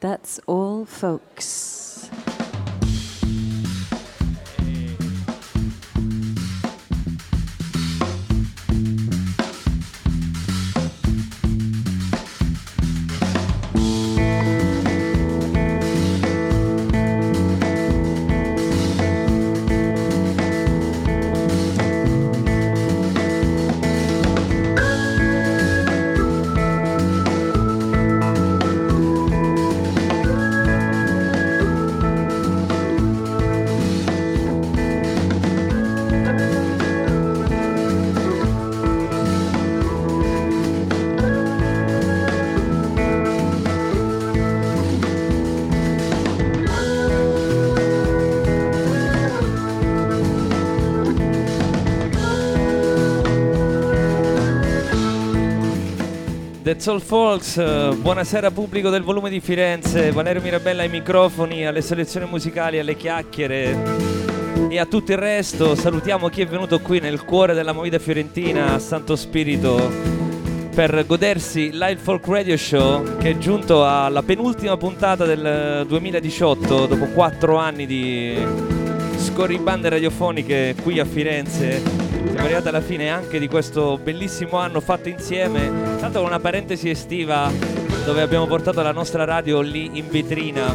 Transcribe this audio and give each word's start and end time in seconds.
That's 0.00 0.38
all, 0.46 0.84
folks. 0.84 1.77
That's 56.78 56.90
All 56.90 57.00
Folks, 57.00 57.96
buonasera 57.96 58.52
pubblico 58.52 58.88
del 58.88 59.02
volume 59.02 59.30
di 59.30 59.40
Firenze, 59.40 60.12
Valerio 60.12 60.40
Mirabella 60.40 60.82
ai 60.82 60.88
microfoni, 60.88 61.66
alle 61.66 61.80
selezioni 61.80 62.26
musicali, 62.30 62.78
alle 62.78 62.94
chiacchiere 62.94 63.76
e 64.68 64.78
a 64.78 64.86
tutto 64.86 65.10
il 65.10 65.18
resto. 65.18 65.74
Salutiamo 65.74 66.28
chi 66.28 66.42
è 66.42 66.46
venuto 66.46 66.78
qui 66.78 67.00
nel 67.00 67.24
cuore 67.24 67.52
della 67.52 67.72
movida 67.72 67.98
fiorentina, 67.98 68.74
a 68.74 68.78
Santo 68.78 69.16
Spirito, 69.16 69.90
per 70.72 71.04
godersi 71.04 71.70
Live 71.72 71.96
Folk 71.96 72.28
Radio 72.28 72.56
Show 72.56 73.16
che 73.16 73.30
è 73.30 73.38
giunto 73.38 73.84
alla 73.84 74.22
penultima 74.22 74.76
puntata 74.76 75.24
del 75.24 75.84
2018 75.84 76.86
dopo 76.86 77.06
quattro 77.06 77.56
anni 77.56 77.86
di 77.86 78.36
scorribande 79.16 79.88
radiofoniche 79.88 80.76
qui 80.80 81.00
a 81.00 81.04
Firenze 81.04 81.97
siamo 82.26 82.44
arrivati 82.44 82.68
alla 82.68 82.80
fine 82.80 83.08
anche 83.10 83.38
di 83.38 83.48
questo 83.48 83.98
bellissimo 83.98 84.58
anno 84.58 84.80
fatto 84.80 85.08
insieme. 85.08 85.70
Tanto 85.98 86.18
con 86.18 86.28
una 86.28 86.40
parentesi 86.40 86.90
estiva 86.90 87.50
dove 88.04 88.22
abbiamo 88.22 88.46
portato 88.46 88.82
la 88.82 88.92
nostra 88.92 89.24
radio 89.24 89.60
lì 89.60 89.98
in 89.98 90.08
vetrina, 90.08 90.74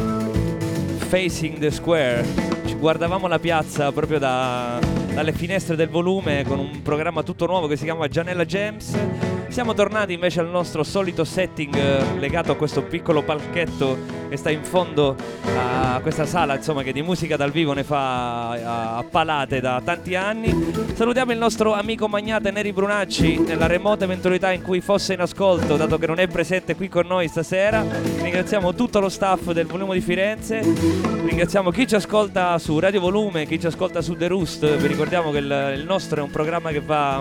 facing 1.08 1.58
the 1.58 1.70
square. 1.70 2.24
Ci 2.66 2.74
guardavamo 2.74 3.26
la 3.26 3.38
piazza 3.38 3.92
proprio 3.92 4.18
da, 4.18 4.78
dalle 5.12 5.32
finestre 5.32 5.76
del 5.76 5.88
volume 5.88 6.44
con 6.46 6.58
un 6.58 6.82
programma 6.82 7.22
tutto 7.22 7.46
nuovo 7.46 7.66
che 7.66 7.76
si 7.76 7.84
chiama 7.84 8.08
Gianella 8.08 8.44
James. 8.44 8.96
Siamo 9.54 9.72
tornati 9.72 10.12
invece 10.12 10.40
al 10.40 10.48
nostro 10.48 10.82
solito 10.82 11.22
setting 11.22 11.76
eh, 11.76 12.18
legato 12.18 12.50
a 12.50 12.56
questo 12.56 12.82
piccolo 12.82 13.22
palchetto 13.22 13.96
che 14.28 14.36
sta 14.36 14.50
in 14.50 14.64
fondo 14.64 15.14
a 15.56 16.00
questa 16.02 16.26
sala, 16.26 16.56
insomma, 16.56 16.82
che 16.82 16.92
di 16.92 17.02
musica 17.02 17.36
dal 17.36 17.52
vivo 17.52 17.72
ne 17.72 17.84
fa 17.84 18.96
a, 18.96 19.04
palate 19.08 19.60
da 19.60 19.80
tanti 19.84 20.16
anni. 20.16 20.72
Salutiamo 20.94 21.30
il 21.30 21.38
nostro 21.38 21.72
amico 21.72 22.08
Magnate 22.08 22.50
Neri 22.50 22.72
Brunacci 22.72 23.38
nella 23.46 23.66
remota 23.66 24.02
eventualità 24.02 24.50
in 24.50 24.60
cui 24.60 24.80
fosse 24.80 25.12
in 25.12 25.20
ascolto, 25.20 25.76
dato 25.76 25.98
che 25.98 26.08
non 26.08 26.18
è 26.18 26.26
presente 26.26 26.74
qui 26.74 26.88
con 26.88 27.06
noi 27.06 27.28
stasera. 27.28 27.86
Ringraziamo 28.22 28.74
tutto 28.74 28.98
lo 28.98 29.08
staff 29.08 29.52
del 29.52 29.66
Volume 29.66 29.94
di 29.94 30.00
Firenze. 30.00 30.62
Ringraziamo 30.62 31.70
chi 31.70 31.86
ci 31.86 31.94
ascolta 31.94 32.58
su 32.58 32.76
Radio 32.80 32.98
Volume, 32.98 33.46
chi 33.46 33.60
ci 33.60 33.68
ascolta 33.68 34.02
su 34.02 34.16
The 34.16 34.26
Roost. 34.26 34.78
Vi 34.78 34.86
ricordiamo 34.88 35.30
che 35.30 35.38
il 35.38 35.84
nostro 35.86 36.18
è 36.18 36.24
un 36.24 36.30
programma 36.32 36.70
che 36.70 36.80
va 36.80 37.20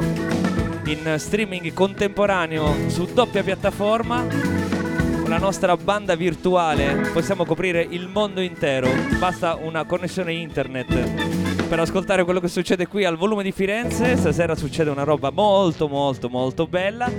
in 0.86 1.16
streaming 1.18 1.74
contemporaneo 1.74 2.90
su 2.90 3.08
doppia 3.14 3.44
piattaforma. 3.44 4.26
Con 4.26 5.30
la 5.30 5.38
nostra 5.38 5.78
banda 5.78 6.16
virtuale 6.16 7.10
possiamo 7.14 7.46
coprire 7.46 7.86
il 7.90 8.08
mondo 8.08 8.42
intero. 8.42 8.90
Basta 9.18 9.58
una 9.62 9.86
connessione 9.86 10.34
internet 10.34 11.68
per 11.68 11.80
ascoltare 11.80 12.24
quello 12.24 12.40
che 12.40 12.50
succede 12.50 12.88
qui 12.88 13.06
al 13.06 13.18
volume 13.18 13.44
di 13.44 13.52
Firenze. 13.52 14.18
Stasera 14.18 14.56
succede 14.56 14.90
una 14.90 15.04
roba 15.04 15.32
molto 15.32 15.88
molto 15.88 16.30
molto 16.30 16.68
bella. 16.68 17.10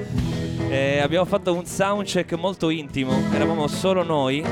Eh, 0.69 0.99
abbiamo 1.01 1.25
fatto 1.25 1.55
un 1.55 1.65
soundcheck 1.65 2.33
molto 2.35 2.69
intimo. 2.69 3.13
Eravamo 3.33 3.67
solo 3.67 4.03
noi 4.03 4.45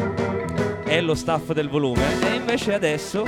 e 0.84 1.00
lo 1.00 1.14
staff 1.14 1.52
del 1.52 1.68
volume. 1.68 2.02
E 2.22 2.34
invece 2.34 2.74
adesso 2.74 3.24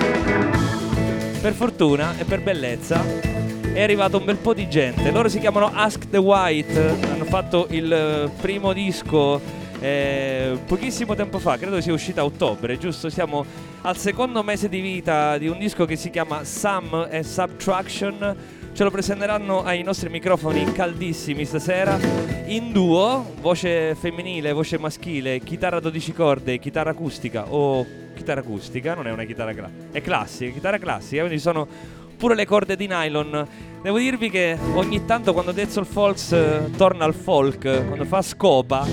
per 1.41 1.53
fortuna 1.53 2.17
e 2.19 2.25
per 2.25 2.41
bellezza 2.41 3.44
è 3.75 3.83
arrivato 3.83 4.19
un 4.19 4.25
bel 4.25 4.37
po' 4.37 4.55
di 4.55 4.69
gente. 4.69 5.11
Loro 5.11 5.29
si 5.29 5.41
chiamano 5.41 5.69
Ask 5.75 6.09
the 6.09 6.17
White, 6.17 6.79
hanno 7.11 7.25
fatto 7.25 7.67
il 7.71 7.93
eh, 7.93 8.31
primo 8.41 8.73
disco 8.73 9.41
eh, 9.81 10.57
pochissimo 10.65 11.17
tempo 11.17 11.41
fa, 11.41 11.59
credo 11.59 11.81
sia 11.81 11.93
uscito 11.93 12.21
a 12.21 12.25
ottobre, 12.25 12.79
giusto? 12.79 13.11
Siamo 13.11 13.45
al 13.83 13.97
secondo 13.97 14.45
mese 14.45 14.69
di 14.69 14.79
vita 14.79 15.37
di 15.39 15.49
un 15.49 15.59
disco 15.59 15.87
che 15.87 15.97
si 15.97 16.11
chiama 16.11 16.45
Sum 16.45 17.09
e 17.11 17.25
Subtraction. 17.25 18.37
Ce 18.73 18.85
lo 18.85 18.91
presenteranno 18.93 19.65
ai 19.65 19.83
nostri 19.83 20.09
microfoni 20.09 20.73
caldissimi 20.73 21.45
stasera 21.45 21.99
in 22.47 22.71
duo, 22.71 23.35
voce 23.41 23.97
femminile, 23.97 24.53
voce 24.53 24.79
maschile, 24.79 25.41
chitarra 25.41 25.81
12 25.81 26.13
corde, 26.13 26.59
chitarra 26.61 26.91
acustica 26.91 27.53
o 27.53 27.85
chitarra 28.15 28.41
acustica, 28.41 28.95
non 28.95 29.09
è 29.09 29.11
una 29.11 29.25
chitarra 29.25 29.53
classica, 29.53 29.89
è 29.91 30.01
classica, 30.01 30.53
chitarra 30.53 30.79
classica, 30.79 31.23
quindi 31.23 31.41
sono 31.41 31.67
pure 32.15 32.35
le 32.35 32.47
corde 32.47 32.77
di 32.77 32.87
nylon. 32.87 33.47
Devo 33.83 33.99
dirvi 33.99 34.31
che 34.31 34.57
ogni 34.75 35.05
tanto 35.05 35.33
quando 35.33 35.53
Dezzol 35.53 35.85
Folks 35.85 36.33
eh, 36.33 36.71
torna 36.77 37.05
al 37.05 37.15
folk, 37.15 37.87
quando 37.87 38.05
fa 38.05 38.23
scopa, 38.23 38.87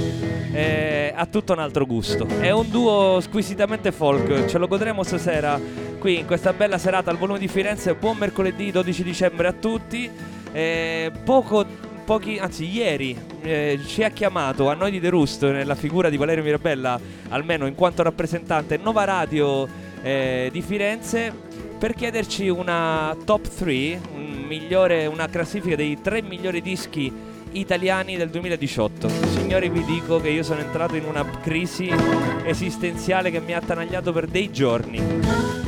eh, 0.52 1.14
ha 1.16 1.26
tutto 1.28 1.54
un 1.54 1.60
altro 1.60 1.86
gusto. 1.86 2.28
È 2.40 2.52
un 2.52 2.70
duo 2.70 3.20
squisitamente 3.22 3.92
folk, 3.92 4.46
ce 4.46 4.58
lo 4.58 4.68
godremo 4.68 5.04
stasera 5.04 5.60
qui 5.98 6.20
in 6.20 6.26
questa 6.26 6.52
bella 6.52 6.78
serata 6.78 7.10
al 7.10 7.18
volume 7.18 7.40
di 7.40 7.48
Firenze. 7.48 7.94
Buon 7.94 8.18
mercoledì 8.18 8.72
12 8.72 9.04
dicembre 9.04 9.48
a 9.48 9.54
tutti. 9.54 10.10
Eh, 10.52 11.12
poco 11.24 11.66
pochi, 12.04 12.38
anzi 12.38 12.70
ieri 12.70 13.18
eh, 13.42 13.80
ci 13.86 14.04
ha 14.04 14.10
chiamato 14.10 14.70
a 14.70 14.74
noi 14.74 14.92
di 14.92 15.00
The 15.00 15.10
Roost 15.10 15.50
nella 15.50 15.76
figura 15.76 16.10
di 16.10 16.18
Valerio 16.18 16.44
Mirabella, 16.44 17.00
almeno 17.30 17.68
in 17.68 17.76
quanto 17.76 18.04
rappresentante 18.04 18.76
Nova 18.78 19.06
Radio 19.06 19.68
eh, 20.02 20.50
di 20.52 20.62
Firenze 20.62 21.50
per 21.82 21.96
chiederci 21.96 22.48
una 22.48 23.18
top 23.26 23.48
3, 23.58 24.02
un 24.14 24.46
una 25.08 25.28
classifica 25.28 25.76
dei 25.76 26.00
tre 26.00 26.22
migliori 26.22 26.62
dischi 26.62 27.12
italiani 27.54 28.18
del 28.18 28.30
2018. 28.30 29.41
Signori, 29.52 29.68
vi 29.68 29.84
dico 29.84 30.22
che 30.22 30.30
io 30.30 30.44
sono 30.44 30.62
entrato 30.62 30.96
in 30.96 31.04
una 31.04 31.26
crisi 31.42 31.92
esistenziale 32.46 33.32
che 33.32 33.42
mi 33.42 33.54
ha 33.54 33.58
attanagliato 33.58 34.14
per 34.14 34.26
dei 34.28 34.50
giorni. 34.50 35.02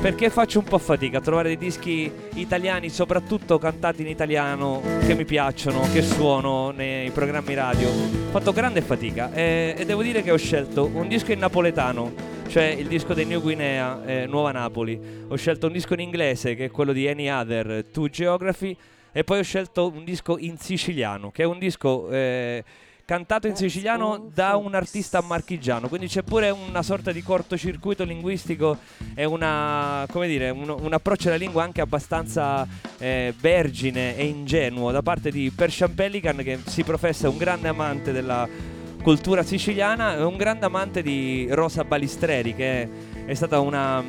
Perché 0.02 0.30
faccio 0.30 0.60
un 0.60 0.64
po' 0.64 0.78
fatica 0.78 1.18
a 1.18 1.22
trovare 1.22 1.50
dei 1.50 1.58
dischi 1.58 2.10
italiani, 2.36 2.88
soprattutto 2.88 3.58
cantati 3.58 4.02
in 4.02 4.08
italiano, 4.08 4.82
che 5.06 5.16
mi 5.16 5.26
piacciono, 5.26 5.82
che 5.92 6.02
suono 6.02 6.72
nei 6.72 7.10
programmi 7.10 7.54
radio. 7.56 7.90
Ho 7.90 8.30
fatto 8.30 8.54
grande 8.54 8.80
fatica 8.80 9.34
e, 9.34 9.76
e 9.78 9.86
devo 9.86 10.02
dire 10.02 10.24
che 10.24 10.32
ho 10.32 10.38
scelto 10.38 10.86
un 10.86 11.10
disco 11.10 11.34
in 11.34 11.40
napoletano 11.40 12.32
cioè 12.48 12.64
il 12.64 12.88
disco 12.88 13.14
dei 13.14 13.26
New 13.26 13.42
Guinea, 13.42 14.06
eh, 14.06 14.26
Nuova 14.28 14.54
Napoli. 14.54 14.98
Ho 15.28 15.36
scelto 15.36 15.68
un 15.68 15.74
disco 15.74 15.94
in 15.94 16.00
inglese 16.00 16.56
che 16.56 16.66
è 16.66 16.72
quello 16.72 16.94
di 16.94 17.06
Any 17.10 17.28
Other, 17.28 17.84
To 17.92 18.08
Geography, 18.08 18.78
e 19.12 19.26
poi 19.26 19.40
ho 19.40 19.44
scelto 19.44 19.92
un 19.94 20.06
disco 20.06 20.38
in 20.38 20.58
siciliano, 20.58 21.32
che 21.32 21.44
è 21.44 21.46
un 21.46 21.60
disco 21.60 22.10
eh, 22.10 22.64
cantato 23.13 23.46
in 23.46 23.56
siciliano 23.56 24.31
da 24.34 24.56
un 24.56 24.74
artista 24.74 25.22
marchigiano, 25.22 25.88
quindi 25.88 26.07
c'è 26.07 26.24
pure 26.24 26.50
una 26.50 26.81
sorta 26.81 27.12
di 27.12 27.22
cortocircuito 27.22 28.04
linguistico 28.04 28.80
e 29.13 29.24
una, 29.25 30.07
dire, 30.12 30.50
un, 30.50 30.68
un, 30.68 30.94
approccio 30.94 31.27
alla 31.27 31.38
lingua 31.38 31.62
anche 31.62 31.80
abbastanza 31.80 32.68
eh, 32.98 33.31
vergine 33.39 34.18
e 34.18 34.25
ingenuo 34.25 34.89
da 34.89 35.04
parte 35.04 35.30
di 35.30 35.51
Persian 35.56 35.94
Pelican 35.94 36.38
che 36.38 36.57
si 36.65 36.83
professa 36.83 37.30
un 37.30 37.38
grande 37.38 37.68
amante 37.68 38.12
della 38.12 38.50
cultura 39.04 39.44
siciliana, 39.44 40.16
è 40.16 40.24
un 40.24 40.36
grande 40.36 40.66
amante 40.66 41.04
di 41.04 41.45
Rosa 41.51 41.83
Balistreri 41.83 42.56
che 42.56 42.89
è 43.25 43.33
stata 43.36 43.59
una, 43.59 44.04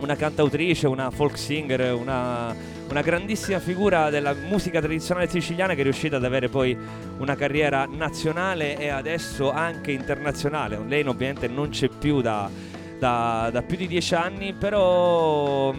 una 0.00 0.16
cantautrice, 0.16 0.86
una 0.86 1.10
folk 1.10 1.38
singer, 1.38 1.94
una, 1.94 2.54
una 2.88 3.00
grandissima 3.00 3.58
figura 3.58 4.10
della 4.10 4.34
musica 4.34 4.80
tradizionale 4.80 5.28
siciliana 5.28 5.74
che 5.74 5.80
è 5.80 5.82
riuscita 5.84 6.16
ad 6.16 6.24
avere 6.24 6.48
poi 6.48 6.76
una 7.18 7.34
carriera 7.34 7.86
nazionale 7.90 8.76
e 8.78 8.88
adesso 8.88 9.50
anche 9.50 9.92
internazionale. 9.92 10.78
Lei 10.86 11.06
ovviamente 11.06 11.48
non 11.48 11.70
c'è 11.70 11.88
più 11.88 12.20
da, 12.20 12.50
da, 12.98 13.48
da 13.52 13.62
più 13.62 13.76
di 13.76 13.86
dieci 13.86 14.14
anni, 14.14 14.52
però 14.52 15.74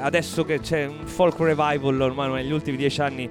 adesso 0.00 0.44
che 0.44 0.60
c'è 0.60 0.86
un 0.86 1.06
folk 1.06 1.38
revival 1.40 2.00
ormai 2.00 2.30
negli 2.42 2.52
ultimi 2.52 2.76
dieci 2.76 3.00
anni 3.00 3.30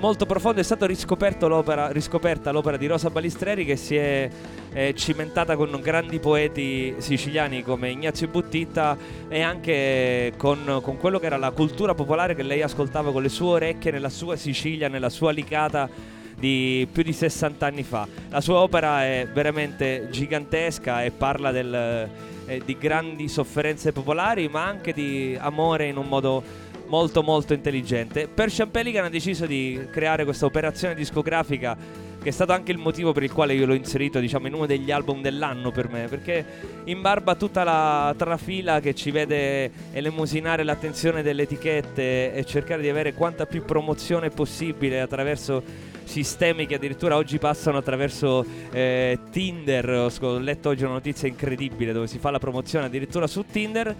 molto 0.00 0.26
profondo. 0.26 0.60
È 0.60 0.64
stata 0.64 0.86
riscoperta 0.86 1.46
l'opera 1.46 2.76
di 2.76 2.86
Rosa 2.86 3.10
Balistreri 3.10 3.64
che 3.64 3.76
si 3.76 3.94
è 3.94 4.28
eh, 4.72 4.94
cimentata 4.96 5.54
con 5.56 5.78
grandi 5.80 6.18
poeti 6.18 6.94
siciliani 6.98 7.62
come 7.62 7.90
Ignazio 7.90 8.26
Buttitta 8.26 8.96
e 9.28 9.42
anche 9.42 10.32
con, 10.36 10.80
con 10.82 10.96
quello 10.96 11.18
che 11.18 11.26
era 11.26 11.36
la 11.36 11.50
cultura 11.50 11.94
popolare 11.94 12.34
che 12.34 12.42
lei 12.42 12.62
ascoltava 12.62 13.12
con 13.12 13.22
le 13.22 13.28
sue 13.28 13.48
orecchie 13.48 13.92
nella 13.92 14.08
sua 14.08 14.36
Sicilia, 14.36 14.88
nella 14.88 15.10
sua 15.10 15.30
Licata 15.30 15.88
di 16.34 16.88
più 16.90 17.02
di 17.02 17.12
60 17.12 17.66
anni 17.66 17.82
fa. 17.82 18.08
La 18.30 18.40
sua 18.40 18.60
opera 18.60 19.04
è 19.04 19.28
veramente 19.30 20.08
gigantesca 20.10 21.04
e 21.04 21.10
parla 21.10 21.50
del, 21.50 22.08
eh, 22.46 22.62
di 22.64 22.76
grandi 22.78 23.28
sofferenze 23.28 23.92
popolari, 23.92 24.48
ma 24.48 24.64
anche 24.64 24.94
di 24.94 25.36
amore 25.38 25.88
in 25.88 25.98
un 25.98 26.08
modo 26.08 26.42
molto 26.90 27.22
molto 27.22 27.54
intelligente. 27.54 28.28
Persian 28.28 28.70
Pelican 28.70 29.04
ha 29.04 29.08
deciso 29.08 29.46
di 29.46 29.80
creare 29.90 30.24
questa 30.24 30.44
operazione 30.44 30.94
discografica 30.94 32.08
che 32.20 32.28
è 32.28 32.32
stato 32.32 32.52
anche 32.52 32.70
il 32.70 32.76
motivo 32.76 33.12
per 33.12 33.22
il 33.22 33.32
quale 33.32 33.54
io 33.54 33.64
l'ho 33.64 33.72
inserito 33.72 34.18
diciamo, 34.18 34.46
in 34.46 34.52
uno 34.52 34.66
degli 34.66 34.90
album 34.90 35.22
dell'anno 35.22 35.70
per 35.70 35.88
me, 35.88 36.06
perché 36.06 36.44
in 36.84 37.00
barba 37.00 37.34
tutta 37.34 37.64
la 37.64 38.14
trafila 38.14 38.80
che 38.80 38.94
ci 38.94 39.10
vede 39.10 39.70
elemosinare 39.92 40.62
l'attenzione 40.62 41.22
delle 41.22 41.42
etichette 41.42 42.34
e 42.34 42.44
cercare 42.44 42.82
di 42.82 42.90
avere 42.90 43.14
quanta 43.14 43.46
più 43.46 43.64
promozione 43.64 44.28
possibile 44.28 45.00
attraverso 45.00 45.62
sistemi 46.04 46.66
che 46.66 46.74
addirittura 46.74 47.16
oggi 47.16 47.38
passano 47.38 47.78
attraverso 47.78 48.44
eh, 48.70 49.18
Tinder. 49.30 49.88
Ho 50.20 50.38
letto 50.38 50.68
oggi 50.68 50.82
una 50.82 50.94
notizia 50.94 51.26
incredibile 51.26 51.92
dove 51.92 52.08
si 52.08 52.18
fa 52.18 52.30
la 52.30 52.40
promozione 52.40 52.86
addirittura 52.86 53.26
su 53.26 53.46
Tinder. 53.50 53.96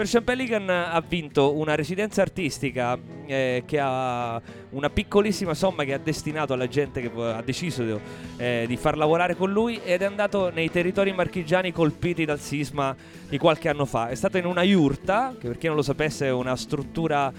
Persian 0.00 0.24
Pelican 0.24 0.70
ha 0.70 1.04
vinto 1.06 1.54
una 1.58 1.74
residenza 1.74 2.22
artistica 2.22 2.98
eh, 3.26 3.64
che 3.66 3.78
ha 3.78 4.40
una 4.70 4.88
piccolissima 4.88 5.52
somma 5.52 5.84
che 5.84 5.92
ha 5.92 5.98
destinato 5.98 6.54
alla 6.54 6.68
gente 6.68 7.02
che 7.02 7.10
ha 7.14 7.42
deciso 7.42 8.00
eh, 8.38 8.64
di 8.66 8.78
far 8.78 8.96
lavorare 8.96 9.36
con 9.36 9.52
lui 9.52 9.78
ed 9.84 10.00
è 10.00 10.06
andato 10.06 10.48
nei 10.48 10.70
territori 10.70 11.12
marchigiani 11.12 11.70
colpiti 11.70 12.24
dal 12.24 12.40
sisma 12.40 12.96
di 13.28 13.36
qualche 13.36 13.68
anno 13.68 13.84
fa. 13.84 14.08
È 14.08 14.14
stato 14.14 14.38
in 14.38 14.46
una 14.46 14.62
yurta, 14.62 15.36
che 15.38 15.48
per 15.48 15.58
chi 15.58 15.66
non 15.66 15.76
lo 15.76 15.82
sapesse 15.82 16.28
è 16.28 16.32
una 16.32 16.56
struttura 16.56 17.30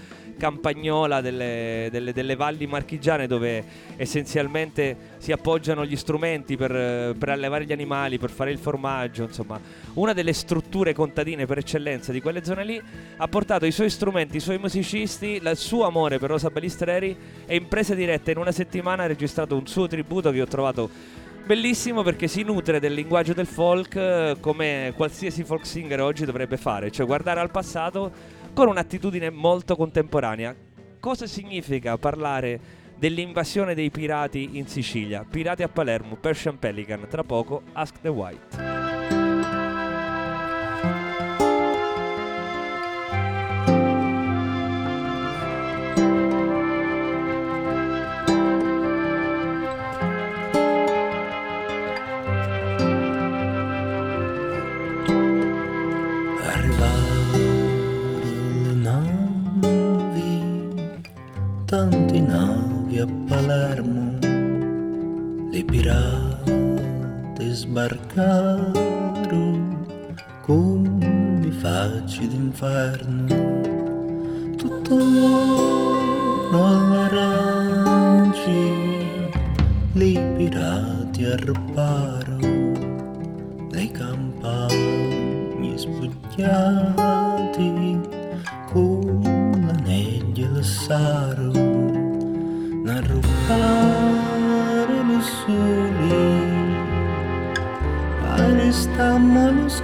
campagnola 0.42 1.20
delle, 1.20 1.86
delle, 1.92 2.12
delle, 2.12 2.34
valli 2.34 2.66
marchigiane 2.66 3.28
dove 3.28 3.64
essenzialmente 3.94 4.96
si 5.18 5.30
appoggiano 5.30 5.86
gli 5.86 5.94
strumenti 5.94 6.56
per, 6.56 7.14
per, 7.16 7.28
allevare 7.28 7.64
gli 7.64 7.70
animali, 7.70 8.18
per 8.18 8.30
fare 8.30 8.50
il 8.50 8.58
formaggio, 8.58 9.22
insomma. 9.22 9.60
Una 9.94 10.12
delle 10.12 10.32
strutture 10.32 10.94
contadine 10.94 11.46
per 11.46 11.58
eccellenza 11.58 12.10
di 12.10 12.20
quelle 12.20 12.42
zone 12.42 12.64
lì 12.64 12.82
ha 13.18 13.28
portato 13.28 13.66
i 13.66 13.70
suoi 13.70 13.88
strumenti, 13.88 14.38
i 14.38 14.40
suoi 14.40 14.58
musicisti, 14.58 15.40
il 15.40 15.52
suo 15.54 15.86
amore 15.86 16.18
per 16.18 16.30
Rosa 16.30 16.50
Balistreri 16.50 17.16
e 17.46 17.54
in 17.54 17.68
presa 17.68 17.94
diretta 17.94 18.32
in 18.32 18.38
una 18.38 18.50
settimana 18.50 19.04
ha 19.04 19.06
registrato 19.06 19.54
un 19.56 19.68
suo 19.68 19.86
tributo 19.86 20.32
che 20.32 20.42
ho 20.42 20.46
trovato 20.46 20.90
bellissimo 21.44 22.02
perché 22.02 22.26
si 22.28 22.42
nutre 22.42 22.78
del 22.80 22.94
linguaggio 22.94 23.32
del 23.32 23.46
folk 23.46 23.96
eh, 23.96 24.36
come 24.40 24.92
qualsiasi 24.96 25.42
folk 25.42 25.66
singer 25.66 26.00
oggi 26.00 26.24
dovrebbe 26.24 26.56
fare, 26.56 26.90
cioè 26.90 27.06
guardare 27.06 27.38
al 27.38 27.50
passato 27.50 28.31
con 28.52 28.68
un'attitudine 28.68 29.30
molto 29.30 29.76
contemporanea. 29.76 30.54
Cosa 31.00 31.26
significa 31.26 31.96
parlare 31.98 32.60
dell'invasione 32.96 33.74
dei 33.74 33.90
pirati 33.90 34.58
in 34.58 34.66
Sicilia? 34.66 35.24
Pirati 35.28 35.62
a 35.62 35.68
Palermo, 35.68 36.16
Persian 36.16 36.58
Pelican, 36.58 37.06
tra 37.08 37.24
poco 37.24 37.62
Ask 37.72 38.00
the 38.00 38.08
White. 38.08 38.81
Caro 68.14 69.44
come 70.42 71.50
facci 71.60 72.28
d'inferno 72.28 73.60
tutto 74.56 74.96
all'aranci 76.52 77.70
li 79.92 80.12
pirati 80.36 81.24
al 81.24 81.38
riparo 81.38 82.36
le 83.70 83.90
campagne 83.92 85.78
spugliati 85.78 87.70
con 88.70 89.20
la 89.66 89.72
nebbia 89.72 90.46
e 90.46 90.48
l'assaro 90.50 91.50
a 91.50 91.51
dejarnos 93.48 95.28
unir 95.48 96.76
al 98.38 98.60
estar 98.60 99.18
manos 99.18 99.82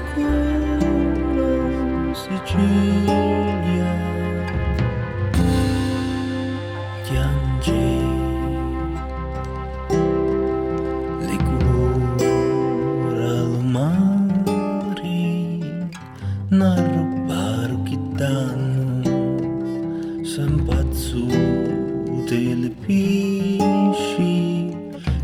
telepisci 22.29 23.65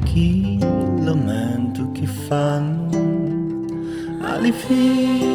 chi 0.04 0.58
lamento 1.02 1.92
che 1.92 2.06
fanno 2.06 2.88
alle 4.22 4.50
fine 4.50 5.33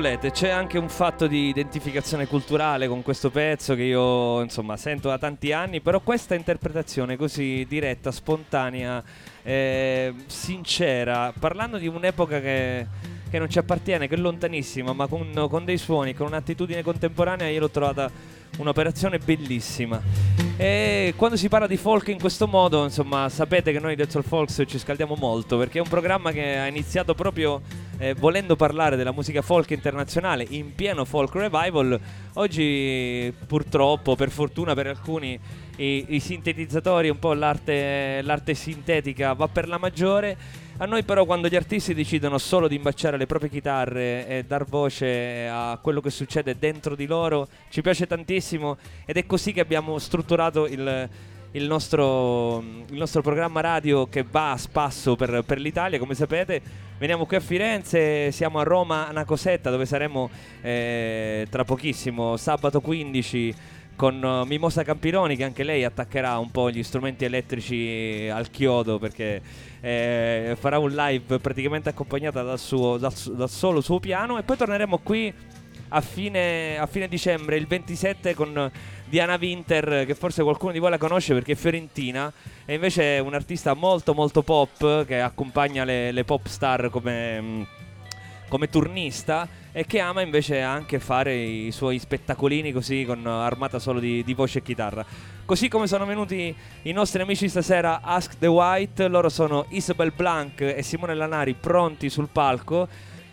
volete, 0.00 0.30
c'è 0.30 0.48
anche 0.48 0.78
un 0.78 0.88
fatto 0.88 1.26
di 1.26 1.48
identificazione 1.48 2.26
culturale 2.26 2.88
con 2.88 3.02
questo 3.02 3.28
pezzo 3.28 3.74
che 3.74 3.82
io 3.82 4.40
insomma 4.40 4.78
sento 4.78 5.08
da 5.08 5.18
tanti 5.18 5.52
anni, 5.52 5.82
però 5.82 6.00
questa 6.00 6.34
interpretazione 6.34 7.16
così 7.16 7.66
diretta, 7.68 8.10
spontanea, 8.10 9.04
eh, 9.42 10.14
sincera, 10.24 11.34
parlando 11.38 11.76
di 11.76 11.86
un'epoca 11.86 12.40
che, 12.40 12.86
che, 13.28 13.38
non 13.38 13.50
ci 13.50 13.58
appartiene, 13.58 14.08
che 14.08 14.14
è 14.14 14.18
lontanissima, 14.18 14.94
ma 14.94 15.06
con, 15.06 15.46
con 15.50 15.66
dei 15.66 15.76
suoni, 15.76 16.14
con 16.14 16.28
un'attitudine 16.28 16.82
contemporanea, 16.82 17.48
io 17.48 17.60
l'ho 17.60 17.70
trovata 17.70 18.10
un'operazione 18.58 19.18
bellissima. 19.18 20.00
E 20.56 21.14
quando 21.16 21.36
si 21.36 21.48
parla 21.48 21.66
di 21.66 21.78
folk 21.78 22.08
in 22.08 22.18
questo 22.18 22.46
modo, 22.46 22.84
insomma, 22.84 23.30
sapete 23.30 23.72
che 23.72 23.78
noi 23.78 23.96
del 23.96 24.10
Soul 24.10 24.24
Folks 24.24 24.62
ci 24.66 24.78
scaldiamo 24.78 25.14
molto 25.18 25.56
perché 25.56 25.78
è 25.78 25.80
un 25.80 25.88
programma 25.88 26.32
che 26.32 26.58
ha 26.58 26.66
iniziato 26.66 27.14
proprio 27.14 27.62
eh, 27.98 28.14
volendo 28.14 28.56
parlare 28.56 28.96
della 28.96 29.12
musica 29.12 29.40
folk 29.40 29.70
internazionale 29.70 30.44
in 30.50 30.74
pieno 30.74 31.06
folk 31.06 31.34
revival. 31.34 31.98
Oggi, 32.34 33.32
purtroppo, 33.46 34.16
per 34.16 34.30
fortuna 34.30 34.74
per 34.74 34.88
alcuni, 34.88 35.38
i, 35.76 36.04
i 36.08 36.20
sintetizzatori, 36.20 37.08
un 37.08 37.18
po' 37.18 37.32
l'arte, 37.32 38.20
l'arte 38.22 38.52
sintetica 38.52 39.32
va 39.32 39.48
per 39.48 39.66
la 39.66 39.78
maggiore 39.78 40.36
A 40.80 40.86
noi 40.86 41.02
però 41.04 41.26
quando 41.26 41.48
gli 41.48 41.56
artisti 41.56 41.92
decidono 41.92 42.38
solo 42.38 42.66
di 42.66 42.76
imbacciare 42.76 43.18
le 43.18 43.26
proprie 43.26 43.50
chitarre 43.50 44.26
e 44.26 44.44
dar 44.44 44.64
voce 44.64 45.46
a 45.46 45.78
quello 45.78 46.00
che 46.00 46.08
succede 46.08 46.56
dentro 46.58 46.96
di 46.96 47.04
loro, 47.04 47.48
ci 47.68 47.82
piace 47.82 48.06
tantissimo 48.06 48.78
ed 49.04 49.18
è 49.18 49.26
così 49.26 49.52
che 49.52 49.60
abbiamo 49.60 49.98
strutturato 49.98 50.66
il, 50.66 51.06
il, 51.50 51.66
nostro, 51.66 52.60
il 52.60 52.96
nostro, 52.96 53.20
programma 53.20 53.60
radio 53.60 54.06
che 54.06 54.22
va 54.22 54.52
a 54.52 54.56
spasso 54.56 55.16
per, 55.16 55.42
per, 55.44 55.58
l'Italia, 55.58 55.98
come 55.98 56.14
sapete. 56.14 56.62
Veniamo 56.96 57.26
qui 57.26 57.36
a 57.36 57.40
Firenze, 57.40 58.32
siamo 58.32 58.58
a 58.58 58.62
Roma, 58.62 59.06
a 59.06 59.12
Nacosetta, 59.12 59.68
dove 59.68 59.84
saremo 59.84 60.30
eh, 60.62 61.46
tra 61.50 61.62
pochissimo, 61.64 62.38
sabato 62.38 62.80
15 62.80 63.54
con 64.00 64.22
uh, 64.22 64.46
Mimosa 64.46 64.82
Campironi 64.82 65.36
che 65.36 65.44
anche 65.44 65.62
lei 65.62 65.84
attaccherà 65.84 66.38
un 66.38 66.50
po' 66.50 66.70
gli 66.70 66.82
strumenti 66.82 67.26
elettrici 67.26 68.30
al 68.32 68.48
chiodo 68.48 68.98
perché 68.98 69.42
eh, 69.78 70.56
farà 70.58 70.78
un 70.78 70.90
live 70.90 71.38
praticamente 71.38 71.90
accompagnata 71.90 72.42
dal, 72.42 72.58
suo, 72.58 72.96
dal, 72.96 73.12
dal 73.12 73.50
solo 73.50 73.82
suo 73.82 74.00
piano. 74.00 74.38
E 74.38 74.42
poi 74.42 74.56
torneremo 74.56 75.00
qui 75.02 75.30
a 75.88 76.00
fine, 76.00 76.78
a 76.78 76.86
fine, 76.86 77.08
dicembre, 77.08 77.58
il 77.58 77.66
27 77.66 78.34
con 78.34 78.70
Diana 79.04 79.36
Winter, 79.38 80.06
che 80.06 80.14
forse 80.14 80.42
qualcuno 80.42 80.72
di 80.72 80.78
voi 80.78 80.88
la 80.88 80.96
conosce 80.96 81.34
perché 81.34 81.52
è 81.52 81.56
fiorentina, 81.56 82.32
e 82.64 82.72
invece 82.72 83.16
è 83.16 83.18
un'artista 83.18 83.74
molto 83.74 84.14
molto 84.14 84.42
pop 84.42 85.04
che 85.04 85.20
accompagna 85.20 85.84
le, 85.84 86.10
le 86.10 86.24
pop 86.24 86.46
star 86.46 86.88
come, 86.88 87.66
come 88.50 88.68
turnista 88.68 89.48
e 89.72 89.86
che 89.86 90.00
ama 90.00 90.20
invece 90.20 90.60
anche 90.60 90.98
fare 90.98 91.34
i 91.34 91.70
suoi 91.70 92.00
spettacolini 92.00 92.72
così 92.72 93.04
con 93.06 93.24
armata 93.24 93.78
solo 93.78 94.00
di, 94.00 94.24
di, 94.24 94.34
voce 94.34 94.58
e 94.58 94.62
chitarra. 94.62 95.06
Così 95.44 95.68
come 95.68 95.86
sono 95.86 96.04
venuti 96.04 96.54
i 96.82 96.92
nostri 96.92 97.22
amici 97.22 97.48
stasera 97.48 98.00
Ask 98.02 98.38
the 98.38 98.48
White, 98.48 99.06
loro 99.06 99.28
sono 99.28 99.66
Isabel 99.68 100.12
Blanc 100.14 100.60
e 100.60 100.82
Simone 100.82 101.14
Lanari 101.14 101.54
pronti 101.54 102.10
sul 102.10 102.28
palco 102.30 102.88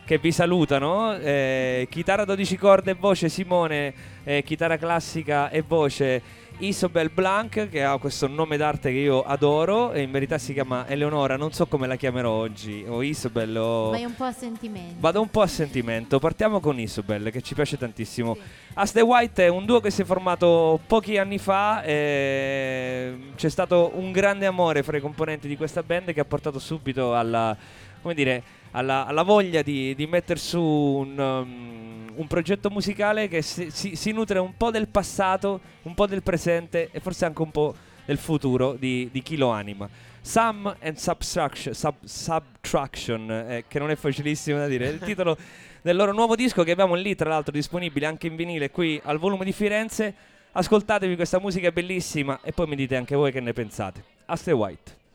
che 0.05 0.19
vi 0.19 0.31
salutano. 0.31 1.17
Eh, 1.17 1.87
chitarra 1.89 2.23
12 2.23 2.57
corde 2.57 2.91
e 2.91 2.93
voce 2.93 3.27
Simone, 3.27 3.93
eh, 4.23 4.43
chitarra 4.43 4.77
classica 4.77 5.49
e 5.49 5.63
voce 5.67 6.21
Isobel 6.59 7.11
Blanc 7.11 7.69
che 7.69 7.83
ha 7.83 7.95
questo 7.97 8.27
nome 8.27 8.57
d'arte 8.57 8.91
che 8.91 8.97
io 8.97 9.21
adoro 9.21 9.91
e 9.91 10.01
in 10.01 10.09
verità 10.09 10.39
si 10.39 10.53
chiama 10.53 10.87
Eleonora, 10.87 11.37
non 11.37 11.51
so 11.53 11.67
come 11.67 11.85
la 11.85 11.95
chiamerò 11.95 12.31
oggi, 12.31 12.83
o 12.87 13.03
Isobel 13.03 13.55
o... 13.57 13.89
Vai 13.91 14.05
un 14.05 14.15
po' 14.15 14.23
a 14.23 14.31
sentimento. 14.31 14.95
Vado 14.97 15.21
un 15.21 15.29
po' 15.29 15.41
a 15.41 15.47
sentimento, 15.47 16.17
partiamo 16.17 16.59
con 16.59 16.79
Isobel 16.79 17.29
che 17.29 17.41
ci 17.41 17.53
piace 17.53 17.77
tantissimo. 17.77 18.33
Sì. 18.33 18.41
As 18.73 18.91
the 18.91 19.01
White 19.01 19.45
è 19.45 19.47
un 19.49 19.65
duo 19.65 19.79
che 19.79 19.91
si 19.91 20.01
è 20.01 20.05
formato 20.05 20.79
pochi 20.87 21.17
anni 21.17 21.37
fa, 21.37 21.81
c'è 21.83 23.13
stato 23.35 23.91
un 23.93 24.11
grande 24.11 24.47
amore 24.47 24.81
fra 24.81 24.97
i 24.97 25.01
componenti 25.01 25.47
di 25.47 25.57
questa 25.57 25.83
band 25.83 26.11
che 26.11 26.19
ha 26.19 26.25
portato 26.25 26.57
subito 26.57 27.15
alla, 27.15 27.55
come 28.01 28.15
dire, 28.15 28.43
alla, 28.77 29.05
alla 29.05 29.23
voglia 29.23 29.61
di, 29.61 29.95
di 29.95 30.07
mettere 30.07 30.39
su 30.39 30.61
un... 30.61 31.17
Um, 31.19 31.95
un 32.17 32.25
progetto 32.25 32.71
musicale 32.71 33.27
che 33.27 33.43
si, 33.43 33.69
si, 33.69 33.95
si, 33.95 34.11
nutre 34.11 34.39
un 34.39 34.57
po' 34.57 34.71
del 34.71 34.87
passato, 34.87 35.59
un 35.83 35.93
po' 35.93 36.07
del 36.07 36.23
presente 36.23 36.89
e 36.91 36.99
forse 36.99 37.25
anche 37.25 37.43
un 37.43 37.51
po' 37.51 37.75
del 38.05 38.17
futuro 38.17 38.73
di, 38.73 39.09
di 39.11 39.21
chi 39.21 39.37
lo 39.37 39.49
anima. 39.49 39.87
Sum 40.21 40.75
and 40.81 40.95
Subtraction, 40.95 41.75
sub, 41.75 41.95
subtraction 42.03 43.29
eh, 43.29 43.65
che 43.67 43.77
non 43.77 43.91
è 43.91 43.95
facilissimo 43.95 44.57
da 44.57 44.67
dire, 44.67 44.87
è 44.87 44.91
il 44.91 44.99
titolo 44.99 45.37
del 45.81 45.95
loro 45.95 46.11
nuovo 46.11 46.35
disco 46.35 46.63
che 46.63 46.71
abbiamo 46.71 46.95
lì 46.95 47.15
tra 47.15 47.29
l'altro 47.29 47.51
disponibile 47.51 48.07
anche 48.07 48.25
in 48.25 48.35
vinile 48.35 48.71
qui 48.71 48.99
al 49.03 49.19
volume 49.19 49.45
di 49.45 49.51
Firenze. 49.51 50.13
Ascoltatevi 50.53 51.15
questa 51.15 51.39
musica 51.39 51.71
bellissima 51.71 52.39
e 52.41 52.51
poi 52.51 52.65
mi 52.65 52.75
dite 52.75 52.95
anche 52.95 53.15
voi 53.15 53.31
che 53.31 53.41
ne 53.41 53.53
pensate. 53.53 54.03
Aste 54.25 54.51
White. 54.53 55.06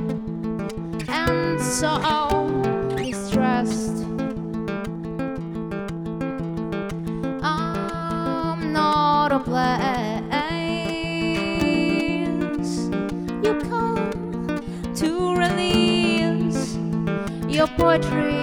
and 1.09 1.61
so 1.61 1.99
distressed. 2.97 4.05
I'm 7.43 8.73
not 8.73 9.33
a 9.33 9.41
place. 9.41 9.85
You 13.45 13.55
come 13.69 14.13
to 14.95 15.11
release 15.37 16.77
your 17.49 17.69
poetry, 17.69 18.34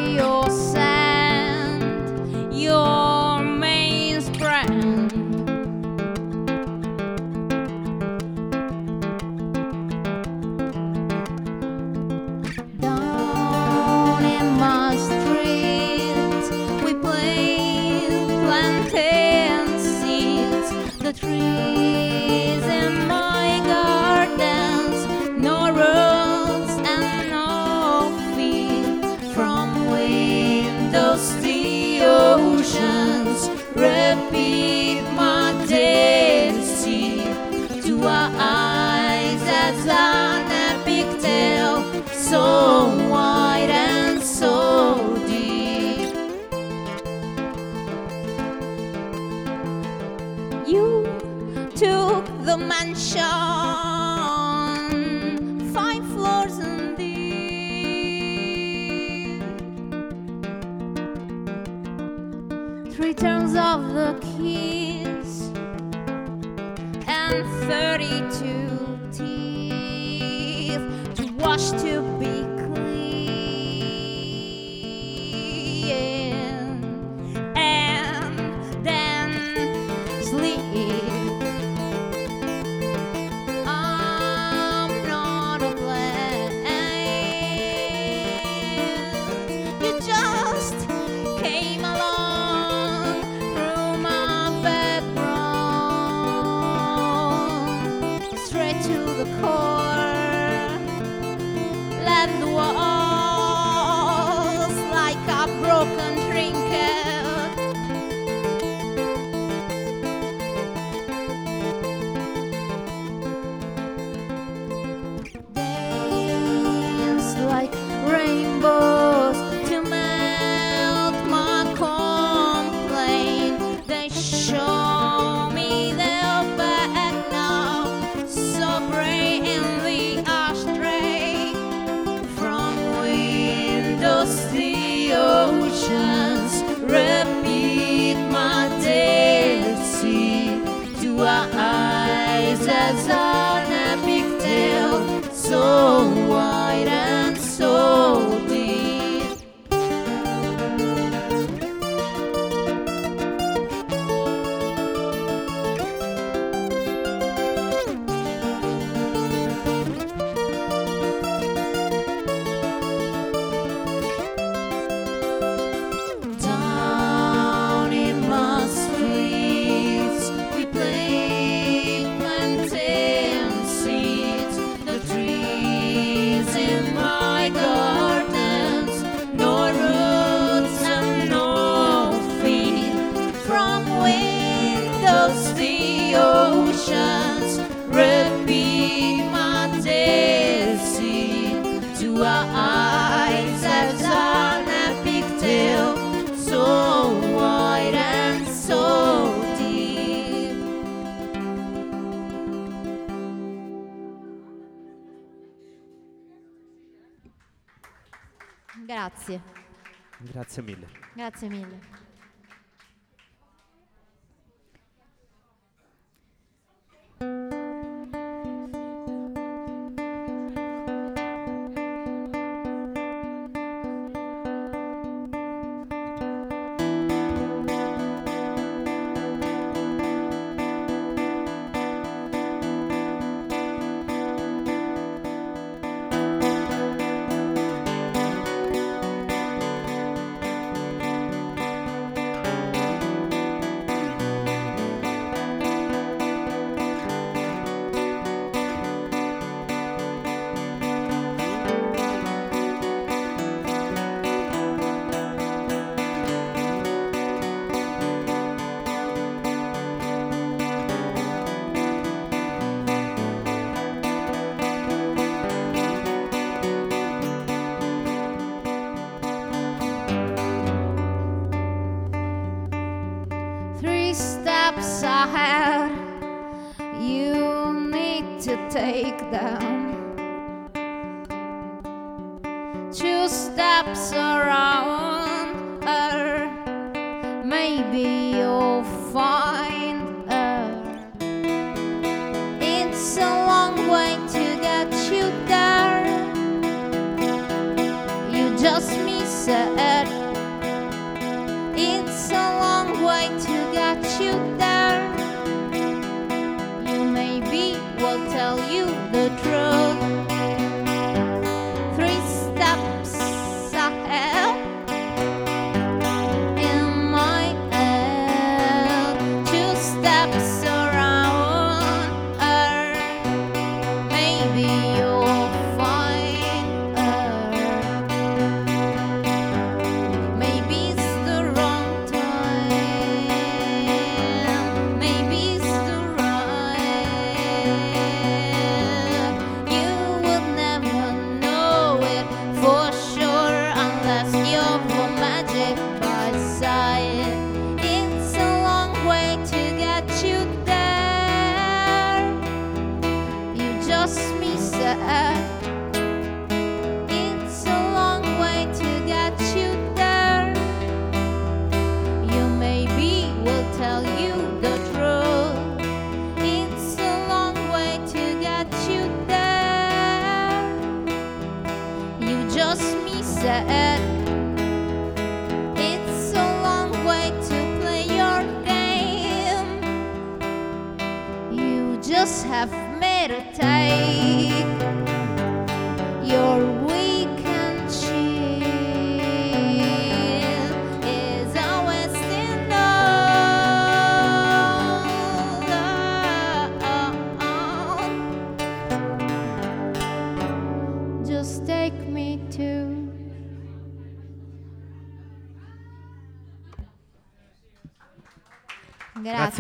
Grazie 211.32 211.50
mille. 211.50 212.01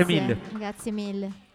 grazie 0.05 0.21
mille. 0.21 0.37
Grazie 0.59 0.91
mille. 0.91 1.50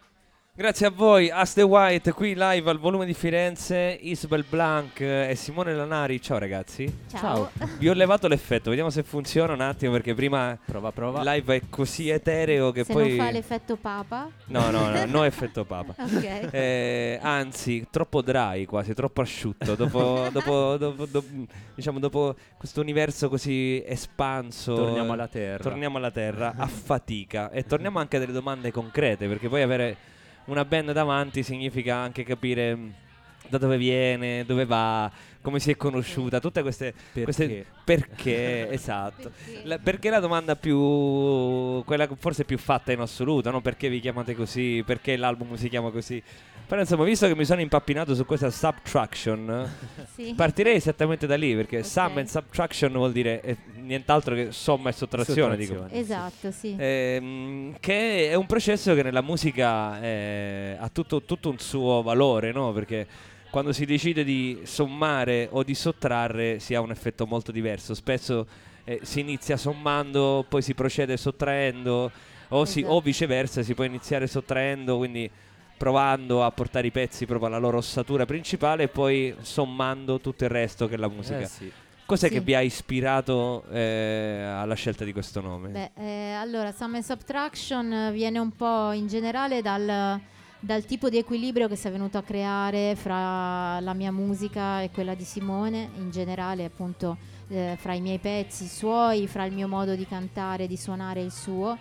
Grazie 0.57 0.87
a 0.87 0.89
voi, 0.89 1.29
As 1.29 1.53
The 1.53 1.61
White, 1.61 2.13
qui 2.13 2.33
live 2.35 2.67
al 2.67 2.79
volume 2.79 3.05
di 3.05 3.13
Firenze, 3.13 3.95
Isabel 4.01 4.43
Blanc 4.49 4.99
eh, 5.01 5.29
e 5.29 5.35
Simone 5.35 5.71
Lanari. 5.71 6.19
Ciao 6.19 6.39
ragazzi. 6.39 6.91
Ciao. 7.11 7.51
Ciao. 7.55 7.69
Vi 7.77 7.87
ho 7.87 7.93
levato 7.93 8.27
l'effetto, 8.27 8.69
vediamo 8.69 8.89
se 8.89 9.03
funziona 9.03 9.53
un 9.53 9.61
attimo 9.61 9.91
perché 9.91 10.15
prima 10.15 10.57
prova, 10.65 10.91
prova. 10.91 11.21
live 11.31 11.57
è 11.57 11.61
così 11.69 12.09
etereo 12.09 12.71
che 12.71 12.85
se 12.85 12.91
poi... 12.91 13.17
Non 13.17 13.25
fa 13.27 13.31
l'effetto 13.31 13.75
papa? 13.75 14.31
No, 14.47 14.71
no, 14.71 14.89
no, 14.89 15.05
no 15.05 15.23
effetto 15.29 15.63
papa. 15.63 15.93
ok. 15.95 16.49
Eh, 16.51 17.19
anzi, 17.21 17.85
troppo 17.91 18.23
dry 18.23 18.65
quasi, 18.65 18.95
troppo 18.95 19.21
asciutto. 19.21 19.75
Dopo, 19.75 20.27
dopo, 20.31 20.75
dopo, 20.77 21.05
dopo 21.05 21.27
diciamo, 21.75 21.99
dopo 21.99 22.35
questo 22.57 22.81
universo 22.81 23.29
così 23.29 23.83
espanso... 23.85 24.73
Torniamo 24.73 25.13
alla 25.13 25.27
terra. 25.27 25.61
Torniamo 25.61 25.97
alla 25.97 26.09
terra, 26.09 26.55
a 26.57 26.65
fatica. 26.65 27.51
E 27.51 27.63
torniamo 27.63 27.99
anche 27.99 28.15
a 28.15 28.19
delle 28.19 28.33
domande 28.33 28.71
concrete 28.71 29.27
perché 29.27 29.49
poi 29.49 29.61
avere 29.61 30.15
una 30.47 30.65
band 30.65 30.91
davanti 30.91 31.43
significa 31.43 31.95
anche 31.95 32.23
capire 32.23 32.75
mm, 32.75 32.89
da 33.49 33.57
dove 33.57 33.77
viene, 33.77 34.43
dove 34.45 34.65
va, 34.65 35.09
come 35.41 35.59
si 35.59 35.71
è 35.71 35.77
conosciuta, 35.77 36.39
tutte 36.41 36.61
queste 36.61 36.93
Perché? 36.93 37.23
queste- 37.23 37.65
perché 37.83 38.69
esatto. 38.71 39.31
Perché? 39.31 39.61
La- 39.67 39.77
perché 39.79 40.09
la 40.09 40.19
domanda 40.19 40.55
più 40.57 41.83
quella 41.85 42.07
forse 42.17 42.43
più 42.43 42.57
fatta 42.57 42.91
in 42.91 42.99
assoluto, 42.99 43.49
no? 43.51 43.61
Perché 43.61 43.87
vi 43.89 43.99
chiamate 44.01 44.35
così? 44.35 44.83
Perché 44.85 45.15
l'album 45.15 45.55
si 45.55 45.69
chiama 45.69 45.91
così? 45.91 46.21
Però 46.67 46.81
insomma, 46.81 47.05
visto 47.05 47.27
che 47.27 47.35
mi 47.35 47.45
sono 47.45 47.61
impappinato 47.61 48.13
su 48.13 48.25
questa 48.25 48.49
subtraction, 48.49 49.69
Sì. 50.15 50.33
partirei 50.35 50.75
esattamente 50.75 51.25
da 51.25 51.37
lì, 51.37 51.55
perché 51.55 51.77
Ok. 51.77 51.85
sum 51.85 52.17
and 52.17 52.27
subtraction 52.27 52.91
vuol 52.91 53.13
dire 53.13 53.41
eh, 53.41 53.55
nient'altro 53.79 54.35
che 54.35 54.51
somma 54.51 54.89
e 54.89 54.91
sottrazione, 54.91 55.55
dico. 55.55 55.73
Sottrazione. 55.75 56.01
Esatto, 56.01 56.51
sì. 56.51 56.75
Ehm, 56.77 57.75
che 57.79 58.29
è 58.29 58.33
un 58.35 58.45
processo 58.47 58.93
che 58.95 59.01
nella 59.03 59.21
musica 59.21 60.01
eh, 60.01 60.75
ha 60.77 60.89
tutto, 60.89 61.21
tutto 61.23 61.49
un 61.49 61.57
suo 61.59 62.01
valore, 62.01 62.51
no? 62.51 62.73
Perché 62.73 63.07
quando 63.49 63.71
si 63.71 63.85
decide 63.85 64.25
di 64.25 64.59
sommare 64.63 65.47
o 65.49 65.63
di 65.63 65.73
sottrarre 65.73 66.59
si 66.59 66.75
ha 66.75 66.81
un 66.81 66.91
effetto 66.91 67.25
molto 67.25 67.53
diverso. 67.53 67.93
Spesso 67.93 68.45
eh, 68.83 68.99
si 69.03 69.21
inizia 69.21 69.55
sommando, 69.55 70.45
poi 70.49 70.61
si 70.61 70.73
procede 70.73 71.15
sottraendo, 71.15 72.11
o, 72.49 72.65
si- 72.65 72.79
Esatto. 72.79 72.93
o 72.93 72.99
viceversa, 72.99 73.61
si 73.63 73.73
può 73.73 73.85
iniziare 73.85 74.27
sottraendo, 74.27 74.97
quindi 74.97 75.29
provando 75.77 76.43
a 76.43 76.51
portare 76.51 76.87
i 76.87 76.91
pezzi 76.91 77.25
proprio 77.25 77.47
alla 77.49 77.59
loro 77.59 77.77
ossatura 77.77 78.25
principale 78.25 78.83
e 78.83 78.87
poi 78.87 79.35
sommando 79.41 80.19
tutto 80.19 80.43
il 80.43 80.49
resto 80.49 80.87
che 80.87 80.95
è 80.95 80.97
la 80.97 81.07
musica. 81.09 81.39
Eh 81.39 81.45
sì. 81.47 81.71
Cos'è 82.05 82.27
Sì. 82.27 82.33
che 82.35 82.39
vi 82.39 82.55
ha 82.55 82.61
ispirato 82.61 83.65
eh, 83.69 84.41
alla 84.41 84.75
scelta 84.75 85.03
di 85.03 85.11
questo 85.11 85.41
nome? 85.41 85.69
Beh, 85.69 85.91
eh, 85.95 86.31
allora, 86.33 86.71
Sum 86.71 86.95
and 86.95 87.03
Subtraction 87.03 88.11
viene 88.13 88.39
un 88.39 88.55
po' 88.55 88.91
in 88.93 89.07
generale 89.07 89.61
dal, 89.61 90.17
dal 90.59 90.85
tipo 90.85 91.09
di 91.09 91.17
equilibrio 91.17 91.67
che 91.67 91.75
si 91.75 91.87
è 91.87 91.91
venuto 91.91 92.17
a 92.17 92.23
creare 92.23 92.95
fra 92.95 93.79
la 93.81 93.93
mia 93.93 94.13
musica 94.13 94.81
e 94.81 94.89
quella 94.89 95.15
di 95.15 95.25
Simone, 95.25 95.89
in 95.97 96.09
generale 96.09 96.63
appunto 96.63 97.17
eh, 97.49 97.75
fra 97.77 97.93
i 97.93 97.99
miei 97.99 98.19
pezzi, 98.19 98.63
i 98.63 98.67
suoi, 98.69 99.27
fra 99.27 99.43
il 99.43 99.53
mio 99.53 99.67
modo 99.67 99.93
di 99.93 100.07
cantare, 100.07 100.65
di 100.65 100.77
suonare 100.77 101.21
il 101.21 101.31
suo. 101.33 101.77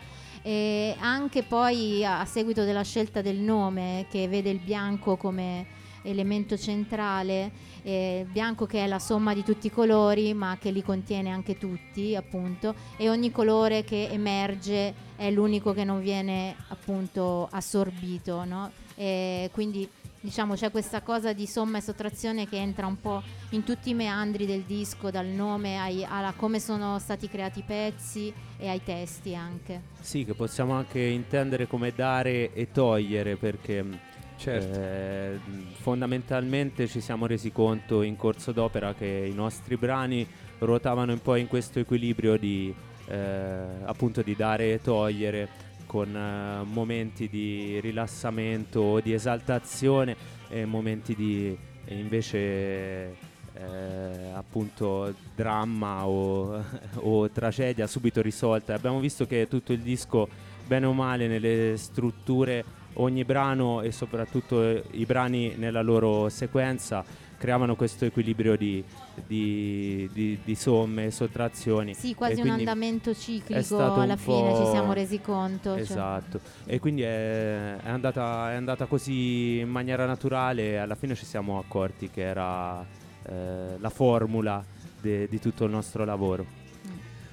E 0.46 0.94
anche 1.00 1.42
poi 1.42 2.04
a, 2.04 2.24
seguito 2.24 2.62
della 2.62 2.85
scelta 2.85 3.20
del 3.20 3.38
nome 3.38 4.06
che 4.09 4.28
vede 4.28 4.48
il 4.50 4.61
bianco 4.61 5.16
come 5.16 5.66
elemento 6.02 6.56
centrale, 6.56 7.50
eh, 7.82 8.24
bianco 8.30 8.64
che 8.64 8.85
è 8.85 8.87
la 8.87 9.00
somma 9.00 9.35
di 9.35 9.42
tutti 9.42 9.66
i 9.66 9.72
colori 9.72 10.35
ma 10.35 10.56
che 10.61 10.70
li 10.70 10.85
contiene 10.85 11.30
anche 11.30 11.59
tutti 11.59 12.14
appunto 12.14 12.76
e 12.96 13.09
ogni 13.09 13.32
colore 13.32 13.82
che 13.82 14.09
emerge 14.09 14.94
è 15.16 15.32
l'unico 15.32 15.72
che 15.72 15.82
non 15.82 16.00
viene 16.00 16.54
appunto 16.68 17.48
assorbito 17.50 18.44
no? 18.44 18.70
Quindi 18.94 19.90
diciamo 20.27 20.55
c'è 20.55 20.73
questa 20.73 21.03
cosa 21.03 21.33
di 21.33 21.47
somma 21.47 21.79
e 21.79 21.81
sottrazione 21.81 22.49
che 22.49 22.57
entra 22.57 22.87
un 22.89 23.01
po' 23.01 23.23
in 23.51 23.62
tutti 23.62 23.91
i 23.91 23.95
meandri 23.95 24.45
del 24.45 24.62
disco 24.62 25.09
dal 25.09 25.27
nome 25.27 25.79
ai- 25.79 26.05
alla 26.05 26.33
come 26.35 26.59
sono 26.59 26.99
stati 26.99 27.29
creati 27.29 27.61
i 27.61 27.62
pezzi 27.65 28.33
e 28.59 28.69
ai 28.69 28.83
testi 28.83 29.37
anche 29.37 29.83
Sì, 30.01 30.25
che 30.25 30.35
possiamo 30.35 30.73
anche 30.73 30.99
intendere 30.99 31.69
come 31.69 31.93
dare 31.95 32.53
e 32.53 32.73
togliere 32.73 33.37
perché 33.37 33.83
mh, 33.85 33.99
Certo. 34.37 34.79
eh, 34.81 35.39
mh, 35.49 35.62
fondamentalmente 35.79 36.89
ci 36.89 37.01
siamo 37.01 37.27
resi 37.27 37.53
conto 37.53 38.03
in 38.03 38.17
corso 38.17 38.51
d'opera 38.51 38.95
che 38.95 39.29
i 39.31 39.35
nostri 39.35 39.77
brani 39.77 40.27
ruotavano 40.59 41.12
un 41.12 41.23
po' 41.23 41.37
in 41.37 41.47
questo 41.47 41.79
equilibrio 41.79 42.37
di 42.37 42.75
eh, 43.09 43.65
appunto 43.85 44.23
di 44.23 44.35
dare 44.35 44.73
e 44.73 44.81
togliere 44.83 45.49
con 45.87 46.14
eh, 46.14 46.64
momenti 46.64 47.29
di 47.29 47.81
rilassamento 47.81 48.81
o 48.81 49.01
di 49.01 49.12
esaltazione 49.12 50.16
e 50.49 50.64
momenti 50.64 51.14
di 51.14 51.57
invece 51.88 53.16
eh, 53.55 54.31
appunto 54.35 55.14
dramma 55.35 56.07
o, 56.07 56.62
o 57.01 57.31
tragedia 57.31 57.87
subito 57.87 58.20
risolta. 58.20 58.75
Abbiamo 58.75 59.01
visto 59.01 59.27
che 59.27 59.46
tutto 59.49 59.72
il 59.72 59.81
disco, 59.81 60.29
bene 60.66 60.87
o 60.87 60.92
male, 60.92 61.27
nelle 61.27 61.77
strutture, 61.77 62.64
ogni 62.94 63.25
brano 63.25 63.83
e 63.83 63.92
soprattutto 63.92 64.83
i 64.90 65.05
brani 65.05 65.55
nella 65.57 65.83
loro 65.83 66.29
sequenza 66.29 67.05
creavano 67.38 67.77
questo 67.77 68.05
equilibrio 68.05 68.57
di, 68.57 68.83
di- 69.27 70.09
di- 70.12 70.38
di 70.42 70.55
somme 70.55 71.07
e 71.07 71.11
sottrazioni. 71.11 71.94
sì 71.94 72.14
quasi 72.14 72.40
un 72.40 72.51
andamento 72.51 73.14
ciclico 73.14 73.79
alla 73.79 74.16
fine 74.16 74.55
ci 74.57 74.66
siamo 74.70 74.92
resi 74.92 75.20
conto 75.20 75.72
cioè. 75.72 75.81
Esatto, 75.81 76.40
e 76.64 76.79
quindi 76.79 77.03
è, 77.03 77.77
è 77.77 77.88
andata, 77.88 78.53
è 78.53 78.55
andata 78.55 78.87
così 78.87 79.59
in 79.59 79.68
maniera 79.68 80.07
naturale 80.07 80.70
e 80.70 80.77
alla 80.77 80.94
fine 80.94 81.14
ci 81.14 81.25
siamo 81.27 81.59
accorti 81.59 82.11
che 82.11 82.22
era 82.22 82.85
eh, 83.22 83.77
la 83.79 83.90
formula 83.90 84.64
de- 85.01 85.29
di 85.29 85.38
tutto 85.40 85.64
il 85.64 85.70
nostro 85.70 86.05
lavoro. 86.05 86.64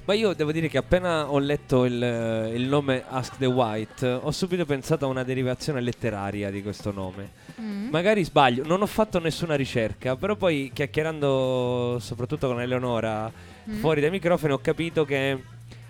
Ma 0.06 0.14
io 0.14 0.34
devo 0.34 0.52
dire 0.52 0.68
che 0.68 0.78
appena 0.78 1.32
ho 1.32 1.40
letto 1.40 1.86
il, 1.86 1.94
il 2.54 2.68
nome 2.68 3.04
Ask 3.08 3.38
the 3.38 3.46
White, 3.46 4.06
ho 4.06 4.32
subito 4.32 4.66
pensato 4.66 5.06
a 5.06 5.08
una 5.08 5.24
derivazione 5.24 5.80
letteraria 5.80 6.52
di 6.52 6.62
questo 6.62 6.92
nome. 6.92 7.32
Mm. 7.62 7.88
Magari 7.90 8.22
sbaglio, 8.26 8.66
non 8.66 8.82
ho 8.82 8.86
fatto 8.86 9.20
nessuna 9.20 9.56
ricerca, 9.56 10.18
però 10.18 10.36
poi 10.36 10.72
chiacchierando 10.74 11.98
soprattutto 12.02 12.48
con 12.48 12.60
Eleonora 12.62 13.32
Mm. 13.70 13.76
fuori 13.80 14.02
dai 14.02 14.10
microfoni 14.10 14.52
ho 14.52 14.58
capito 14.60 15.06
che, 15.06 15.42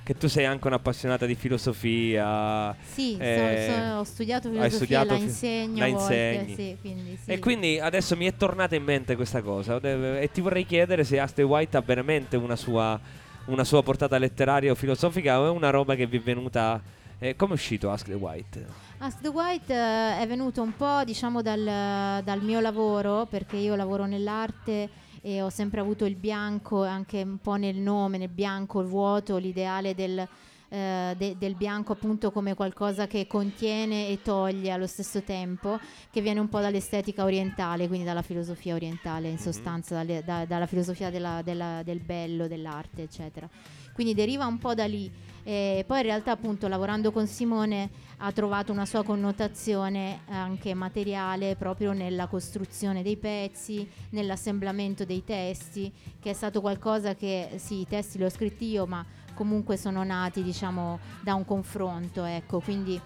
che 0.03 0.15
tu 0.15 0.27
sei 0.27 0.45
anche 0.45 0.67
un'appassionata 0.67 1.25
di 1.25 1.33
filosofia. 1.33 2.75
Sì, 2.83 3.15
so- 3.15 3.23
Eh, 3.23 3.67
so- 3.67 3.93
ho 3.95 4.03
studiato 4.03 4.49
filosofia, 4.49 4.75
studiato 4.77 5.13
la 5.13 5.19
insegno 5.19 5.79
la 5.87 5.91
volte, 5.91 6.45
sì, 6.55 6.77
quindi 6.79 7.17
sì. 7.23 7.31
E 7.31 7.39
quindi 7.39 7.79
adesso 7.79 8.15
mi 8.15 8.27
è 8.27 8.35
tornata 8.37 8.75
in 8.75 8.83
mente 8.83 9.15
questa 9.15 9.41
cosa 9.41 9.79
e 9.81 10.29
ti 10.31 10.39
vorrei 10.39 10.67
chiedere 10.67 11.03
se 11.03 11.19
Ask 11.19 11.33
the 11.33 11.41
White 11.41 11.75
ha 11.77 11.81
veramente 11.81 12.35
una 12.37 12.55
sua, 12.55 12.99
una 13.45 13.63
sua 13.63 13.83
portata 13.83 14.17
letteraria 14.17 14.71
o 14.71 14.75
filosofica 14.75 15.39
o 15.39 15.47
è 15.47 15.49
una 15.49 15.69
roba 15.69 15.95
che 15.95 16.05
vi 16.07 16.17
è 16.17 16.21
venuta... 16.21 16.81
eh, 17.19 17.35
come 17.35 17.51
è 17.51 17.55
uscito 17.55 17.91
Ask 17.91 18.07
the 18.07 18.13
White? 18.13 18.65
Ask 18.99 19.21
the 19.21 19.27
White 19.27 19.73
eh, 19.73 20.19
è 20.21 20.27
venuto 20.27 20.61
un 20.61 20.75
po' 20.75 21.03
diciamo 21.03 21.41
dal, 21.41 22.21
dal 22.23 22.41
mio 22.41 22.59
lavoro 22.59 23.25
perché 23.25 23.57
io 23.57 23.75
lavoro 23.75 24.05
nell'arte 24.05 25.01
e 25.21 25.41
ho 25.41 25.49
sempre 25.49 25.79
avuto 25.79 26.05
il 26.05 26.15
bianco 26.15 26.83
anche 26.83 27.21
un 27.21 27.37
po' 27.37 27.55
nel 27.55 27.77
nome, 27.77 28.17
nel 28.17 28.29
bianco, 28.29 28.81
il 28.81 28.87
vuoto, 28.87 29.37
l'ideale 29.37 29.95
del, 29.95 30.27
eh, 30.73 31.13
de- 31.15 31.35
del 31.37 31.53
bianco 31.53 31.91
appunto 31.91 32.31
come 32.31 32.55
qualcosa 32.55 33.05
che 33.05 33.27
contiene 33.27 34.07
e 34.07 34.21
toglie 34.23 34.71
allo 34.71 34.87
stesso 34.87 35.21
tempo, 35.21 35.79
che 36.09 36.19
viene 36.19 36.39
un 36.39 36.49
po' 36.49 36.59
dall'estetica 36.61 37.23
orientale, 37.23 37.87
quindi 37.87 38.05
dalla 38.05 38.23
filosofia 38.23 38.73
orientale 38.73 39.29
in 39.29 39.37
sostanza, 39.37 39.93
dalle- 39.93 40.23
da- 40.25 40.45
dalla 40.45 40.65
filosofia 40.65 41.11
della- 41.11 41.43
della- 41.43 41.83
del 41.83 41.99
bello, 41.99 42.47
dell'arte, 42.47 43.03
eccetera. 43.03 43.47
Quindi 43.93 44.15
deriva 44.15 44.47
un 44.47 44.57
po' 44.57 44.73
da 44.73 44.85
lì. 44.85 45.11
E 45.45 45.83
poi 45.85 45.97
in 45.99 46.05
realtà 46.05 46.31
appunto 46.31 46.67
lavorando 46.67 47.11
con 47.11 47.27
Simone 47.27 47.89
ha 48.17 48.31
trovato 48.31 48.71
una 48.71 48.85
sua 48.85 49.03
connotazione 49.03 50.21
anche 50.29 50.73
materiale 50.73 51.55
proprio 51.55 51.91
nella 51.91 52.27
costruzione 52.27 53.03
dei 53.03 53.17
pezzi, 53.17 53.87
nell'assemblamento 54.11 55.03
dei 55.05 55.23
testi, 55.23 55.91
che 56.19 56.29
è 56.31 56.33
stato 56.33 56.61
qualcosa 56.61 57.13
che 57.13 57.49
sì, 57.57 57.81
i 57.81 57.87
testi 57.87 58.17
li 58.17 58.23
ho 58.23 58.29
scritti 58.29 58.65
io, 58.65 58.87
ma 58.87 59.05
comunque 59.33 59.77
sono 59.77 60.03
nati 60.03 60.43
diciamo 60.43 60.99
da 61.21 61.33
un 61.33 61.45
confronto, 61.45 62.23
ecco, 62.23 62.59
quindi 62.59 62.99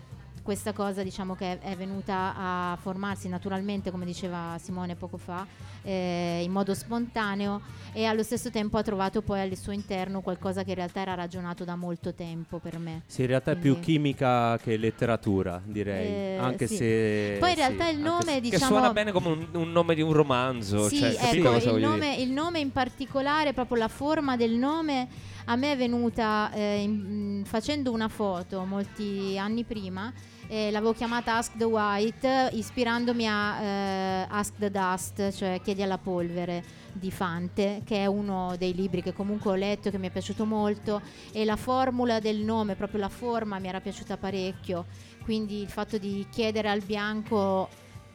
questa 0.47 0.71
cosa 0.71 1.03
diciamo 1.03 1.35
che 1.35 1.59
è, 1.59 1.75
venuta 1.75 2.33
a 2.37 2.77
formarsi 2.81 3.27
naturalmente, 3.27 3.91
come 3.91 4.05
diceva 4.05 4.55
Simone 4.63 4.95
poco 4.95 5.17
fa, 5.17 5.45
eh, 5.83 6.39
in 6.41 6.53
modo 6.53 6.73
spontaneo 6.73 7.59
e 7.91 8.05
allo 8.05 8.23
stesso 8.23 8.49
tempo 8.49 8.77
ha 8.77 8.81
trovato 8.81 9.21
poi 9.21 9.41
al 9.41 9.53
suo 9.57 9.73
interno 9.73 10.21
qualcosa 10.21 10.63
che 10.63 10.69
in 10.69 10.77
realtà 10.77 11.01
era 11.01 11.15
ragionato 11.15 11.65
da 11.65 11.75
molto 11.75 12.13
tempo 12.13 12.59
per 12.59 12.79
me. 12.79 13.01
Sì, 13.07 13.23
in 13.23 13.27
realtà 13.27 13.51
è 13.51 13.55
più 13.55 13.71
Quindi- 13.73 13.91
chimica 13.91 14.57
che 14.59 14.77
letteratura, 14.77 15.61
direi. 15.65 16.07
Eh, 16.07 16.37
anche 16.39 16.67
sì. 16.67 16.77
se. 16.77 17.35
Poi 17.41 17.49
in 17.49 17.55
sì, 17.55 17.61
realtà 17.61 17.89
il 17.89 17.97
anche 17.97 18.09
nome 18.09 18.23
se- 18.23 18.33
Che 18.35 18.39
diciamo 18.39 18.65
suona 18.67 18.93
bene 18.93 19.11
come 19.11 19.27
un, 19.27 19.47
un 19.51 19.71
nome 19.73 19.95
di 19.95 20.01
un 20.01 20.13
romanzo. 20.13 20.87
Sì, 20.87 20.99
cioè, 20.99 21.17
ecco, 21.19 21.55
il 21.57 21.75
nome, 21.81 22.15
il 22.15 22.31
nome 22.31 22.59
in 22.59 22.71
particolare, 22.71 23.51
proprio 23.51 23.79
la 23.79 23.89
forma 23.89 24.37
del 24.37 24.51
nome, 24.53 25.09
a 25.49 25.55
me 25.55 25.71
è 25.71 25.77
venuta 25.77 26.51
eh, 26.53 26.81
in- 26.81 27.39
mh, 27.41 27.45
facendo 27.45 27.91
una 27.91 28.07
foto 28.09 28.63
molti 28.65 29.37
anni 29.37 29.63
prima. 29.63 30.11
eh, 30.49 30.71
l'avevo 30.71 30.93
chiamata 30.93 31.35
Ask 31.35 31.57
the 31.57 31.65
White 31.65 32.49
ispirandomi 32.53 33.27
a 33.27 33.61
eh, 33.61 34.27
Ask 34.29 34.53
the 34.57 34.71
Dust, 34.71 35.31
cioè 35.33 35.59
Chiedi 35.61 35.81
alla 35.81 35.97
polvere 35.97 36.63
di 36.93 37.11
Fante, 37.11 37.81
che 37.85 37.97
è 37.97 38.05
uno 38.05 38.55
dei 38.57 38.73
libri 38.73 39.01
che 39.01 39.13
comunque 39.13 39.51
ho 39.51 39.55
letto 39.55 39.89
che 39.89 39.97
mi 39.97 40.07
è 40.07 40.09
piaciuto 40.09 40.45
molto 40.45 41.01
e 41.33 41.43
la 41.43 41.57
formula 41.57 42.19
del 42.19 42.37
nome, 42.37 42.75
proprio 42.75 42.99
la 43.01 43.09
forma 43.09 43.59
mi 43.59 43.67
era 43.67 43.81
piaciuta 43.81 44.17
parecchio, 44.17 44.85
quindi 45.23 45.61
il 45.61 45.69
fatto 45.69 45.97
di 45.97 46.25
chiedere 46.31 46.69
al 46.69 46.81
bianco 46.81 47.67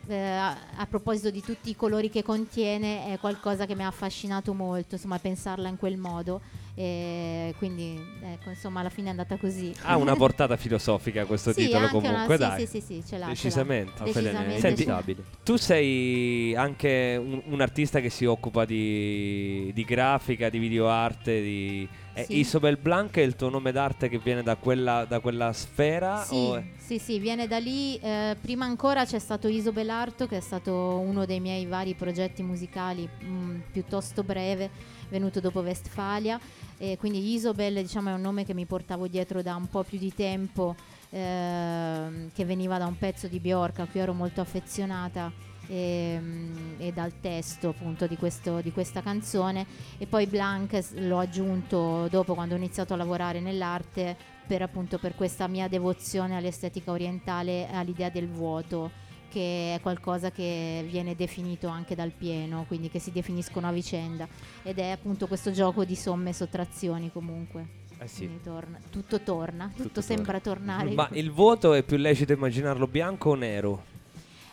eh, 0.07 0.17
a, 0.17 0.57
a 0.77 0.87
proposito 0.87 1.31
di 1.31 1.43
tutti 1.43 1.71
i 1.71 1.77
colori 1.77 2.11
che 2.11 2.23
contiene 2.23 3.13
è 3.13 3.19
qualcosa 3.19 3.67
che 3.67 3.75
mi 3.75 3.85
ha 3.85 3.89
affascinato 3.89 4.53
molto, 4.55 4.95
insomma, 4.97 5.19
pensarla 5.19 5.69
in 5.69 5.77
quel 5.77 5.97
modo 5.97 6.41
E 6.75 7.55
quindi 7.59 8.01
ecco, 8.23 8.49
insomma 8.49 8.81
alla 8.81 8.89
fine 8.89 9.09
è 9.09 9.11
andata 9.11 9.37
così. 9.37 9.75
Ha 9.83 9.97
una 9.97 10.17
portata 10.17 10.57
filosofica 10.57 11.27
questo 11.27 11.53
Sì, 11.53 11.65
titolo 11.65 11.81
una- 11.85 11.91
comunque, 11.91 12.35
sì, 12.37 12.41
dai. 12.41 12.61
Sì, 12.61 12.67
sì, 12.67 12.81
sì, 12.81 12.95
ce 12.95 12.95
l'ha. 12.95 13.05
ce 13.05 13.15
l'ha. 13.19 13.27
Decisamente. 13.29 14.03
Decisamente 14.05 14.59
Senti, 14.61 14.83
inevitabile. 14.85 15.25
Tu 15.43 15.57
sei 15.57 16.55
anche 16.57 17.21
un, 17.23 17.43
un 17.45 17.61
artista 17.61 18.01
che 18.01 18.09
si 18.09 18.25
occupa 18.25 18.65
di, 18.65 19.71
di 19.75 19.85
grafica, 19.85 20.49
di 20.49 20.59
videoarte, 20.59 21.43
di... 21.43 21.87
è 22.15 22.25
Sì. 22.25 22.39
Isobel 22.39 22.79
Blanc 22.79 23.17
è 23.17 23.21
il 23.21 23.37
tuo 23.37 23.51
nome 23.51 23.71
d'arte 23.71 24.09
che 24.09 24.19
viene 24.19 24.43
da 24.43 24.57
quella, 24.57 25.05
da 25.05 25.21
quella 25.21 25.53
sfera? 25.53 26.23
Sì, 26.23 26.59
sì, 26.79 26.99
sì, 26.99 27.19
viene 27.19 27.47
da 27.47 27.59
lì. 27.59 27.97
eh, 27.99 28.35
prima 28.41 28.65
ancora 28.65 29.05
c'è 29.05 29.19
stato 29.19 29.47
Iso 29.47 29.73
Belarto, 29.73 30.27
che 30.27 30.39
è 30.39 30.41
stato 30.41 30.73
uno 30.99 31.27
dei 31.27 31.41
miei 31.41 31.67
vari 31.67 31.93
progetti 31.95 32.43
musicali 32.43 33.07
mh, 33.07 33.61
piuttosto 33.73 34.23
breve, 34.23 34.71
venuto 35.11 35.39
dopo 35.41 35.61
Westfalia. 35.61 36.41
E 36.83 36.97
quindi 36.99 37.33
Isobel 37.35 37.75
diciamo, 37.75 38.09
è 38.11 38.13
un 38.13 38.21
nome 38.21 38.45
che 38.45 38.55
mi 38.55 38.67
portavo 38.67 39.07
dietro 39.07 39.41
da 39.41 39.55
un 39.55 39.69
po' 39.69 39.85
più 39.85 39.99
di 39.99 40.13
tempo, 40.13 40.75
ehm, 41.11 42.31
che 42.35 42.45
veniva 42.45 42.77
da 42.77 42.87
un 42.87 42.99
pezzo 42.99 43.29
di 43.29 43.39
Bjork 43.39 43.79
a 43.79 43.87
cui 43.87 44.01
ero 44.01 44.13
molto 44.13 44.41
affezionata. 44.41 45.31
E, 45.69 46.19
mm, 46.21 46.81
e 46.81 46.93
dal 46.93 47.13
testo 47.21 47.69
appunto 47.69 48.09
di, 48.09 48.17
questo- 48.17 48.61
di 48.61 48.73
questa 48.73 49.01
canzone 49.01 49.65
e 49.97 50.07
poi 50.09 50.27
Blanc 50.27 50.77
s- 50.83 50.95
l'ho 50.95 51.21
aggiunto 51.21 52.09
dopo 52.11 52.35
quando 52.35 52.55
ho 52.55 52.57
iniziato 52.57 52.95
a 52.95 52.97
lavorare 52.97 53.39
nell'arte 53.39 54.17
per 54.45 54.61
appunto 54.63 54.99
per 54.99 55.15
questa 55.15 55.47
mia 55.47 55.69
devozione 55.69 56.37
all'estetica 56.37 56.91
orientale 56.91 57.71
e 57.71 57.75
all'idea 57.77 58.11
del 58.11 58.27
vuoto 58.29 58.91
che 59.33 59.77
è 59.77 59.81
qualcosa 59.81 60.31
che 60.31 60.85
viene 60.87 61.17
definito 61.17 61.69
anche 61.69 61.95
dal 61.95 62.11
pieno, 62.11 62.65
quindi 62.69 62.91
che 62.91 62.99
si 62.99 63.11
definiscono 63.11 63.67
a 63.67 63.73
vicenda 63.73 64.29
ed 64.63 64.79
è 64.79 64.91
appunto 64.91 65.27
questo 65.27 65.51
gioco 65.53 65.87
di 65.87 65.97
somme 65.97 66.31
e 66.31 66.33
sottrazioni 66.35 67.11
comunque. 67.11 67.81
Eh 67.99 68.09
sì. 68.09 68.29
Torna- 68.43 68.79
tutto 68.91 69.21
torna, 69.21 69.69
tutto, 69.69 69.83
Tutto 69.85 70.01
sembra 70.03 70.39
tornare. 70.41 70.91
Ma 70.91 71.09
il 71.13 71.31
voto 71.31 71.73
è 71.73 71.83
più 71.83 71.97
lecito 71.97 72.33
immaginarlo 72.33 72.87
bianco 72.87 73.31
o 73.31 73.35
nero? 73.35 73.85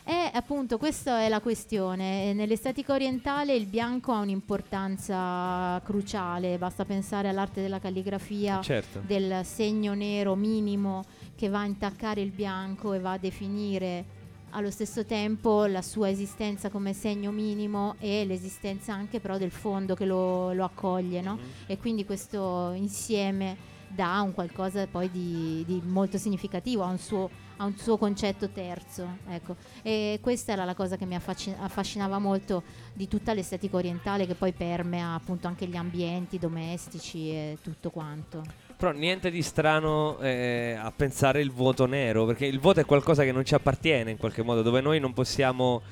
Eh, 0.04 0.30
appunto, 0.32 0.78
questa 0.78 1.20
è 1.20 1.28
la 1.28 1.40
questione. 1.40 2.30
Eh, 2.30 2.32
Nell'estetica 2.32 2.94
orientale 2.94 3.54
il 3.54 3.66
bianco 3.66 4.12
ha 4.12 4.20
un'importanza 4.20 5.80
cruciale, 5.84 6.56
basta 6.58 6.84
pensare 6.84 7.28
all'arte 7.28 7.60
della 7.60 7.78
calligrafia, 7.80 8.60
Certo. 8.62 9.00
del 9.04 9.44
segno 9.44 9.92
nero 9.94 10.34
minimo 10.36 11.04
che 11.36 11.48
va 11.48 11.60
a 11.60 11.64
intaccare 11.66 12.20
il 12.22 12.30
bianco 12.30 12.92
e 12.92 12.98
va 12.98 13.12
a 13.12 13.18
definire 13.18 14.04
allo 14.50 14.70
stesso 14.70 15.04
tempo 15.04 15.66
la 15.66 15.82
sua 15.82 16.10
esistenza 16.10 16.70
come 16.70 16.92
segno 16.92 17.30
minimo 17.30 17.94
e 17.98 18.24
l'esistenza 18.24 18.92
anche 18.92 19.20
però 19.20 19.38
del 19.38 19.50
fondo 19.50 19.94
che 19.94 20.04
lo, 20.04 20.52
lo 20.52 20.64
accoglie, 20.64 21.20
no? 21.20 21.38
E 21.66 21.78
quindi 21.78 22.04
questo 22.04 22.72
insieme 22.74 23.78
dà 23.88 24.20
un 24.20 24.32
qualcosa 24.32 24.86
poi 24.86 25.10
di, 25.10 25.64
di 25.66 25.82
molto 25.84 26.16
significativo, 26.16 26.82
ha 26.82 26.88
un, 26.88 26.98
suo, 26.98 27.28
ha 27.56 27.64
un 27.64 27.76
suo 27.76 27.98
concetto 27.98 28.48
terzo. 28.48 29.18
Ecco. 29.28 29.56
E 29.82 30.18
questa 30.22 30.52
era 30.52 30.64
la 30.64 30.74
cosa 30.74 30.96
che 30.96 31.04
mi 31.04 31.14
affasci- 31.14 31.54
affascinava 31.58 32.18
molto 32.18 32.62
di 32.92 33.08
tutta 33.08 33.32
l'estetica 33.32 33.76
orientale 33.76 34.26
che 34.26 34.34
poi 34.34 34.52
permea 34.52 35.14
appunto 35.14 35.48
anche 35.48 35.66
gli 35.66 35.76
ambienti 35.76 36.38
domestici 36.38 37.30
e 37.30 37.58
tutto 37.62 37.90
quanto. 37.90 38.69
Però 38.80 38.92
niente 38.92 39.30
di 39.30 39.42
strano 39.42 40.18
eh, 40.20 40.74
a 40.74 40.90
pensare 40.90 41.42
il 41.42 41.50
voto 41.50 41.84
nero, 41.84 42.24
perché 42.24 42.46
il 42.46 42.58
voto 42.58 42.80
è 42.80 42.86
qualcosa 42.86 43.24
che 43.24 43.30
non 43.30 43.44
ci 43.44 43.52
appartiene 43.54 44.10
in 44.10 44.16
qualche 44.16 44.40
modo, 44.42 44.62
dove 44.62 44.80
noi 44.80 44.98
non 44.98 45.12
possiamo, 45.12 45.82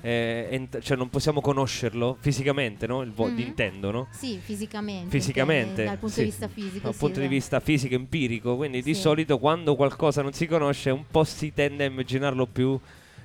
eh, 0.00 0.48
ent- 0.50 0.80
cioè 0.80 0.96
non 0.96 1.08
possiamo 1.08 1.40
conoscerlo 1.40 2.16
fisicamente, 2.18 2.88
no? 2.88 3.02
Il 3.02 3.12
voto 3.12 3.30
Mhm. 3.34 3.38
intendo, 3.38 3.90
no? 3.92 4.08
Sì, 4.10 4.40
fisicamente. 4.42 5.08
Fisicamente, 5.08 5.84
Dal 5.84 5.98
punto 5.98 6.14
sì. 6.16 6.24
di 6.24 6.30
vista 6.30 6.48
fisico. 6.48 6.82
Dal 6.82 6.92
sì, 6.94 6.98
punto 6.98 7.20
di 7.20 7.26
beh. 7.26 7.32
vista 7.32 7.60
fisico 7.60 7.94
empirico, 7.94 8.56
quindi 8.56 8.82
di 8.82 8.92
Sì. 8.92 9.00
solito 9.02 9.38
quando 9.38 9.76
qualcosa 9.76 10.20
non 10.22 10.32
si 10.32 10.48
conosce 10.48 10.90
un 10.90 11.04
po' 11.08 11.22
si 11.22 11.52
tende 11.54 11.84
a 11.84 11.86
immaginarlo 11.86 12.46
più 12.46 12.76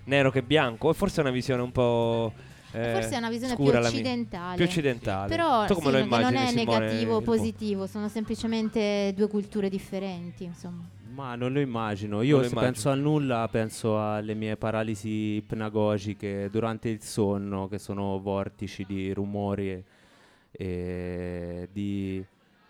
nero 0.03 0.29
che 0.29 0.43
bianco, 0.43 0.89
o 0.89 0.93
forse 0.93 1.17
è 1.17 1.23
una 1.23 1.31
visione 1.31 1.63
un 1.63 1.71
po'... 1.71 2.31
eh, 2.71 2.91
Forse 2.93 3.09
è 3.11 3.17
una 3.17 3.29
visione 3.29 3.55
più 3.55 3.65
occidentale. 3.65 4.55
Più 4.55 4.65
occidentale. 4.65 5.29
Però 5.29 5.65
sì, 5.67 5.81
non 5.83 5.99
immagini 6.01 6.35
è 6.35 6.47
Simone, 6.47 6.79
negativo 6.79 7.15
o 7.15 7.21
positivo, 7.21 7.87
sono 7.87 8.07
semplicemente 8.09 9.13
due 9.15 9.27
culture 9.27 9.69
differenti, 9.69 10.43
insomma. 10.43 10.83
Ma 11.13 11.35
non 11.35 11.51
lo 11.51 11.59
immagino. 11.59 12.17
Non 12.17 12.25
Io 12.25 12.37
lo 12.37 12.43
se 12.43 12.49
immagino. 12.49 12.71
penso 12.71 12.89
a 12.91 12.95
nulla, 12.95 13.47
penso 13.49 13.99
alle 13.99 14.35
mie 14.35 14.55
paralisi 14.55 15.35
ipnagogiche 15.37 16.49
durante 16.51 16.89
il 16.89 17.01
sonno, 17.01 17.67
che 17.67 17.79
sono 17.79 18.19
vortici 18.19 18.85
di 18.85 19.11
rumori 19.13 19.71
e, 19.71 19.83
e 20.51 21.69
di, 21.71 22.23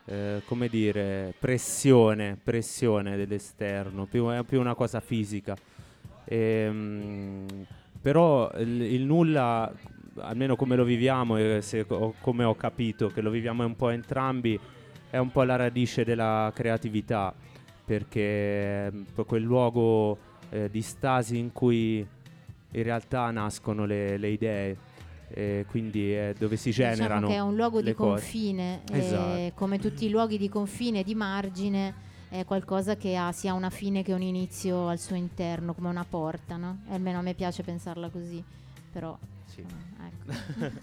eh, 0.06 0.42
come 0.46 0.70
dire, 0.70 1.34
pressione, 1.38 2.38
pressione 2.42 3.18
dell'esterno, 3.18 4.06
più, 4.06 4.28
è 4.30 4.44
più 4.44 4.60
una 4.62 4.76
cosa 4.76 5.02
fisica. 5.02 5.56
Ehm, 6.24 7.46
però 8.02 8.52
il, 8.58 8.82
il 8.82 9.04
nulla, 9.04 9.72
almeno 10.20 10.56
come 10.56 10.76
lo 10.76 10.84
viviamo 10.84 11.38
e 11.38 11.62
se- 11.62 11.86
come 12.22 12.44
ho 12.44 12.56
capito 12.56 13.08
che 13.08 13.22
lo 13.22 13.30
viviamo 13.30 13.66
un 13.66 13.76
po' 13.76 13.90
entrambi, 13.90 14.60
è 15.10 15.18
un 15.18 15.32
po' 15.32 15.44
la 15.44 15.56
radice 15.56 16.04
della 16.04 16.52
creatività 16.54 17.34
perché 17.86 18.92
proprio 18.92 19.26
quel 19.26 19.44
luogo 19.44 20.18
eh, 20.50 20.70
di 20.70 20.82
stasi 20.82 21.38
in 21.38 21.52
cui 21.54 22.06
in 22.72 22.84
realtà 22.84 23.32
nascono 23.32 23.86
le, 23.86 24.18
le 24.18 24.28
idee 24.28 24.78
e 25.30 25.66
quindi 25.70 26.12
è 26.12 26.34
dove 26.38 26.56
si 26.56 26.72
generano 26.72 27.28
diciamo 27.28 27.28
che 27.28 27.36
è 27.36 27.40
un 27.40 27.56
luogo 27.56 27.82
di 27.82 27.94
cose. 27.94 28.22
confine, 28.22 28.82
e 28.92 28.98
Esatto. 28.98 29.52
come 29.56 29.80
tutti 29.80 30.06
i 30.06 30.10
luoghi 30.10 30.38
di 30.38 30.48
confine 30.50 31.04
di 31.04 31.16
margine 31.16 31.94
è 32.30 32.44
qualcosa 32.46 32.96
che 32.98 33.16
ha 33.16 33.32
sia 33.32 33.54
una 33.54 33.70
fine 33.70 34.04
che 34.04 34.14
un 34.14 34.22
inizio 34.22 34.88
al 34.88 35.00
suo 35.00 35.16
interno, 35.16 35.74
come 35.74 35.90
una 35.90 36.06
porta, 36.08 36.58
no? 36.58 36.80
E 36.90 36.94
almeno 36.94 37.20
a 37.20 37.22
me 37.22 37.34
piace 37.34 37.64
pensarla 37.64 38.10
così, 38.10 38.44
però 38.92 39.18
Sì. 39.46 39.62
eh, 39.62 40.36
ecco. 40.66 40.76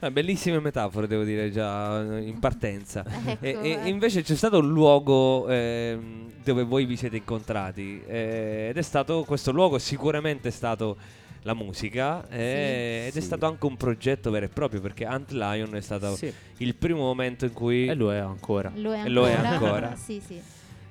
Eh, 0.00 0.10
bellissime 0.12 0.60
metafore, 0.60 1.06
devo 1.06 1.24
dire, 1.24 1.50
già 1.50 2.16
eh, 2.18 2.22
in 2.26 2.38
partenza. 2.38 3.04
Ecco, 3.26 3.44
E, 3.44 3.58
e 3.62 3.70
eh. 3.84 3.88
invece 3.88 4.22
c'è 4.22 4.34
stato 4.36 4.58
un 4.58 4.68
luogo 4.68 5.48
ehm, 5.48 6.32
dove 6.44 6.62
voi 6.64 6.84
vi 6.84 6.96
siete 6.96 7.16
incontrati 7.16 8.02
eh, 8.06 8.66
ed 8.70 8.76
è 8.76 8.82
stato 8.82 9.24
questo 9.24 9.50
luogo 9.52 9.78
sicuramente 9.78 10.48
è 10.48 10.52
stato 10.52 10.96
la 11.42 11.54
musica 11.54 12.28
eh, 12.28 13.04
ed 13.08 13.16
è 13.16 13.20
Sì. 13.20 13.22
stato 13.22 13.46
anche 13.46 13.66
un 13.66 13.76
progetto 13.76 14.30
vero 14.30 14.44
e 14.46 14.48
proprio 14.48 14.80
perché 14.80 15.06
Ant 15.06 15.30
Lion 15.30 15.74
è 15.74 15.80
stato 15.80 16.14
Sì, 16.16 16.32
il 16.58 16.74
primo 16.74 17.00
momento 17.00 17.44
in 17.46 17.52
cui 17.52 17.86
e 17.86 17.94
lo 17.94 18.12
è 18.12 18.18
ancora. 18.18 18.70
Lo 18.74 18.92
è 18.92 18.96
E 18.96 19.00
ancora. 19.00 19.10
lo 19.12 19.26
è 19.26 19.32
ancora. 19.34 19.94
sì, 19.98 20.20
sì. 20.24 20.40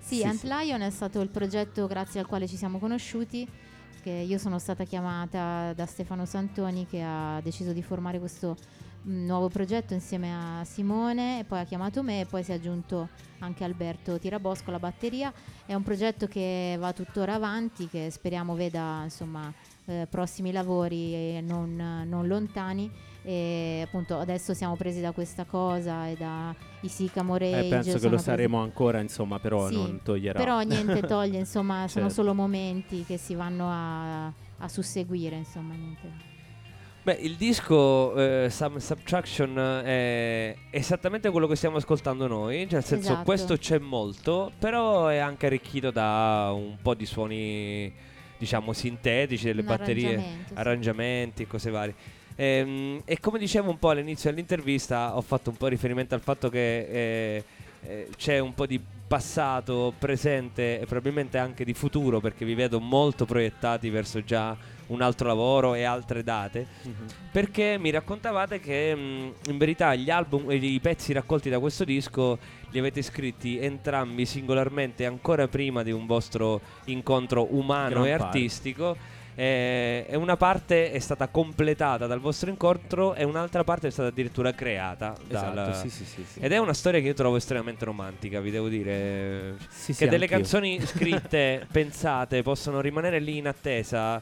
Sì, 0.06 0.18
Sì, 0.18 0.24
Ant 0.24 0.40
sì. 0.40 0.48
Lion 0.48 0.82
è 0.82 0.92
stato 0.92 1.20
il 1.22 1.30
progetto 1.30 1.88
grazie 1.88 2.20
al 2.20 2.28
quale 2.28 2.48
ci 2.48 2.58
siamo 2.58 2.78
conosciuti, 2.78 3.48
che 4.04 4.12
io 4.12 4.38
sono 4.38 4.60
stata 4.60 4.84
chiamata 4.84 5.74
da 5.74 5.88
Stefano 5.88 6.26
Santoni 6.26 6.86
che 6.86 7.02
ha 7.02 7.42
deciso 7.42 7.72
di 7.74 7.82
formare 7.82 8.20
questo 8.20 8.56
mm, 9.08 9.26
nuovo 9.26 9.50
progetto 9.50 9.96
insieme 9.96 10.32
a 10.32 10.64
Simone 10.64 11.40
e 11.40 11.44
poi 11.44 11.60
ha 11.62 11.64
chiamato 11.64 12.04
me 12.04 12.22
e 12.22 12.26
poi 12.28 12.44
si 12.44 12.52
è 12.52 12.54
aggiunto 12.54 13.10
anche 13.40 13.64
Alberto 13.64 14.20
Tirabosco 14.20 14.70
alla 14.70 14.78
batteria. 14.78 15.34
È 15.66 15.74
un 15.74 15.82
progetto 15.82 16.28
che 16.28 16.76
va 16.78 16.94
tuttora 16.94 17.34
avanti, 17.34 17.88
che 17.88 18.12
speriamo 18.12 18.54
veda 18.54 19.02
insomma 19.06 19.52
eh, 19.86 20.06
prossimi 20.08 20.52
lavori 20.52 21.42
non, 21.42 22.04
non 22.06 22.28
lontani 22.28 22.92
e 23.26 23.82
appunto 23.84 24.18
adesso 24.20 24.54
siamo 24.54 24.76
presi 24.76 25.02
da 25.02 25.12
questa 25.12 25.44
cosa 25.46 26.08
e 26.08 26.16
da 26.16 26.56
i 26.82 26.88
Sycamore 26.88 27.50
Eh, 27.66 27.70
penso 27.70 27.92
che 27.94 27.98
sono 27.98 28.02
lo 28.04 28.10
presi- 28.10 28.24
saremo 28.24 28.62
ancora, 28.62 29.00
insomma, 29.02 29.40
però 29.40 29.68
Sì, 29.68 29.74
non 29.76 30.00
toglierà. 30.04 30.38
però 30.40 30.62
niente 30.62 31.02
toglie 31.08 31.40
insomma 31.40 31.88
sono 31.88 32.06
Certo. 32.08 32.10
solo 32.22 32.34
momenti 32.36 33.04
che 33.04 33.18
si 33.18 33.34
vanno 33.34 33.68
a, 33.70 34.26
a 34.28 34.68
susseguire 34.68 35.38
insomma 35.38 35.74
niente 35.74 36.34
Beh, 37.06 37.14
il 37.22 37.36
disco 37.36 38.16
eh, 38.16 38.50
Some 38.50 38.80
Subtraction 38.80 39.56
è 39.86 40.56
esattamente 40.72 41.30
quello 41.30 41.46
che 41.46 41.56
stiamo 41.56 41.78
ascoltando 41.78 42.26
noi, 42.26 42.62
cioè 42.64 42.74
nel 42.74 42.84
senso 42.84 43.10
Esatto. 43.10 43.24
questo 43.24 43.58
c'è 43.58 43.78
molto, 43.78 44.52
però 44.58 45.06
è 45.08 45.18
anche 45.18 45.46
arricchito 45.46 45.92
da 45.92 46.52
un 46.52 46.78
po' 46.82 46.96
di 46.96 47.06
suoni 47.06 47.94
diciamo 48.40 48.74
sintetici, 48.74 49.46
delle 49.46 49.62
Un 49.62 49.68
batterie, 49.68 50.08
arrangiamento, 50.16 50.48
sì. 50.48 50.54
arrangiamenti, 50.60 51.46
cose 51.48 51.70
varie. 51.70 51.96
Ehm, 52.36 53.02
e 53.06 53.20
come 53.20 53.40
dicevo 53.40 53.70
un 53.70 53.80
po' 53.80 53.90
all'inizio 53.90 54.30
dell'intervista, 54.30 55.16
ho 55.16 55.22
fatto 55.22 55.50
un 55.50 55.58
po' 55.58 55.68
riferimento 55.68 56.16
al 56.16 56.22
fatto 56.22 56.50
che 56.50 56.80
eh, 56.80 57.44
eh, 57.88 58.08
c'è 58.18 58.40
un 58.40 58.54
po' 58.54 58.66
di 58.66 58.80
passato, 59.08 59.94
presente 59.98 60.80
e 60.80 60.86
probabilmente 60.86 61.38
anche 61.38 61.64
di 61.64 61.74
futuro, 61.74 62.20
perché 62.20 62.44
vi 62.44 62.56
vedo 62.56 62.80
molto 62.80 63.26
proiettati 63.26 63.90
verso 63.90 64.24
già 64.24 64.58
un 64.88 65.02
altro 65.02 65.28
lavoro 65.28 65.74
e 65.76 65.84
altre 65.84 66.24
date. 66.24 66.68
Mhm. 66.82 66.94
Perché 67.32 67.78
mi 67.80 67.90
raccontavate 67.92 68.60
che 68.60 68.96
mh, 68.96 69.34
in 69.50 69.58
verità 69.58 69.96
gli 69.96 70.10
album 70.10 70.50
e 70.50 70.56
i 70.56 70.80
pezzi 70.80 71.14
raccolti 71.14 71.50
da 71.50 71.60
questo 71.60 71.84
disco 71.84 72.38
li 72.72 72.80
avete 72.80 73.02
scritti 73.02 73.58
entrambi 73.60 74.26
singolarmente 74.26 75.06
ancora 75.06 75.48
prima 75.48 75.82
di 75.84 75.92
un 75.92 76.06
vostro 76.06 76.60
incontro 76.86 77.48
umano 77.56 78.02
Gran 78.02 78.06
e 78.06 78.18
parte. 78.18 78.24
artistico 78.26 78.98
e 79.38 80.08
una 80.14 80.38
parte 80.38 80.92
è 80.92 81.00
stata 81.00 81.28
completata 81.28 82.08
dal 82.08 82.20
vostro 82.22 82.50
incontro 82.50 83.14
e 83.16 83.26
un'altra 83.26 83.66
parte 83.66 83.88
è 83.88 83.92
stata 83.92 84.08
addirittura 84.08 84.54
creata. 84.54 85.14
Esatto, 85.28 85.54
dal- 85.54 85.76
sì, 85.76 85.90
sì, 85.90 86.06
sì, 86.06 86.26
sì. 86.26 86.40
Ed 86.40 86.52
è 86.54 86.58
una 86.58 86.74
storia 86.74 87.02
che 87.02 87.08
io 87.08 87.14
trovo 87.14 87.36
estremamente 87.36 87.84
romantica, 87.84 88.40
vi 88.40 88.52
devo 88.52 88.70
dire. 88.70 89.58
Sì, 89.70 89.94
che 89.94 90.08
delle 90.08 90.28
canzoni 90.28 90.80
scritte, 90.86 91.68
pensate, 91.70 92.42
possono 92.42 92.80
rimanere 92.80 93.20
lì 93.20 93.38
in 93.38 93.48
attesa 93.48 94.22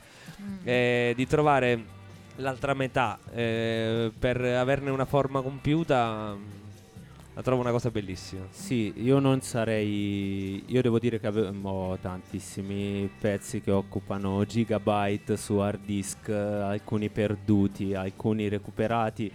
eh, 0.63 1.13
di 1.15 1.27
trovare 1.27 2.01
l'altra 2.37 2.73
metà 2.73 3.19
eh, 3.31 4.11
per 4.17 4.41
averne 4.41 4.89
una 4.89 5.05
forma 5.05 5.41
compiuta. 5.41 6.61
La 7.35 7.41
trovo 7.41 7.61
una 7.61 7.71
cosa 7.71 7.89
bellissima. 7.89 8.45
Sì, 8.51 8.93
io 8.97 9.17
non 9.17 9.41
sarei. 9.41 10.63
Io 10.67 10.81
devo 10.83 10.99
dire 10.99 11.19
che 11.19 11.25
avevo 11.25 11.69
ho 11.69 11.97
tantissimi 11.97 13.09
pezzi 13.19 13.59
che 13.59 13.71
occupano 13.71 14.45
gigabyte 14.45 15.35
su 15.35 15.55
hard 15.57 15.83
disk, 15.83 16.29
alcuni 16.29 17.09
perduti, 17.09 17.95
alcuni 17.95 18.47
recuperati. 18.49 19.31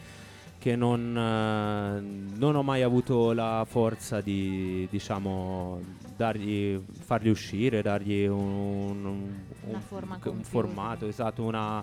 Che 0.61 0.75
non, 0.77 1.17
eh, 1.17 2.37
non 2.37 2.57
ho 2.57 2.63
mai 2.65 2.83
avuto 2.83 3.33
la 3.33 3.65
forza 3.69 4.21
di, 4.21 4.87
diciamo, 4.91 5.81
dargli, 6.17 6.81
farli 7.05 7.31
uscire, 7.31 7.81
dargli 7.81 8.27
un, 8.27 9.05
un- 9.05 9.35
un- 9.67 9.81
forma 9.81 10.19
un 10.25 10.43
formato, 10.43 11.07
esatto, 11.07 11.45
una, 11.45 11.83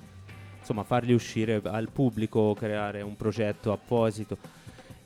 insomma, 0.59 0.83
farli 0.83 1.13
uscire 1.13 1.61
al 1.63 1.89
pubblico, 1.89 2.53
creare 2.53 3.01
un 3.01 3.15
progetto 3.15 3.71
apposito. 3.71 4.37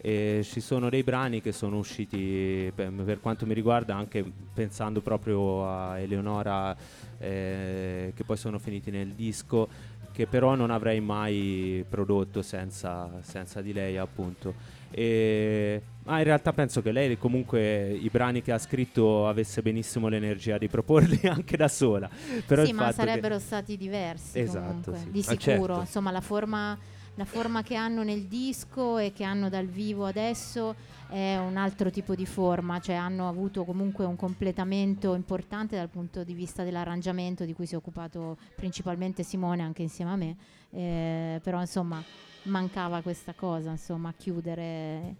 E 0.01 0.41
ci 0.43 0.61
sono 0.61 0.89
dei 0.89 1.03
brani 1.03 1.41
che 1.41 1.51
sono 1.51 1.77
usciti, 1.77 2.71
per, 2.73 2.91
per 2.91 3.19
quanto 3.19 3.45
mi 3.45 3.53
riguarda, 3.53 3.95
anche 3.95 4.23
pensando 4.53 5.01
proprio 5.01 5.67
a 5.67 5.99
Eleonora, 5.99 6.75
eh, 7.17 8.13
che 8.15 8.23
poi 8.23 8.37
sono 8.37 8.59
finiti 8.59 8.91
nel 8.91 9.09
disco, 9.09 9.67
che 10.13 10.25
però 10.25 10.55
non 10.55 10.71
avrei 10.71 11.01
mai 11.01 11.83
prodotto 11.87 12.41
senza, 12.41 13.09
senza 13.21 13.61
di 13.61 13.73
lei, 13.73 13.97
appunto. 13.97 14.77
E, 14.91 15.81
ma 16.03 16.17
in 16.17 16.23
realtà 16.23 16.51
penso 16.53 16.81
che 16.81 16.91
lei 16.91 17.17
comunque 17.17 17.89
i 17.91 18.09
brani 18.09 18.41
che 18.41 18.51
ha 18.51 18.57
scritto 18.57 19.27
avesse 19.27 19.61
benissimo 19.61 20.07
l'energia 20.07 20.57
di 20.57 20.67
proporli 20.67 21.19
anche 21.27 21.57
da 21.57 21.67
sola. 21.67 22.09
Però 22.45 22.65
sì, 22.65 22.71
ma 22.73 22.91
sarebbero 22.91 23.37
stati 23.37 23.77
diversi 23.77 24.39
Esatto, 24.39 24.95
sì. 24.95 25.11
di 25.11 25.19
Ah, 25.19 25.23
sicuro. 25.23 25.37
certo. 25.65 25.79
Insomma, 25.81 26.11
la 26.11 26.21
forma, 26.21 26.77
la 27.19 27.25
forma 27.25 27.63
che 27.63 27.75
hanno 27.75 28.01
nel 28.03 28.27
disco 28.27 28.97
e 28.97 29.11
che 29.11 29.25
hanno 29.25 29.49
dal 29.49 29.65
vivo 29.65 30.05
adesso 30.05 30.73
è 31.09 31.35
un 31.35 31.57
altro 31.57 31.89
tipo 31.91 32.15
di 32.15 32.25
forma, 32.25 32.79
cioè 32.79 32.95
hanno 32.95 33.27
avuto 33.27 33.65
comunque 33.65 34.05
un 34.05 34.15
completamento 34.15 35.13
importante 35.15 35.75
dal 35.75 35.89
punto 35.89 36.23
di 36.23 36.33
vista 36.33 36.63
dell'arrangiamento 36.63 37.43
di 37.43 37.51
cui 37.53 37.65
si 37.65 37.73
è 37.73 37.77
occupato 37.77 38.37
principalmente 38.55 39.23
Simone 39.23 39.63
anche 39.63 39.81
insieme 39.81 40.11
a 40.11 40.15
me, 40.15 40.35
eh, 40.69 41.41
però 41.43 41.59
insomma 41.59 42.01
mancava 42.43 43.01
questa 43.01 43.33
cosa, 43.33 43.71
insomma, 43.71 44.13
chiudere 44.15 45.15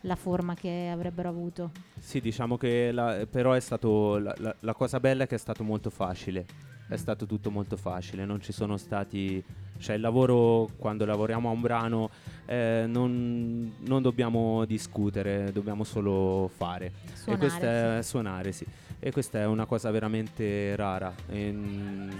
la 0.00 0.16
forma 0.16 0.54
che 0.56 0.90
avrebbero 0.92 1.28
avuto. 1.28 1.70
Sì, 2.00 2.20
diciamo 2.20 2.56
che 2.56 2.90
la- 2.90 3.26
però 3.30 3.52
è 3.52 3.60
stato 3.60 4.18
la, 4.18 4.34
la- 4.38 4.56
la 4.58 4.74
cosa 4.74 4.98
bella 4.98 5.22
è 5.22 5.26
che 5.28 5.36
è 5.36 5.38
stato 5.38 5.62
molto 5.62 5.88
facile. 5.90 6.46
È 6.88 6.96
stato 6.96 7.26
tutto 7.26 7.52
molto 7.52 7.76
facile, 7.76 8.24
non 8.24 8.40
ci 8.40 8.50
sono 8.52 8.76
stati. 8.76 9.42
Cioè, 9.78 9.96
il 9.96 10.00
lavoro 10.00 10.70
quando 10.76 11.04
lavoriamo 11.04 11.48
a 11.48 11.52
un 11.52 11.60
brano 11.60 12.10
eh, 12.46 12.84
non, 12.86 13.74
non 13.80 14.02
dobbiamo 14.02 14.64
discutere, 14.64 15.50
dobbiamo 15.52 15.84
solo 15.84 16.50
fare. 16.54 16.92
Suonare, 17.12 17.34
e 17.34 17.36
questa 17.38 17.98
è 17.98 18.02
suonare, 18.02 18.52
sì. 18.52 18.66
E 18.98 19.12
questa 19.12 19.40
è 19.40 19.46
una 19.46 19.66
cosa 19.66 19.90
veramente 19.90 20.74
rara 20.76 21.12
in, 21.30 22.10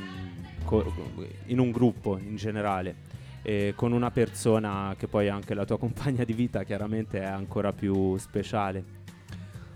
in 1.46 1.58
un 1.58 1.70
gruppo 1.70 2.18
in 2.18 2.36
generale. 2.36 3.12
E 3.42 3.74
con 3.76 3.92
una 3.92 4.10
persona 4.10 4.94
che 4.98 5.06
poi 5.06 5.26
è 5.26 5.30
anche 5.30 5.54
la 5.54 5.64
tua 5.64 5.78
compagna 5.78 6.24
di 6.24 6.32
vita, 6.32 6.62
chiaramente 6.64 7.20
è 7.20 7.26
ancora 7.26 7.72
più 7.72 8.16
speciale. 8.16 9.02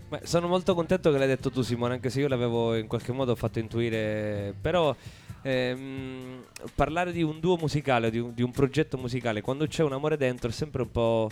Beh, 0.09 0.21
sono 0.23 0.47
molto 0.47 0.73
contento 0.73 1.11
che 1.11 1.19
l'hai 1.19 1.27
detto 1.27 1.51
tu 1.51 1.61
Simone, 1.61 1.93
anche 1.93 2.09
se 2.09 2.19
io 2.19 2.27
l'avevo 2.27 2.75
in 2.75 2.87
qualche 2.87 3.11
modo 3.11 3.35
fatto 3.35 3.59
intuire, 3.59 4.55
però 4.59 4.95
ehm, 5.41 6.43
parlare 6.75 7.11
di 7.11 7.21
un 7.23 7.39
duo 7.39 7.57
musicale, 7.57 8.09
di 8.11 8.19
un, 8.19 8.33
di 8.33 8.41
un 8.41 8.51
progetto 8.51 8.97
musicale, 8.97 9.41
quando 9.41 9.67
c'è 9.67 9.83
un 9.83 9.93
amore 9.93 10.17
dentro 10.17 10.49
è 10.49 10.53
sempre 10.53 10.81
un 10.83 10.91
po' 10.91 11.29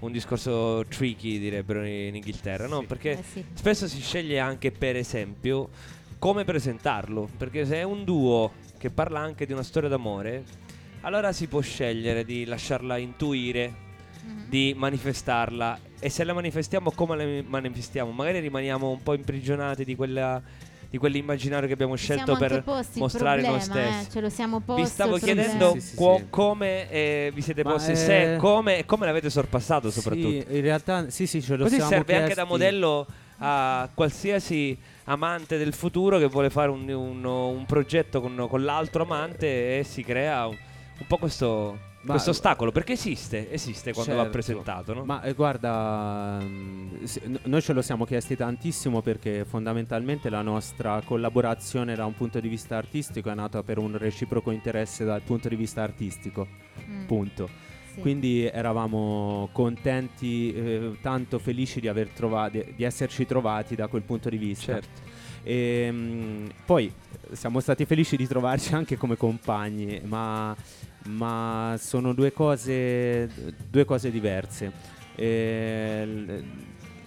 un 0.00 0.12
discorso 0.12 0.84
tricky, 0.88 1.38
direbbero 1.38 1.84
in 1.84 2.14
Inghilterra, 2.14 2.66
no? 2.66 2.82
Perché 2.82 3.18
Eh 3.18 3.22
sì. 3.22 3.44
spesso 3.54 3.88
si 3.88 4.00
sceglie 4.00 4.38
anche, 4.38 4.70
per 4.70 4.96
esempio, 4.96 5.70
come 6.18 6.44
presentarlo, 6.44 7.28
perché 7.36 7.64
se 7.64 7.76
è 7.76 7.82
un 7.82 8.04
duo 8.04 8.52
che 8.78 8.90
parla 8.90 9.20
anche 9.20 9.46
di 9.46 9.52
una 9.52 9.62
storia 9.62 9.88
d'amore, 9.88 10.44
allora 11.02 11.32
si 11.32 11.46
può 11.46 11.60
scegliere 11.60 12.24
di 12.24 12.44
lasciarla 12.44 12.96
intuire 12.98 13.84
Mhm. 14.26 14.48
di 14.48 14.74
manifestarla 14.76 15.78
e 16.00 16.08
se 16.08 16.24
la 16.24 16.32
manifestiamo 16.32 16.90
come 16.90 17.16
la 17.16 17.42
manifestiamo 17.46 18.10
magari 18.10 18.40
rimaniamo 18.40 18.90
un 18.90 19.00
po' 19.00 19.14
imprigionati 19.14 19.84
di 19.84 19.94
quella 19.94 20.42
di 20.88 20.98
quell'immaginario 20.98 21.66
che 21.66 21.74
abbiamo 21.74 21.96
scelto 21.96 22.36
per 22.36 22.62
posti 22.62 22.98
mostrare 22.98 23.42
noi 23.42 23.58
problema, 23.58 23.90
stessi 23.92 24.06
eh, 24.06 24.10
ce 24.12 24.20
lo 24.20 24.28
siamo 24.30 24.60
posto 24.60 24.82
vi 24.82 24.88
stavo 24.88 25.16
chiedendo 25.18 25.72
Sì, 25.72 25.80
sì, 25.80 25.96
co- 25.96 26.16
sì. 26.18 26.26
come 26.30 26.90
eh, 26.90 27.30
vi 27.34 27.42
siete 27.42 27.62
Ma, 27.64 27.72
posti 27.72 27.92
eh, 27.92 27.96
se 27.96 28.36
come 28.38 28.78
e 28.78 28.84
come 28.84 29.06
l'avete 29.06 29.28
sorpassato 29.30 29.90
soprattutto 29.90 30.28
Sì, 30.48 30.56
in 30.56 30.60
realtà 30.62 31.10
sì, 31.10 31.26
sì, 31.26 31.42
ce 31.42 31.56
lo 31.56 31.64
così 31.64 31.76
siamo 31.76 31.90
serve 31.90 32.14
anche 32.14 32.34
da 32.34 32.44
chiesti. 32.44 32.50
modello 32.50 33.06
a 33.38 33.90
qualsiasi 33.92 34.78
amante 35.04 35.58
del 35.58 35.74
futuro 35.74 36.18
che 36.18 36.26
vuole 36.26 36.50
fare 36.50 36.70
un, 36.70 36.88
un- 36.88 37.24
un 37.24 37.64
progetto 37.66 38.20
con, 38.20 38.46
con 38.48 38.64
l'altro 38.64 39.02
amante 39.02 39.78
e 39.78 39.84
si 39.84 40.02
crea 40.02 40.46
un, 40.46 40.56
un 40.98 41.06
po' 41.06 41.18
questo, 41.18 41.78
questo 42.12 42.30
ostacolo 42.30 42.72
perché 42.72 42.92
esiste 42.94 43.50
esiste 43.52 43.92
quando 43.92 44.12
va 44.14 44.22
Certo. 44.22 44.32
presentato 44.32 44.94
no? 44.94 45.04
Ma 45.04 45.22
eh, 45.22 45.32
guarda, 45.34 46.38
mm, 46.42 47.02
sì, 47.04 47.20
n- 47.26 47.38
noi 47.44 47.60
ce 47.62 47.72
lo 47.72 47.82
siamo 47.82 48.04
chiesti 48.04 48.36
tantissimo 48.36 49.02
perché 49.02 49.44
fondamentalmente 49.44 50.28
la 50.30 50.42
nostra 50.42 51.00
collaborazione 51.04 51.94
da 51.94 52.04
un 52.06 52.14
punto 52.14 52.40
di 52.40 52.48
vista 52.48 52.76
artistico 52.76 53.30
è 53.30 53.34
nata 53.34 53.62
per 53.62 53.78
un 53.78 53.96
reciproco 53.98 54.50
interesse 54.50 55.04
dal 55.04 55.22
punto 55.22 55.48
di 55.48 55.56
vista 55.56 55.82
artistico, 55.82 56.46
Mm, 56.88 57.04
punto. 57.06 57.48
sì. 57.94 58.00
Quindi 58.00 58.44
eravamo 58.46 59.48
contenti, 59.52 60.52
eh, 60.54 60.96
tanto 61.00 61.38
felici 61.38 61.80
di, 61.80 61.88
aver 61.88 62.08
trova- 62.10 62.48
di, 62.48 62.64
di 62.76 62.84
esserci 62.84 63.24
trovati 63.26 63.74
da 63.74 63.86
quel 63.88 64.02
punto 64.02 64.28
di 64.28 64.36
vista. 64.36 64.74
certo 64.74 65.14
E, 65.46 65.88
mm, 65.92 66.46
poi 66.64 66.92
siamo 67.30 67.60
stati 67.60 67.84
felici 67.84 68.16
di 68.16 68.26
trovarci 68.26 68.74
anche 68.74 68.96
come 68.96 69.16
compagni, 69.16 70.00
ma, 70.02 70.54
ma 71.04 71.76
sono 71.78 72.12
due 72.12 72.32
cose, 72.32 73.30
due 73.70 73.84
cose 73.84 74.10
diverse. 74.10 74.72
E, 75.14 76.02
l- 76.04 76.44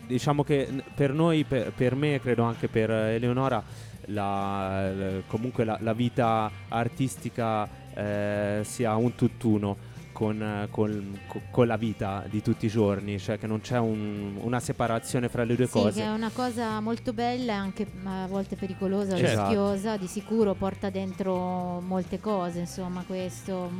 diciamo 0.07 0.43
che 0.45 0.69
per 0.95 1.11
noi, 1.11 1.43
per, 1.43 1.73
per 1.73 1.95
me 1.95 2.21
credo 2.21 2.43
anche 2.43 2.69
per 2.69 2.89
Eleonora, 2.89 3.61
la- 4.05 4.89
comunque 5.27 5.65
la, 5.65 5.77
la 5.81 5.93
vita 5.93 6.49
artistica 6.69 7.67
eh, 7.93 8.61
sia 8.63 8.95
un 8.95 9.15
tutt'uno. 9.15 9.75
Con, 10.19 10.41
eh, 10.41 10.67
col- 10.69 11.17
co- 11.27 11.39
con 11.49 11.65
la 11.65 11.77
vita 11.77 12.25
di 12.29 12.41
tutti 12.41 12.65
i 12.65 12.69
giorni, 12.69 13.17
cioè 13.19 13.39
che 13.39 13.47
non 13.47 13.61
c'è 13.61 13.77
un- 13.79 14.35
una 14.41 14.59
separazione 14.59 15.29
fra 15.29 15.45
le 15.45 15.55
due 15.55 15.65
Sì, 15.65 15.71
cose. 15.71 16.01
che 16.01 16.05
è 16.05 16.11
una 16.11 16.29
cosa 16.33 16.81
molto 16.81 17.13
bella 17.13 17.53
e 17.53 17.55
anche 17.55 17.87
a 18.03 18.27
volte 18.27 18.57
pericolosa, 18.57 19.15
Certo. 19.15 19.39
rischiosa, 19.43 19.95
di 19.95 20.07
sicuro 20.07 20.55
porta 20.55 20.89
dentro 20.89 21.79
molte 21.79 22.19
cose, 22.19 22.59
insomma, 22.59 23.01
questo, 23.07 23.71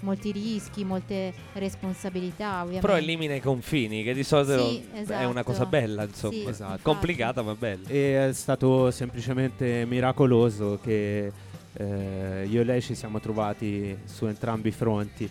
molti 0.00 0.32
rischi, 0.32 0.84
molte 0.84 1.32
responsabilità, 1.54 2.56
ovviamente. 2.60 2.86
Però 2.86 2.98
elimina 2.98 3.34
i 3.34 3.40
confini, 3.40 4.02
che 4.02 4.12
di 4.12 4.22
solito 4.22 4.68
Sì, 4.68 4.86
è 4.92 4.98
esatto. 5.00 5.28
una 5.28 5.42
cosa 5.42 5.64
bella, 5.64 6.02
insomma. 6.04 6.34
Sì, 6.34 6.44
Esatto. 6.46 6.80
Complicata 6.82 7.40
ma 7.40 7.54
bella. 7.54 7.88
E 7.88 8.28
è 8.28 8.32
stato 8.34 8.90
semplicemente 8.90 9.86
miracoloso 9.86 10.78
che 10.82 11.32
eh, 11.72 12.46
io 12.50 12.60
e 12.60 12.64
lei 12.64 12.82
ci 12.82 12.94
siamo 12.94 13.18
trovati 13.18 13.96
su 14.04 14.26
entrambi 14.26 14.68
i 14.68 14.72
fronti 14.72 15.30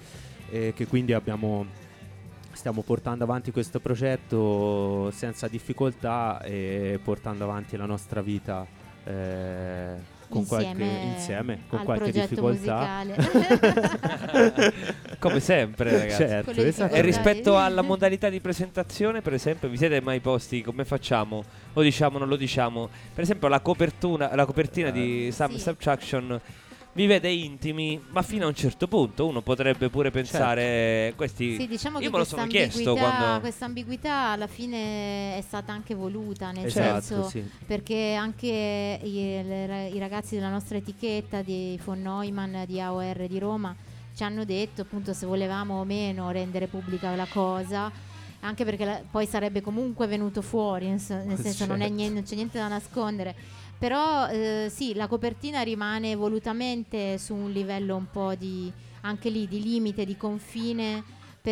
e 0.49 0.73
che 0.75 0.87
quindi 0.87 1.13
abbiamo, 1.13 1.65
stiamo 2.51 2.81
portando 2.81 3.23
avanti 3.23 3.51
questo 3.51 3.79
progetto 3.79 5.11
senza 5.11 5.47
difficoltà 5.47 6.41
e 6.41 6.99
portando 7.03 7.43
avanti 7.43 7.77
la 7.77 7.85
nostra 7.85 8.21
vita 8.21 8.65
eh, 9.05 10.17
con 10.29 10.41
insieme, 10.41 10.75
qualche, 10.75 10.83
insieme, 10.83 11.59
con 11.67 11.79
al 11.79 11.85
qualche 11.85 12.11
difficoltà. 12.11 13.03
Come 15.19 15.39
sempre, 15.39 15.91
ragazzi. 15.91 16.15
Certo, 16.15 16.51
esatto. 16.51 16.93
E 16.93 17.01
rispetto 17.01 17.57
alla 17.57 17.81
modalità 17.81 18.29
di 18.29 18.39
presentazione, 18.39 19.21
per 19.21 19.33
esempio, 19.33 19.67
vi 19.67 19.77
siete 19.77 19.99
mai 20.01 20.19
posti 20.19 20.61
come 20.61 20.85
facciamo? 20.85 21.43
Lo 21.73 21.81
diciamo, 21.81 22.19
non 22.19 22.27
lo 22.27 22.35
diciamo. 22.35 22.89
Per 23.13 23.23
esempio, 23.23 23.47
la 23.47 23.59
copertura, 23.59 24.33
la 24.35 24.45
copertina 24.45 24.91
di 24.91 25.27
Eh, 25.27 25.31
Some 25.31 25.53
sì. 25.53 25.59
Subtraction. 25.59 26.39
Vi 26.99 27.05
vede 27.05 27.29
intimi, 27.29 27.97
ma 28.09 28.21
fino 28.21 28.43
a 28.43 28.47
un 28.49 28.53
certo 28.55 28.89
punto 28.89 29.25
uno 29.25 29.41
potrebbe 29.41 29.89
pure 29.89 30.11
pensare 30.11 31.13
questi 31.15 31.55
Sì, 31.55 31.65
diciamo 31.65 31.99
io 31.99 32.09
che 32.09 32.11
me 32.11 32.17
lo 32.17 32.25
questa 32.25 32.35
sono 32.35 32.47
chiesto 32.47 32.89
ambiguità, 32.89 33.15
quando 33.17 33.39
questa 33.39 33.65
ambiguità 33.65 34.13
alla 34.31 34.47
fine 34.47 35.37
è 35.37 35.41
stata 35.41 35.71
anche 35.71 35.95
voluta, 35.95 36.51
nel 36.51 36.65
Esatto, 36.65 36.99
senso 37.01 37.29
sì. 37.29 37.49
perché 37.65 38.15
anche 38.15 38.99
i, 39.01 39.13
le- 39.13 39.87
i 39.93 39.97
ragazzi 39.97 40.35
della 40.35 40.49
nostra 40.49 40.75
etichetta 40.75 41.41
di 41.41 41.79
von 41.85 42.01
Neumann 42.01 42.63
di 42.65 42.81
AOR 42.81 43.27
di 43.27 43.39
Roma 43.39 43.73
ci 44.13 44.23
hanno 44.23 44.43
detto 44.43 44.81
appunto 44.81 45.13
se 45.13 45.25
volevamo 45.25 45.79
o 45.79 45.85
meno 45.85 46.29
rendere 46.31 46.67
pubblica 46.67 47.15
la 47.15 47.27
cosa 47.31 47.89
anche 48.41 48.65
perché 48.65 48.83
la- 48.83 49.01
poi 49.09 49.25
sarebbe 49.25 49.61
comunque 49.61 50.05
venuto 50.07 50.41
fuori 50.41 50.87
nel, 50.89 50.99
sen- 50.99 51.25
nel 51.27 51.37
senso 51.39 51.65
non, 51.65 51.77
è 51.77 51.83
Certo. 51.83 51.95
nien- 51.95 52.13
non 52.13 52.23
c'è 52.23 52.35
niente 52.35 52.57
da 52.57 52.67
nascondere 52.67 53.35
però 53.79 54.27
eh, 54.27 54.67
sì 54.69 54.93
la 54.93 55.07
copertina 55.07 55.61
rimane 55.61 56.15
volutamente 56.15 57.17
su 57.17 57.33
un 57.33 57.51
livello 57.51 57.95
un 57.95 58.11
po' 58.11 58.35
di 58.35 58.71
anche 59.01 59.29
lì 59.29 59.47
di 59.47 59.61
limite 59.63 60.03
di 60.03 60.17
confine 60.17 61.03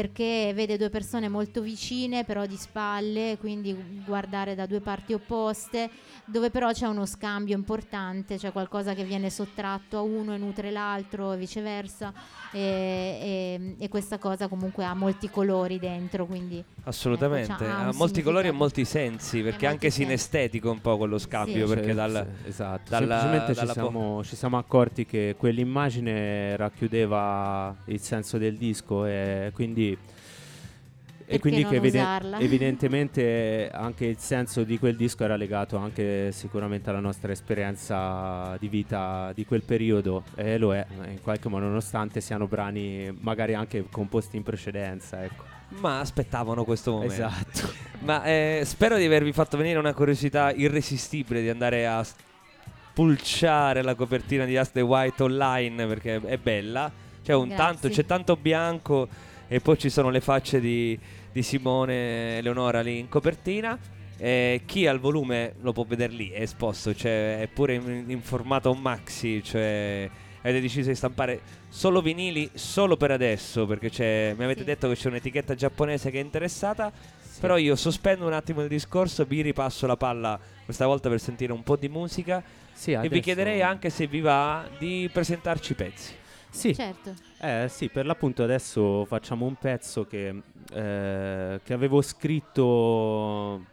perché 0.02 0.52
vede 0.54 0.78
due 0.78 0.91
persone 0.91 1.28
molto 1.28 1.60
vicine 1.62 2.24
però 2.24 2.45
di 2.45 2.56
spalle, 2.56 3.38
quindi 3.39 3.76
guardare 4.06 4.54
da 4.54 4.68
due 4.68 4.80
parti 4.80 5.14
opposte, 5.14 5.89
dove 6.26 6.52
però 6.52 6.72
c'è 6.72 6.86
uno 6.86 7.08
scambio 7.08 7.56
importante, 7.56 8.38
c'è 8.38 8.52
qualcosa 8.52 8.93
che 8.93 9.04
viene 9.04 9.32
sottratto 9.32 9.98
a 9.98 10.02
uno 10.02 10.36
e 10.36 10.38
nutre 10.38 10.70
l'altro 10.70 11.34
e 11.34 11.38
viceversa 11.38 12.14
e, 12.52 12.60
e- 12.60 13.76
e 13.80 13.89
questa 13.89 14.20
cosa 14.20 14.48
comunque 14.48 14.86
ha 14.86 14.93
molti 14.93 15.30
colori 15.32 15.80
dentro, 15.80 16.28
quindi 16.28 16.64
assolutamente 16.84 17.52
Ecco, 17.54 17.64
ha 17.64 17.88
ha 17.88 17.93
molti 17.93 18.22
colori 18.22 18.50
e 18.50 18.52
molti 18.52 18.86
sensi, 18.86 19.41
perché 19.41 19.66
anche 19.66 19.88
molti 19.88 19.89
sensi. 19.89 20.02
sinestetico 20.04 20.70
un 20.70 20.80
po' 20.80 20.98
quello 20.98 21.18
scambio, 21.18 21.66
Sì. 21.68 21.74
perché 21.74 21.93
dal 21.95 22.28
sì, 22.43 22.50
esatto. 22.50 22.89
dalla- 22.89 23.20
semplicemente 23.20 23.54
dalla 23.54 23.74
ci, 23.74 23.80
po- 23.80 23.89
siamo, 23.89 24.24
ci 24.24 24.36
siamo 24.36 24.58
accorti 24.60 25.06
che 25.06 25.36
quell'immagine 25.38 26.56
racchiudeva 26.56 27.76
il 27.86 28.00
senso 28.00 28.38
del 28.38 28.58
disco 28.58 29.06
e 29.06 29.52
quindi 29.54 29.87
e 29.92 31.40
Perché 31.40 31.40
quindi 31.40 31.62
non 31.64 31.72
che 31.72 31.78
eviden- 31.78 32.36
evidentemente 32.40 33.70
anche 33.74 34.06
il 34.06 34.18
senso 34.18 34.64
di 34.64 34.80
quel 34.80 34.96
disco 34.96 35.26
era 35.26 35.36
legato 35.36 35.76
anche 35.76 36.32
sicuramente 36.32 36.90
alla 36.90 37.02
nostra 37.02 37.34
esperienza 37.34 38.56
di 38.60 38.70
vita 38.70 39.34
di 39.34 39.46
quel 39.46 39.64
periodo 39.64 40.24
e 40.36 40.58
lo 40.58 40.74
è 40.74 40.86
in 41.10 41.22
qualche 41.22 41.50
modo 41.50 41.66
nonostante 41.66 42.22
siano 42.22 42.48
brani 42.48 43.14
magari 43.20 43.56
anche 43.56 43.86
composti 43.92 44.38
in 44.38 44.44
precedenza 44.44 45.22
ecco. 45.22 45.44
ma 45.82 46.00
aspettavano 46.00 46.64
questo 46.64 46.92
momento. 46.92 47.14
esatto 47.14 47.88
Ma 48.00 48.24
eh, 48.24 48.62
spero 48.64 48.96
di 48.96 49.06
avervi 49.06 49.34
fatto 49.34 49.58
venire 49.58 49.80
una 49.80 49.94
curiosità 49.94 50.52
irresistibile 50.52 51.42
di 51.42 51.50
andare 51.50 51.88
a 51.88 52.04
spulciare 52.04 53.82
la 53.82 53.96
copertina 53.96 54.46
di 54.46 54.56
Ask 54.56 54.72
the 54.74 54.82
White 54.82 55.24
online 55.24 55.86
perché 55.88 56.22
è 56.24 56.38
bella. 56.38 56.92
C'è 57.24 57.34
un 57.34 57.48
Grazie. 57.48 57.66
tanto, 57.66 57.90
c'è 57.90 58.06
tanto 58.06 58.38
bianco 58.38 59.08
e 59.48 59.60
poi 59.60 59.78
ci 59.78 59.89
sono 59.89 60.10
le 60.10 60.22
facce 60.22 60.60
di, 60.60 60.98
di 61.32 61.41
Simone 61.43 61.93
e 61.93 62.38
Eleonora 62.38 62.82
lì 62.82 63.00
in 63.00 63.10
copertina. 63.10 63.78
Eh, 64.20 64.62
chi 64.66 64.88
ha 64.88 64.91
il 64.91 65.00
volume 65.00 65.54
lo 65.62 65.74
può 65.74 65.84
vedere 65.84 66.12
lì, 66.14 66.30
è 66.30 66.41
esposto, 66.41 66.93
cioè 66.95 67.39
è 67.39 67.48
pure 67.48 67.76
in, 67.76 68.06
in 68.08 68.22
formato 68.22 68.74
maxi, 68.74 69.43
cioè 69.43 70.10
avete 70.41 70.60
deciso 70.62 70.89
di 70.89 70.95
stampare 70.95 71.41
solo 71.70 72.02
vinili 72.02 72.50
solo 72.54 72.95
per 72.98 73.12
adesso 73.12 73.66
perché 73.66 73.89
c'è, 73.89 74.34
mi 74.38 74.43
avete 74.45 74.60
Sì. 74.62 74.66
detto 74.66 74.88
che 74.88 74.95
c'è 74.95 75.08
un'etichetta 75.10 75.56
giapponese 75.56 76.10
che 76.10 76.20
è 76.20 76.24
interessata 76.24 76.91
però 77.39 77.58
io 77.58 77.76
sospendo 77.76 78.26
un 78.26 78.34
attimo 78.34 78.62
il 78.62 78.68
discorso, 78.70 79.26
vi 79.26 79.41
ripasso 79.41 79.86
la 79.88 79.98
palla 79.98 80.39
questa 80.64 80.86
volta 80.88 81.10
per 81.10 81.20
sentire 81.20 81.52
un 81.52 81.64
po' 81.64 81.76
di 81.76 81.89
musica 81.89 82.41
Sì, 82.72 82.93
e 82.93 83.10
vi 83.10 83.20
chiederei 83.20 83.62
anche 83.62 83.89
se 83.89 84.08
vi 84.08 84.22
va 84.22 84.68
di 84.80 85.10
presentarci 85.12 85.74
i 85.74 85.76
pezzi. 85.76 86.14
sì 86.50 86.74
certo. 86.74 87.14
Eh 87.40 87.68
sì, 87.70 87.90
per 87.90 88.06
l'appunto 88.08 88.44
adesso 88.44 89.06
facciamo 89.06 89.46
un 89.46 89.56
pezzo 89.56 90.06
che, 90.08 90.42
eh, 90.74 91.60
che 91.64 91.74
avevo 91.74 92.02
scritto, 92.02 93.64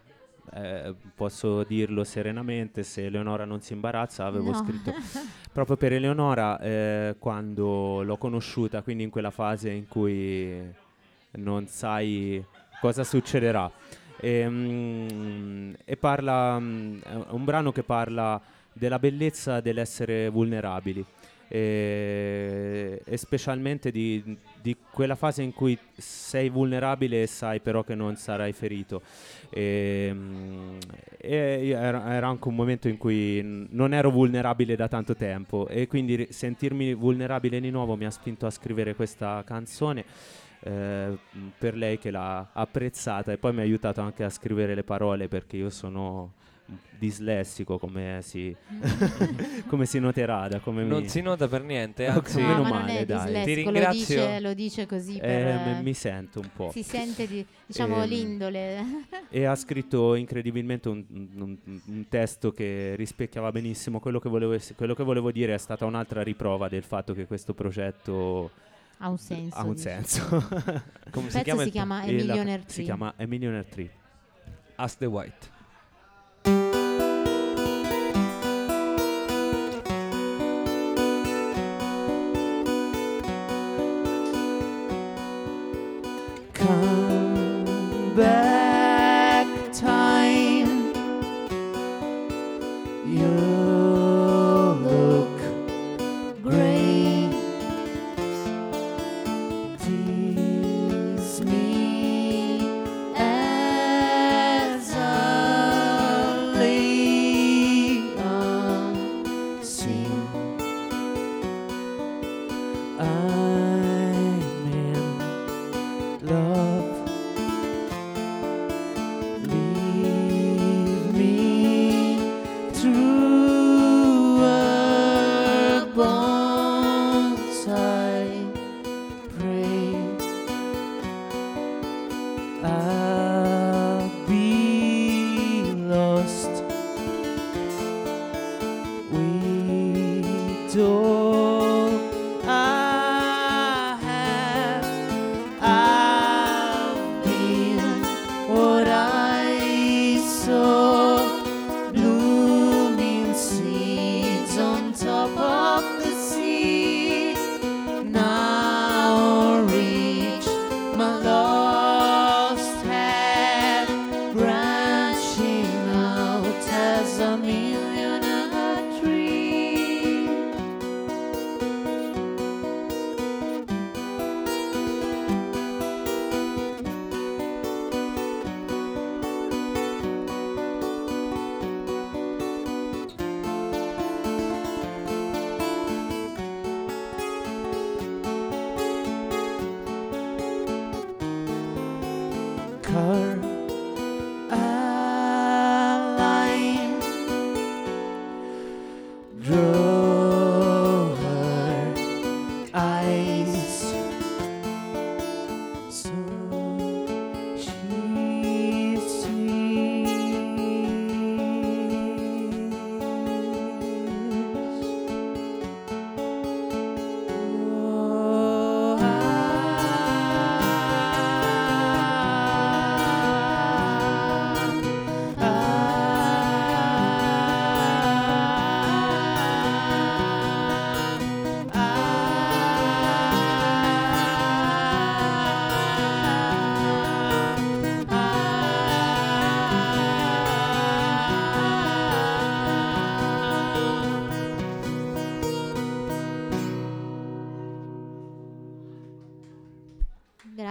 eh, 0.52 0.94
posso 1.14 1.64
dirlo 1.64 2.04
serenamente, 2.04 2.82
se 2.82 3.06
Eleonora 3.06 3.46
non 3.46 3.62
si 3.62 3.72
imbarazza, 3.72 4.26
avevo 4.26 4.50
No. 4.50 4.56
scritto 4.56 4.92
proprio 5.50 5.76
per 5.78 5.94
Eleonora 5.94 6.60
eh, 6.60 7.16
quando 7.18 8.02
l'ho 8.02 8.16
conosciuta, 8.18 8.82
quindi 8.82 9.02
in 9.04 9.10
quella 9.10 9.30
fase 9.30 9.70
in 9.70 9.88
cui 9.88 10.62
non 11.32 11.66
sai 11.66 12.44
cosa 12.80 13.02
succederà. 13.02 13.70
E, 14.20 14.46
mm, 14.48 15.72
e 15.86 15.96
parla, 15.96 16.58
mm, 16.60 17.00
è 17.00 17.14
un 17.30 17.44
brano 17.44 17.72
che 17.72 17.82
parla 17.82 18.38
della 18.72 18.98
bellezza 18.98 19.60
dell'essere 19.60 20.28
vulnerabili 20.28 21.04
e, 21.48 23.00
e 23.04 23.16
specialmente 23.16 23.90
di, 23.90 24.36
di 24.60 24.76
quella 24.90 25.14
fase 25.14 25.42
in 25.42 25.52
cui 25.52 25.78
sei 25.96 26.48
vulnerabile 26.48 27.22
e 27.22 27.26
sai 27.26 27.60
però 27.60 27.82
che 27.84 27.94
non 27.94 28.16
sarai 28.16 28.52
ferito. 28.52 29.02
E, 29.50 30.10
mm, 30.12 30.78
e 31.18 31.68
era, 31.70 32.12
era 32.12 32.28
anche 32.28 32.48
un 32.48 32.54
momento 32.54 32.88
in 32.88 32.96
cui 32.96 33.40
non 33.70 33.94
ero 33.94 34.10
vulnerabile 34.10 34.76
da 34.76 34.88
tanto 34.88 35.14
tempo 35.14 35.68
e 35.68 35.86
quindi 35.86 36.28
sentirmi 36.30 36.94
vulnerabile 36.94 37.60
di 37.60 37.70
nuovo 37.70 37.96
mi 37.96 38.04
ha 38.04 38.10
spinto 38.10 38.46
a 38.46 38.50
scrivere 38.50 38.94
questa 38.94 39.42
canzone 39.44 40.04
eh, 40.60 41.16
per 41.58 41.76
lei 41.76 41.98
che 41.98 42.10
l'ha 42.10 42.50
apprezzata 42.52 43.32
e 43.32 43.38
poi 43.38 43.52
mi 43.52 43.60
ha 43.60 43.62
aiutato 43.62 44.00
anche 44.00 44.24
a 44.24 44.30
scrivere 44.30 44.74
le 44.74 44.84
parole 44.84 45.28
perché 45.28 45.56
io 45.56 45.70
sono 45.70 46.32
dislessico 46.98 47.78
come 47.78 48.20
si, 48.22 48.54
come 49.68 49.84
si 49.84 49.98
noterà 49.98 50.48
da 50.48 50.60
come 50.60 50.82
Non 50.84 51.02
mi, 51.02 51.08
si 51.08 51.20
nota 51.20 51.46
per 51.48 51.62
niente, 51.62 52.06
anzi, 52.06 52.40
No, 52.40 52.46
meno 52.48 52.62
ma 52.62 52.68
male, 52.70 53.04
dai. 53.04 53.44
Ti 53.44 53.62
lo 53.64 53.70
ringrazio. 53.70 54.16
dice, 54.16 54.40
lo 54.40 54.54
dice 54.54 54.86
così 54.86 55.18
per... 55.18 55.28
eh, 55.28 55.50
eh, 55.50 55.74
m- 55.80 55.82
mi 55.82 55.92
sento 55.92 56.40
un 56.40 56.48
po' 56.54 56.70
si 56.72 56.82
sente, 56.82 57.26
di- 57.26 57.44
diciamo, 57.66 58.02
Ehm, 58.02 58.08
l'indole. 58.08 58.84
e 59.28 59.44
ha 59.44 59.54
scritto 59.54 60.14
incredibilmente 60.14 60.88
un, 60.88 61.04
un- 61.34 61.58
un 61.86 62.08
testo 62.08 62.52
che 62.52 62.94
rispecchiava 62.96 63.52
benissimo 63.52 64.00
quello 64.00 64.18
che, 64.18 64.28
volevo, 64.30 64.56
quello 64.74 64.94
che 64.94 65.02
volevo 65.04 65.30
dire 65.30 65.52
è 65.54 65.58
stata 65.58 65.84
un'altra 65.84 66.22
riprova 66.22 66.68
del 66.68 66.84
fatto 66.84 67.12
che 67.12 67.26
questo 67.26 67.52
progetto 67.52 68.50
ha 68.98 69.08
un 69.10 69.18
senso. 69.18 69.56
ha 69.58 69.64
un 69.64 69.74
dice. 69.74 69.90
senso 70.02 70.28
come 71.10 71.26
Il 71.26 71.32
si 71.32 71.38
pezzo 71.38 71.42
chiama? 71.42 71.62
si 71.64 71.70
chiama 71.70 71.96
A 71.98 72.04
E 72.04 72.10
la- 72.12 72.12
Millionaire 72.16 72.62
si 72.66 72.72
Tree. 72.74 72.84
chiama 72.86 73.12
A 73.16 73.26
Millionaire 73.26 73.68
Tree 73.68 73.90
Ask 74.76 74.98
the 74.98 75.06
White. 75.06 75.52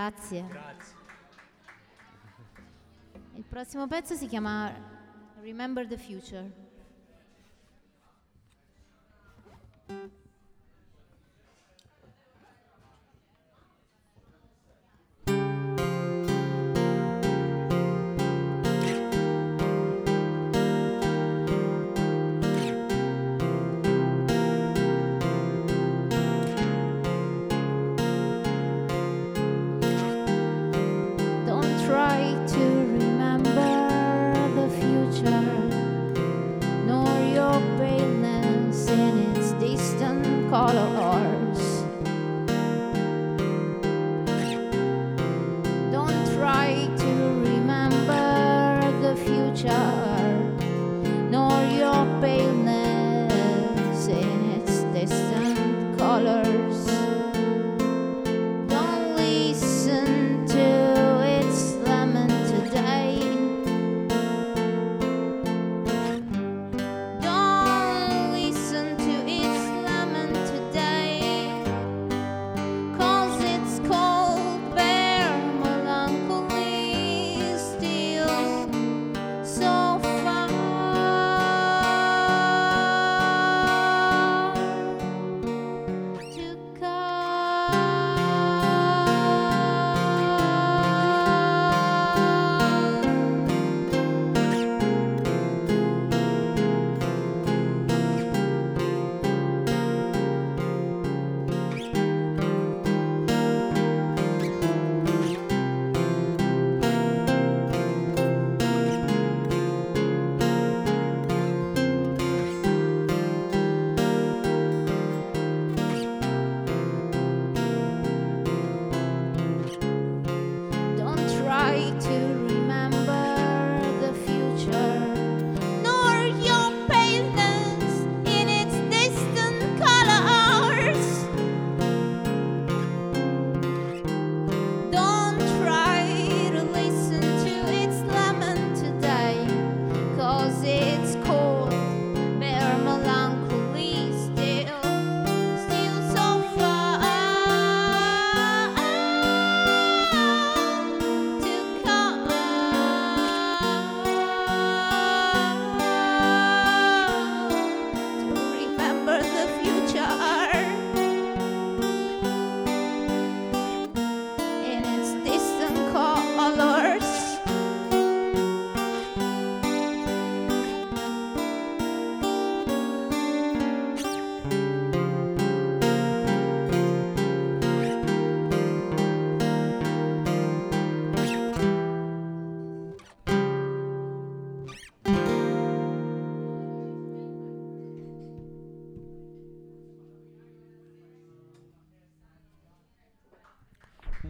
Grazie. 0.04 0.46
Il 3.36 3.44
prossimo 3.46 3.88
pezzo 3.88 4.16
si 4.16 4.28
chiama 4.28 4.70
Remember 5.42 5.88
the 5.88 5.98
Future. 5.98 6.52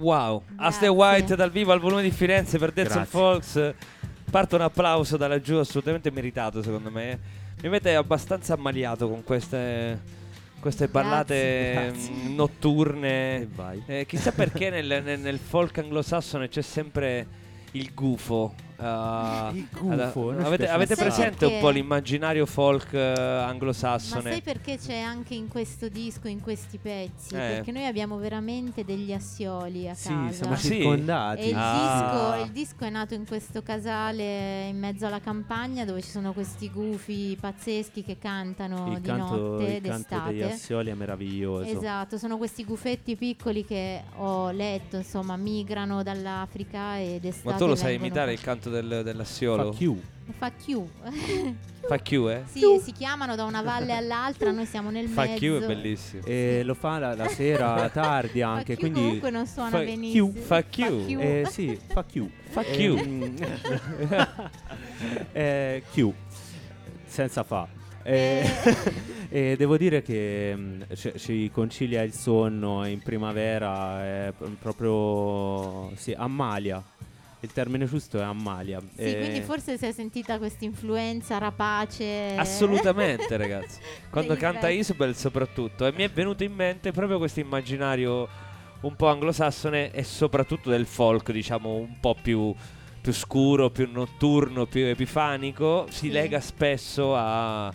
Wow, 0.03 0.43
Grazie. 0.45 0.65
Aste 0.67 0.87
White 0.87 1.35
dal 1.37 1.49
vivo 1.49 1.71
al 1.71 1.79
volume 1.79 2.01
di 2.01 2.11
Firenze 2.11 2.57
per 2.57 2.71
Dance 2.73 2.91
and 2.93 3.07
Grazie. 3.09 3.19
Folks. 3.19 3.73
Parte 4.29 4.55
un 4.55 4.61
applauso 4.61 5.15
da 5.15 5.27
laggiù, 5.27 5.55
assolutamente 5.57 6.11
meritato 6.11 6.61
secondo 6.61 6.91
me. 6.91 7.19
Mi 7.61 7.67
avete 7.67 7.95
abbastanza 7.95 8.55
ammaliato 8.55 9.07
con 9.07 9.23
queste, 9.23 10.01
queste 10.59 10.87
ballate 10.87 11.71
Grazie. 11.91 12.11
mm, 12.13 12.35
notturne. 12.35 13.35
E 13.41 13.47
vai. 13.53 13.83
Eh, 13.85 14.05
chissà 14.05 14.31
perché 14.33 14.69
nel, 14.69 15.01
nel- 15.03 15.19
nel 15.19 15.39
folk 15.39 15.77
anglosassone 15.77 16.49
c'è 16.49 16.61
sempre 16.61 17.25
il 17.71 17.91
gufo. 17.93 18.53
Il 19.53 19.67
gufo, 19.71 20.33
ci 20.39 20.45
avete, 20.45 20.67
avete 20.67 20.95
presente 20.95 21.45
un 21.45 21.59
po' 21.59 21.69
l'immaginario 21.69 22.45
folk 22.45 22.93
Ma 22.93 23.45
anglosassone? 23.47 24.31
sai 24.31 24.41
perché 24.41 24.77
c'è 24.77 24.97
anche 24.99 25.33
in 25.33 25.47
questo 25.47 25.87
disco, 25.89 26.27
in 26.27 26.41
questi 26.41 26.77
pezzi? 26.77 27.33
Eh. 27.35 27.37
Perché 27.37 27.71
noi 27.71 27.85
abbiamo 27.85 28.17
veramente 28.17 28.83
degli 28.83 29.13
assioli 29.13 29.87
a 29.89 29.93
Sì, 29.93 30.09
casa. 30.09 30.31
siamo 30.33 30.53
Ah, 30.53 30.57
sì? 30.57 30.67
circondati. 30.67 31.41
E 31.41 31.47
il, 31.49 31.55
Ah. 31.55 32.33
disco, 32.33 32.45
il 32.45 32.51
disco 32.51 32.85
è 32.85 32.89
nato 32.89 33.13
in 33.13 33.25
questo 33.25 33.61
casale 33.63 34.67
in 34.67 34.77
mezzo 34.79 35.05
alla 35.05 35.19
campagna 35.19 35.85
dove 35.85 36.01
ci 36.01 36.09
sono 36.09 36.33
questi 36.33 36.69
gufi 36.69 37.37
pazzeschi 37.39 38.03
che 38.03 38.17
cantano 38.19 38.93
il 38.93 38.99
di 38.99 39.07
canto, 39.07 39.35
notte 39.35 39.63
il 39.75 39.81
canto 39.81 40.29
degli 40.29 40.39
d'estate. 40.39 40.43
Assioli 40.53 40.89
è 40.89 40.93
meraviglioso. 40.93 41.69
Esatto, 41.77 42.17
sono 42.17 42.37
questi 42.37 42.63
gufetti 42.65 43.15
piccoli 43.15 43.65
che 43.65 44.01
ho 44.17 44.51
letto, 44.51 44.97
insomma, 44.97 45.35
migrano 45.37 46.03
dall'Africa 46.03 46.99
ed 46.99 47.21
d'estate 47.21 47.49
Ma 47.49 47.55
tu 47.55 47.67
lo 47.67 47.75
sai 47.75 47.95
imitare 47.95 48.33
il 48.33 48.41
canto 48.41 48.69
del, 48.73 49.01
dell'assiolo? 49.03 49.71
Fuck 49.71 49.81
you. 49.81 50.01
Fa 50.37 50.51
Q. 50.51 50.87
Fa 51.87 51.97
Q, 51.99 52.11
eh? 52.31 52.43
sì, 52.45 52.79
si 52.81 52.91
chiamano 52.93 53.35
da 53.35 53.43
una 53.43 53.61
valle 53.61 53.93
all'altra, 53.93 54.51
noi 54.51 54.65
siamo 54.65 54.89
nel 54.89 55.07
Fa 55.09 55.23
mezzo. 55.23 55.39
Q 55.39 55.61
è 55.61 55.65
bellissimo. 55.67 56.23
E 56.25 56.61
lo 56.63 56.73
fa 56.73 56.97
la, 56.97 57.15
la 57.15 57.27
sera 57.27 57.87
tardi 57.91 58.39
Fa 58.39 58.47
anche, 58.53 58.75
Q 58.75 58.79
quindi 58.79 58.99
comunque 59.01 59.29
non 59.29 59.45
suona 59.45 59.69
fa 59.69 59.79
benissimo. 59.79 60.31
Q, 60.31 60.37
fa 60.37 60.63
Q. 60.63 60.79
eh, 60.79 61.45
sì, 61.49 61.79
fa 61.87 62.05
Q. 62.05 62.29
Fa 62.49 62.63
Q. 62.63 62.77
Ehm, 62.79 63.35
eh, 65.33 65.83
Q. 65.91 66.11
Senza 67.05 67.43
fa. 67.43 67.67
Eh, 68.05 68.49
e 69.29 69.55
devo 69.57 69.77
dire 69.77 70.01
che 70.01 70.53
mm, 70.55 70.81
ci, 70.93 71.13
ci 71.17 71.51
concilia 71.51 72.01
il 72.01 72.13
sonno 72.13 72.85
in 72.85 73.01
primavera, 73.01 74.03
è 74.03 74.33
p- 74.37 74.45
proprio 74.59 75.91
sì, 75.95 76.13
ammalia. 76.13 76.81
Il 77.43 77.51
termine 77.51 77.85
giusto 77.85 78.19
è 78.19 78.23
ammalia. 78.23 78.79
Sì, 78.95 79.01
Eh, 79.01 79.17
quindi 79.19 79.41
forse 79.41 79.77
si 79.77 79.85
è 79.85 79.91
sentita 79.91 80.37
questa 80.37 80.63
influenza 80.63 81.37
rapace. 81.39 82.35
Assolutamente, 82.37 83.35
ragazzi. 83.35 83.79
Quando 84.09 84.35
canta. 84.37 84.69
Isabel, 84.69 85.13
soprattutto. 85.13 85.85
E 85.85 85.91
mi 85.91 86.03
è 86.03 86.09
venuto 86.09 86.45
in 86.45 86.53
mente 86.53 86.91
proprio 86.93 87.17
questo 87.17 87.41
immaginario 87.41 88.29
un 88.81 88.95
po' 88.95 89.07
anglosassone 89.09 89.91
e 89.91 90.03
soprattutto 90.03 90.69
del 90.69 90.85
folk, 90.85 91.31
diciamo, 91.33 91.75
un 91.75 91.99
po' 91.99 92.15
più, 92.21 92.55
più 93.01 93.11
scuro, 93.11 93.69
più 93.71 93.89
notturno, 93.91 94.65
più 94.65 94.85
epifanico. 94.85 95.85
Si 95.89 96.07
Sì. 96.07 96.11
lega 96.11 96.39
spesso 96.39 97.13
a- 97.13 97.73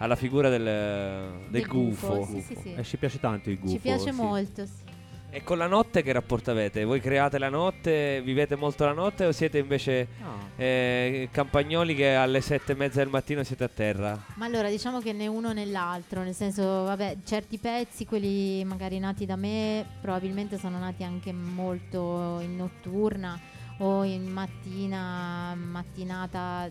alla 0.00 0.16
figura 0.16 0.50
del, 0.50 0.62
del 0.64 1.48
Del 1.48 1.66
gufo, 1.66 2.18
gufo. 2.18 2.30
sì, 2.32 2.40
sì, 2.42 2.56
sì. 2.60 2.74
E 2.74 2.84
ci 2.84 2.98
piace 2.98 3.18
tanto 3.18 3.48
il 3.48 3.58
gufo. 3.58 3.72
Ci 3.72 3.78
piace 3.78 4.12
sì. 4.12 4.20
molto. 4.20 4.66
sì. 4.66 4.87
E 5.30 5.44
con 5.44 5.58
la 5.58 5.66
notte 5.66 6.02
che 6.02 6.10
rapporto 6.12 6.50
avete? 6.50 6.84
Voi 6.84 7.00
create 7.00 7.38
la 7.38 7.50
notte, 7.50 8.22
vivete 8.22 8.56
molto 8.56 8.86
la 8.86 8.94
notte 8.94 9.26
o 9.26 9.32
siete 9.32 9.58
invece 9.58 10.08
eh, 10.56 11.28
campagnoli 11.30 11.94
che 11.94 12.14
alle 12.14 12.40
sette 12.40 12.72
e 12.72 12.74
mezza 12.74 13.00
del 13.00 13.10
mattino 13.10 13.44
siete 13.44 13.64
a 13.64 13.68
terra? 13.68 14.18
Ma 14.36 14.46
allora 14.46 14.70
diciamo 14.70 15.00
che 15.00 15.12
né 15.12 15.26
uno 15.26 15.52
né 15.52 15.66
l'altro, 15.66 16.22
nel 16.22 16.34
senso, 16.34 16.62
vabbè, 16.84 17.18
certi 17.24 17.58
pezzi, 17.58 18.06
quelli 18.06 18.64
magari 18.64 18.98
nati 18.98 19.26
da 19.26 19.36
me, 19.36 19.84
probabilmente 20.00 20.56
sono 20.56 20.78
nati 20.78 21.04
anche 21.04 21.30
molto 21.30 22.40
in 22.40 22.56
notturna 22.56 23.38
o 23.80 24.04
in 24.04 24.32
mattina, 24.32 25.54
mattinata, 25.54 26.70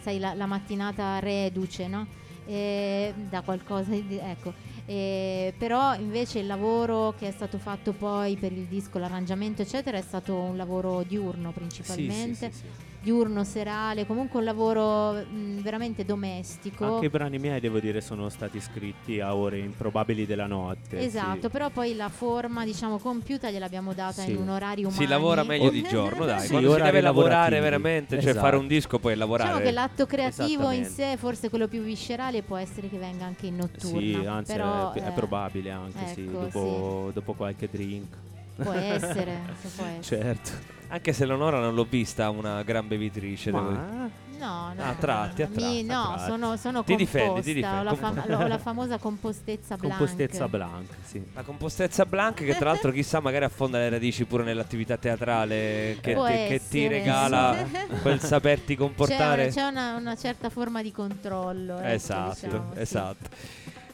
sai, 0.00 0.18
la, 0.18 0.34
la 0.34 0.46
mattinata 0.46 1.20
reduce, 1.20 1.86
no? 1.86 2.06
E 2.46 3.14
da 3.28 3.42
qualcosa 3.42 3.90
di... 3.90 4.18
ecco. 4.20 4.70
E 4.84 5.54
però 5.56 5.94
invece 5.94 6.40
il 6.40 6.46
lavoro 6.46 7.14
che 7.16 7.28
è 7.28 7.30
stato 7.30 7.58
fatto 7.58 7.92
poi 7.92 8.36
per 8.36 8.52
il 8.52 8.64
disco, 8.64 8.98
l'arrangiamento 8.98 9.62
eccetera 9.62 9.96
è 9.96 10.02
stato 10.02 10.34
un 10.34 10.56
lavoro 10.56 11.02
diurno 11.04 11.52
principalmente, 11.52 12.50
sì, 12.50 12.58
sì, 12.58 12.66
sì. 12.66 12.90
Diurno, 13.02 13.42
serale, 13.44 14.06
comunque 14.06 14.38
un 14.38 14.44
lavoro 14.44 15.12
mh, 15.12 15.60
veramente 15.60 16.04
domestico. 16.04 16.84
Anche 16.94 17.06
i 17.06 17.08
brani 17.10 17.38
miei, 17.38 17.60
devo 17.60 17.80
dire, 17.80 18.00
sono 18.00 18.28
stati 18.28 18.60
scritti 18.60 19.20
a 19.20 19.34
ore 19.34 19.58
improbabili 19.58 20.24
della 20.24 20.46
notte. 20.46 21.00
Esatto, 21.00 21.42
sì. 21.42 21.48
però 21.48 21.68
poi 21.70 21.96
la 21.96 22.08
forma, 22.08 22.64
diciamo, 22.64 22.98
compiuta 22.98 23.50
gliel'abbiamo 23.50 23.92
data 23.92 24.22
Sì. 24.22 24.30
in 24.30 24.36
un 24.36 24.48
orario 24.50 24.86
umano. 24.88 25.02
Si 25.02 25.08
lavora 25.08 25.42
meglio 25.42 25.70
di 25.70 25.82
giorno, 25.82 26.24
dai. 26.24 26.40
Sì, 26.42 26.50
Quando 26.50 26.74
si 26.74 26.80
deve 26.82 27.00
lavorare 27.00 27.56
lavorativi. 27.56 27.60
veramente, 27.60 28.20
cioè 28.20 28.30
Esatto. 28.30 28.44
fare 28.44 28.56
un 28.56 28.66
disco 28.68 28.98
poi 28.98 29.16
lavorare. 29.16 29.48
Diciamo 29.50 29.64
che 29.66 29.72
l'atto 29.72 30.06
creativo 30.06 30.70
in 30.70 30.84
sé, 30.84 31.16
forse 31.16 31.50
quello 31.50 31.66
più 31.66 31.82
viscerale, 31.82 32.42
può 32.42 32.56
essere 32.56 32.88
che 32.88 32.98
venga 32.98 33.24
anche 33.24 33.46
in 33.46 33.56
notturna. 33.56 33.98
Sì, 34.00 34.14
anzi, 34.26 34.52
però, 34.52 34.92
è, 34.92 35.02
è 35.02 35.08
eh, 35.08 35.12
probabile 35.12 35.70
anche, 35.70 36.06
sì, 36.14 36.20
ecco, 36.20 36.38
dopo, 36.38 37.10
dopo 37.12 37.32
qualche 37.34 37.68
drink. 37.70 38.16
Può 38.54 38.72
essere, 38.72 39.40
se 39.60 39.68
può 39.74 39.84
essere. 39.86 40.22
Certo. 40.22 40.50
Anche 40.92 41.12
se 41.14 41.24
Leonora 41.24 41.58
non 41.58 41.74
l'ho 41.74 41.86
vista 41.88 42.28
una 42.30 42.62
gran 42.62 42.86
bevitrice. 42.86 43.50
devo. 43.50 43.70
Ma 43.70 44.10
No, 44.42 44.72
no. 44.76 44.82
A 44.82 44.94
tratti, 44.98 45.42
a 45.42 45.46
mi- 45.48 45.54
tratti, 45.54 45.82
no, 45.84 46.00
a 46.02 46.14
tratti. 46.16 46.30
sono, 46.30 46.56
sono 46.56 46.82
Ti 46.82 46.94
composta. 46.96 47.18
difendi, 47.18 47.42
ti 47.42 47.54
difendi, 47.54 47.78
Ho 47.78 47.82
la, 47.84 47.94
fam- 47.94 48.24
ho 48.28 48.46
la 48.48 48.58
famosa 48.58 48.98
compostezza 48.98 49.76
blanca. 49.76 49.96
compostezza 49.96 50.48
blanc, 50.48 50.88
sì. 51.04 51.24
La 51.32 51.42
compostezza 51.42 52.04
blanca 52.06 52.42
che 52.42 52.56
tra 52.56 52.70
l'altro 52.70 52.90
chissà 52.90 53.20
magari 53.20 53.44
affonda 53.44 53.78
le 53.78 53.88
radici 53.88 54.24
pure 54.24 54.42
nell'attività 54.42 54.96
teatrale 54.96 55.96
che, 56.00 56.14
che- 56.14 56.46
che 56.48 56.60
ti 56.68 56.88
regala 56.88 57.56
quel 58.02 58.18
saperti 58.18 58.74
comportare. 58.74 59.46
C'è, 59.46 59.52
c'è 59.52 59.66
una, 59.68 59.94
una 59.94 60.16
certa 60.16 60.50
forma 60.50 60.82
di 60.82 60.90
controllo. 60.90 61.78
ecco, 61.78 61.86
esatto, 61.86 62.46
diciamo, 62.46 62.72
sì. 62.74 62.80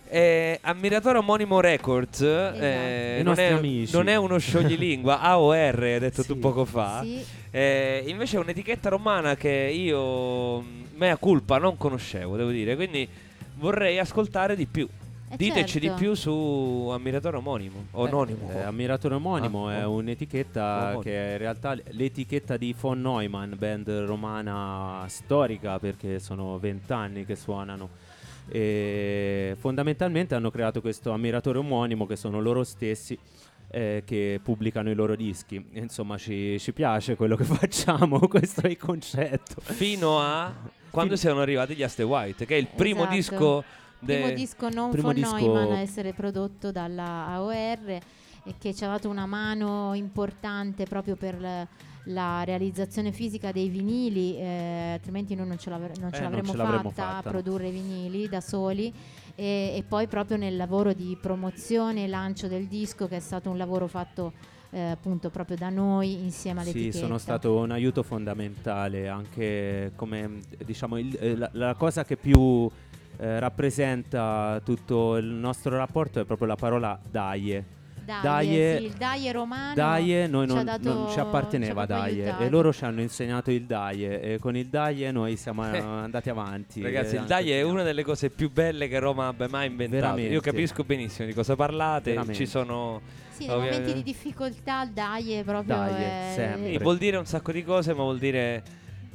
Esatto. 0.09 0.15
Eh, 0.15 0.59
ammiratore 0.63 1.19
omonimo 1.19 1.61
Records 1.61 2.21
eh, 2.23 3.19
I 3.21 3.23
non, 3.23 3.39
è, 3.39 3.61
non 3.93 4.09
è 4.09 4.17
uno 4.17 4.39
scioglilingua 4.39 5.21
AOR 5.23 5.83
hai 5.83 5.99
detto 5.99 6.25
tu 6.25 6.35
Sì. 6.35 6.39
poco 6.39 6.65
fa 6.65 7.01
Sì, 7.03 7.23
Eh, 7.51 8.05
invece 8.07 8.37
è 8.37 8.41
un'etichetta 8.41 8.89
romana 8.89 9.35
che 9.37 9.49
io 9.75 10.61
mh, 10.61 10.67
mea 10.97 11.17
culpa 11.17 11.59
non 11.59 11.77
conoscevo 11.77 12.37
devo 12.37 12.51
dire 12.51 12.75
quindi 12.77 13.09
vorrei 13.57 13.99
ascoltare 13.99 14.55
di 14.57 14.67
più 14.67 14.87
eh, 15.31 15.37
diteci 15.37 15.79
certo. 15.81 15.89
di 15.89 15.93
più 16.03 16.15
su 16.15 16.89
ammiratore 16.93 17.37
omonimo 17.37 17.87
ononimo 17.93 18.51
Eh, 18.51 18.61
ammiratore 18.63 19.15
omonimo 19.17 19.69
Ah, 19.69 19.79
è 19.81 19.85
un'etichetta 19.85 20.79
Omonimo. 20.81 21.01
che 21.01 21.29
è 21.29 21.33
in 21.33 21.39
realtà 21.39 21.77
l'etichetta 21.91 22.57
di 22.57 22.75
von 22.79 23.01
Neumann, 23.01 23.53
band 23.57 23.89
romana 24.07 25.05
storica 25.09 25.79
perché 25.79 26.19
sono 26.19 26.59
vent'anni 26.59 27.25
che 27.27 27.37
suonano. 27.37 27.89
E 28.51 29.55
fondamentalmente 29.59 30.35
hanno 30.35 30.51
creato 30.51 30.81
questo 30.81 31.13
ammiratore 31.13 31.59
omonimo 31.59 32.07
che 32.07 32.17
sono 32.17 32.41
loro 32.41 32.65
stessi 32.65 33.19
eh, 33.71 34.03
che 34.07 34.41
pubblicano 34.43 34.91
i 34.91 34.95
loro 34.95 35.15
dischi. 35.15 35.63
Insomma, 35.73 36.17
ci, 36.17 36.59
ci 36.59 36.73
piace 36.73 37.15
quello 37.17 37.37
che 37.37 37.45
facciamo, 37.45 38.19
questo 38.21 38.63
è 38.63 38.69
il 38.71 38.77
concetto. 38.79 39.61
fino 39.61 40.19
a 40.21 40.53
quando 40.91 41.17
siano 41.17 41.41
arrivati 41.41 41.75
gli 41.75 41.83
Aste 41.83 42.03
White 42.03 42.47
che 42.47 42.57
è 42.57 42.59
il 42.59 42.67
primo 42.75 43.03
Esatto. 43.03 43.15
disco 43.15 43.65
de- 43.99 44.15
primo 44.15 44.31
disco 44.35 44.69
non 44.71 44.91
primo 44.91 45.07
von 45.09 45.15
disco- 45.15 45.37
Neumann 45.37 45.73
a 45.73 45.81
essere 45.81 46.15
prodotto 46.15 46.73
dalla 46.73 47.27
AOR 47.27 47.91
e 47.91 48.55
che 48.59 48.75
ci 48.75 48.85
ha 48.85 48.89
dato 48.89 49.09
una 49.11 49.27
mano 49.27 49.93
importante 49.93 50.85
proprio 50.85 51.15
per 51.15 51.69
la, 52.09 52.45
realizzazione 52.45 53.13
fisica 53.13 53.53
dei 53.53 53.69
vinili, 53.69 54.37
eh, 54.37 54.91
altrimenti 54.95 55.35
noi 55.35 55.47
non 55.47 55.59
ce, 55.59 55.71
l'avre- 55.71 55.95
non 55.99 56.11
ce 56.13 56.19
Eh, 56.19 56.21
non 56.23 56.31
l'avremmo 56.31 56.51
ce 56.53 56.57
l'avremmo 56.57 56.91
fatta, 56.91 57.03
fatta. 57.13 57.29
a 57.29 57.31
produrre 57.31 57.71
vinili 57.71 58.29
da 58.29 58.41
soli 58.41 58.93
e, 59.35 59.75
e 59.77 59.85
poi 59.87 60.07
proprio 60.07 60.37
nel 60.37 60.57
lavoro 60.57 60.93
di 60.93 61.17
promozione 61.21 62.05
e 62.05 62.09
lancio 62.09 62.49
del 62.49 62.67
disco 62.67 63.07
che 63.09 63.17
è 63.17 63.21
stato 63.21 63.51
un 63.51 63.57
lavoro 63.57 63.87
fatto 63.87 64.33
eh, 64.71 64.81
appunto 64.81 65.31
proprio 65.31 65.57
da 65.57 65.71
noi 65.71 66.13
insieme 66.23 66.63
Sì, 66.63 66.69
all'etichetta. 66.71 66.99
sono 66.99 67.17
stato 67.19 67.57
un 67.57 67.71
aiuto 67.71 68.03
fondamentale 68.03 69.09
anche 69.09 69.93
come 69.97 70.41
diciamo 70.65 70.99
il- 70.99 71.17
eh, 71.19 71.37
la, 71.37 71.49
la 71.53 71.75
cosa 71.75 72.05
che 72.05 72.17
più 72.17 72.69
eh, 73.21 73.39
rappresenta 73.41 74.61
tutto 74.65 75.17
il 75.17 75.25
nostro 75.27 75.77
rapporto 75.77 76.21
è 76.21 76.25
proprio 76.25 76.47
la 76.49 76.57
parola 76.57 76.99
daie. 77.11 77.77
Daie, 78.09 78.21
Daie- 78.23 78.79
sì, 78.79 78.85
il 78.85 78.93
Daie 78.93 79.33
romano 79.33 79.75
Daie 79.75 80.27
noi 80.27 80.47
ci 80.47 80.53
ha 80.53 80.57
non, 80.57 80.65
dato- 80.65 80.93
non 80.95 81.11
ci 81.11 81.21
apparteneva 81.21 81.83
ci 81.83 81.87
Daie 81.89 82.23
aiutato. 82.23 82.43
e 82.43 82.49
loro 82.49 82.73
ci 82.73 82.85
hanno 82.85 83.01
insegnato 83.03 83.51
il 83.51 83.65
Daie 83.65 84.21
e 84.21 84.39
con 84.39 84.57
il 84.57 84.67
Daie 84.67 85.11
noi 85.13 85.37
siamo 85.37 85.71
eh, 85.71 85.79
andati 85.79 86.31
avanti. 86.31 86.81
Ragazzi, 86.83 87.13
il 87.15 87.21
anche 87.21 87.29
Dai 87.29 87.51
è 87.51 87.63
una 87.63 87.83
delle 87.83 88.03
cose 88.03 88.31
più 88.31 88.51
belle 88.51 88.89
che 88.89 88.99
Roma 88.99 89.29
abbia 89.29 89.49
mai 89.49 89.67
inventato. 89.67 90.01
Veramente. 90.01 90.33
Io 90.33 90.41
capisco 90.41 90.85
benissimo 90.85 91.27
di 91.29 91.35
cosa 91.35 91.55
parlate. 91.55 92.11
Veramente. 92.11 92.39
Ci 92.39 92.47
sono. 92.47 93.01
Sì, 93.31 93.47
nei 93.47 93.57
momenti 93.57 93.93
di 93.93 94.03
difficoltà 94.03 94.83
il 94.83 94.91
Daie 94.91 95.45
proprio 95.45 95.77
Daie, 95.77 95.97
è- 96.07 96.33
sempre. 96.35 96.71
e 96.71 96.79
vuol 96.79 96.99
dire 96.99 97.19
un 97.19 97.27
sacco 97.27 97.53
di 97.53 97.63
cose, 97.63 97.93
ma 97.95 98.03
vuol 98.03 98.19
dire 98.19 98.63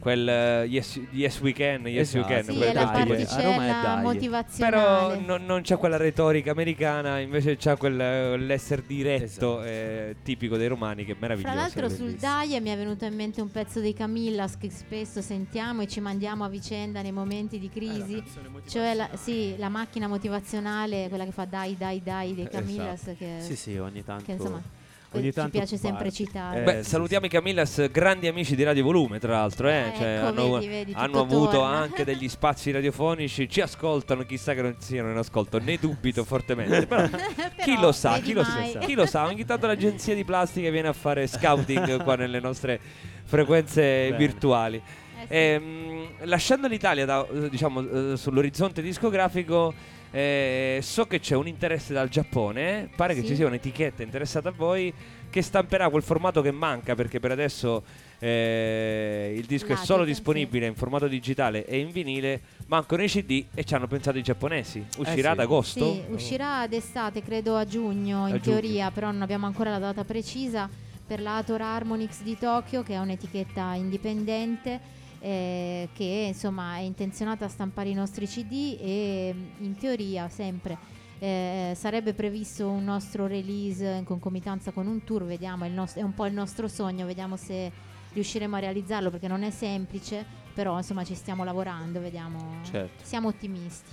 quel 0.04 0.28
eh, 0.28 0.66
yes, 0.66 1.00
yes 1.12 1.40
we 1.40 1.54
can, 1.54 1.88
yes 1.88 2.14
you 2.14 2.26
Esatto. 2.26 2.34
can. 2.34 2.44
Sì, 2.44 2.58
quel- 2.58 2.74
la 2.74 2.90
quel 3.06 3.18
tipo- 3.26 3.32
A 3.34 3.42
Roma 3.42 3.56
Daie. 3.58 3.84
Però 3.84 4.02
motivazionale. 4.02 5.20
non, 5.26 5.46
non 5.46 5.62
c'è 5.62 5.78
quella 5.78 5.96
retorica 5.96 6.52
americana, 6.52 7.20
invece 7.20 7.56
c'è 7.56 7.78
quel, 7.78 7.98
eh, 7.98 8.38
l'essere 8.38 8.84
diretto 8.86 9.24
Esatto. 9.24 9.64
eh, 9.64 10.16
tipico 10.22 10.58
dei 10.58 10.68
romani 10.68 11.06
che 11.06 11.14
è 11.14 11.16
meraviglioso. 11.18 11.54
Fra 11.54 11.62
l'altro 11.64 11.88
sul. 11.90 12.16
Daie 12.16 12.60
mi 12.60 12.70
è 12.70 12.76
venuto 12.76 13.06
in 13.06 13.16
mente 13.16 13.40
un 13.40 13.50
pezzo 13.50 13.80
dei 13.80 13.94
Camillas 13.94 14.58
che 14.58 14.70
spesso 14.70 15.22
sentiamo 15.22 15.84
e 15.84 15.88
ci 15.88 16.02
mandiamo 16.02 16.44
a 16.44 16.50
vicenda 16.50 17.02
nei 17.02 17.14
momenti 17.14 17.58
di 17.58 17.70
crisi, 17.70 18.22
cioè 18.68 18.94
la, 18.96 19.10
sì, 19.14 19.56
la 19.58 19.70
macchina 19.70 20.08
motivazionale, 20.10 21.08
quella 21.08 21.24
che 21.24 21.32
fa 21.32 21.46
dai 21.46 21.78
dai 21.78 22.02
dai 22.04 22.36
dei 22.36 22.50
Camillas 22.50 23.12
che, 23.18 23.38
Sì, 23.40 23.56
sì, 23.56 23.78
ogni 23.78 24.04
tanto. 24.04 24.26
che 24.26 24.32
insomma 24.34 24.62
ogni 25.18 25.26
ci 25.26 25.32
tanto 25.34 25.58
piace 25.58 25.78
sempre 25.78 26.12
citare. 26.12 26.60
Eh, 26.60 26.64
Beh, 26.64 26.84
salutiamo 26.84 27.26
i 27.26 27.30
Camillas, 27.30 27.90
grandi 27.92 28.28
amici 28.28 28.56
di 28.56 28.64
Radio 28.64 28.84
Volume, 28.84 29.20
tra 29.20 29.34
l'altro. 29.34 29.70
Eh? 29.70 29.78
Ah, 29.82 29.94
Cioè, 29.94 30.16
ecco, 30.18 30.26
hanno 30.26 30.52
vedi, 30.54 30.68
vedi, 30.68 30.94
hanno 30.96 31.20
avuto 31.20 31.52
torna. 31.52 31.76
anche 31.78 32.04
degli 32.04 32.28
spazi 32.30 32.72
radiofonici, 32.72 33.50
ci 33.50 33.62
ascoltano, 33.62 34.24
chissà 34.26 34.54
che 34.54 34.62
non 34.62 34.76
siano 34.80 35.12
in 35.12 35.18
ascolto, 35.18 35.60
ne 35.60 35.78
dubito 35.78 36.24
fortemente. 36.26 36.86
Però, 36.86 37.08
chi 37.64 37.78
lo 37.80 37.92
sa, 37.92 38.20
chi 38.20 38.34
lo 38.34 38.44
sa, 38.44 38.62
chi 38.80 38.94
lo 38.94 39.06
sa, 39.06 39.26
ogni 39.26 39.46
tanto 39.46 39.68
l'agenzia 39.68 40.14
di 40.16 40.24
plastica 40.24 40.70
viene 40.70 40.88
a 40.90 40.94
fare 40.94 41.28
scouting 41.28 42.02
qua 42.04 42.16
nelle 42.16 42.40
nostre 42.40 42.80
frequenze 43.26 43.82
Bene. 43.82 44.18
virtuali. 44.18 44.78
Eh 44.78 45.26
sì. 45.28 45.34
Ehm, 45.34 46.08
lasciando 46.24 46.68
l'Italia 46.68 47.06
da, 47.06 47.26
eh, 47.28 47.50
diciamo, 47.50 48.12
eh, 48.14 48.18
sull'orizzonte 48.18 48.82
discografico, 48.82 49.74
eh, 50.16 50.80
so 50.84 51.08
che 51.08 51.20
c'è 51.20 51.36
un 51.36 51.48
interesse 51.48 51.92
dal 51.92 52.08
Giappone. 52.08 52.84
eh. 52.84 52.90
Pare 52.96 53.16
che 53.16 53.22
Sì. 53.22 53.28
ci 53.28 53.36
sia 53.36 53.48
un'etichetta 53.48 54.04
interessata 54.04 54.50
a 54.50 54.54
voi 54.56 54.94
che 55.32 55.42
stamperà 55.42 55.90
quel 55.90 56.04
formato 56.04 56.42
che 56.44 56.52
manca 56.52 56.94
perché 56.94 57.20
per 57.20 57.32
adesso 57.32 57.84
eh, 58.20 59.34
il 59.36 59.46
disco 59.46 59.66
è 59.66 59.70
Latica, 59.70 59.86
solo 59.86 60.04
sì. 60.04 60.10
disponibile 60.12 60.68
in 60.68 60.76
formato 60.76 61.08
digitale 61.08 61.66
e 61.66 61.80
in 61.80 61.90
vinile. 61.92 62.40
Mancano 62.68 63.04
i 63.04 63.08
CD 63.08 63.44
e 63.54 63.64
ci 63.64 63.74
hanno 63.74 63.88
pensato 63.88 64.18
i 64.20 64.22
giapponesi. 64.22 64.86
Uscirà 64.98 65.30
sì. 65.30 65.34
ad 65.34 65.40
agosto? 65.40 65.92
Sì, 65.94 66.04
uscirà 66.10 66.60
ad 66.60 66.74
estate, 66.74 67.22
credo 67.24 67.56
a 67.56 67.66
giugno 67.66 68.28
in 68.28 68.36
A 68.36 68.40
giugno. 68.40 68.60
teoria, 68.60 68.92
però 68.92 69.12
non 69.12 69.24
abbiamo 69.24 69.48
ancora 69.48 69.72
la 69.72 69.80
data 69.80 70.04
precisa 70.04 70.70
per 71.06 71.20
la 71.22 71.38
Ator 71.38 71.62
Harmonix 71.62 72.22
di 72.22 72.38
Tokyo, 72.38 72.84
che 72.84 72.94
è 72.94 73.00
un'etichetta 73.00 73.74
indipendente 73.74 74.80
eh, 75.24 75.88
che 75.94 76.26
insomma 76.28 76.76
è 76.76 76.82
intenzionata 76.82 77.46
a 77.46 77.48
stampare 77.48 77.88
i 77.88 77.94
nostri 77.94 78.28
CD 78.28 78.78
e 78.78 79.34
in 79.60 79.78
teoria 79.78 80.28
sempre 80.28 80.78
eh, 81.20 81.72
sarebbe 81.78 82.14
previsto 82.14 82.68
un 82.70 82.84
nostro 82.84 83.26
release 83.26 83.86
in 83.86 84.04
concomitanza 84.04 84.72
con 84.72 84.86
un 84.88 85.06
tour, 85.06 85.24
vediamo, 85.24 85.64
è, 85.64 85.68
il 85.68 85.74
nos- 85.74 85.94
è 85.94 86.02
un 86.02 86.14
po' 86.14 86.26
il 86.26 86.34
nostro 86.34 86.68
sogno, 86.68 87.06
vediamo 87.06 87.38
se 87.38 87.72
riusciremo 88.12 88.58
a 88.58 88.60
realizzarlo 88.60 89.10
perché 89.10 89.30
non 89.30 89.44
è 89.44 89.50
semplice, 89.50 90.26
però 90.54 90.76
insomma 90.76 91.06
ci 91.06 91.16
stiamo 91.16 91.46
lavorando, 91.46 92.02
vediamo, 92.02 92.58
Certo. 92.70 93.06
siamo 93.06 93.30
ottimisti. 93.30 93.92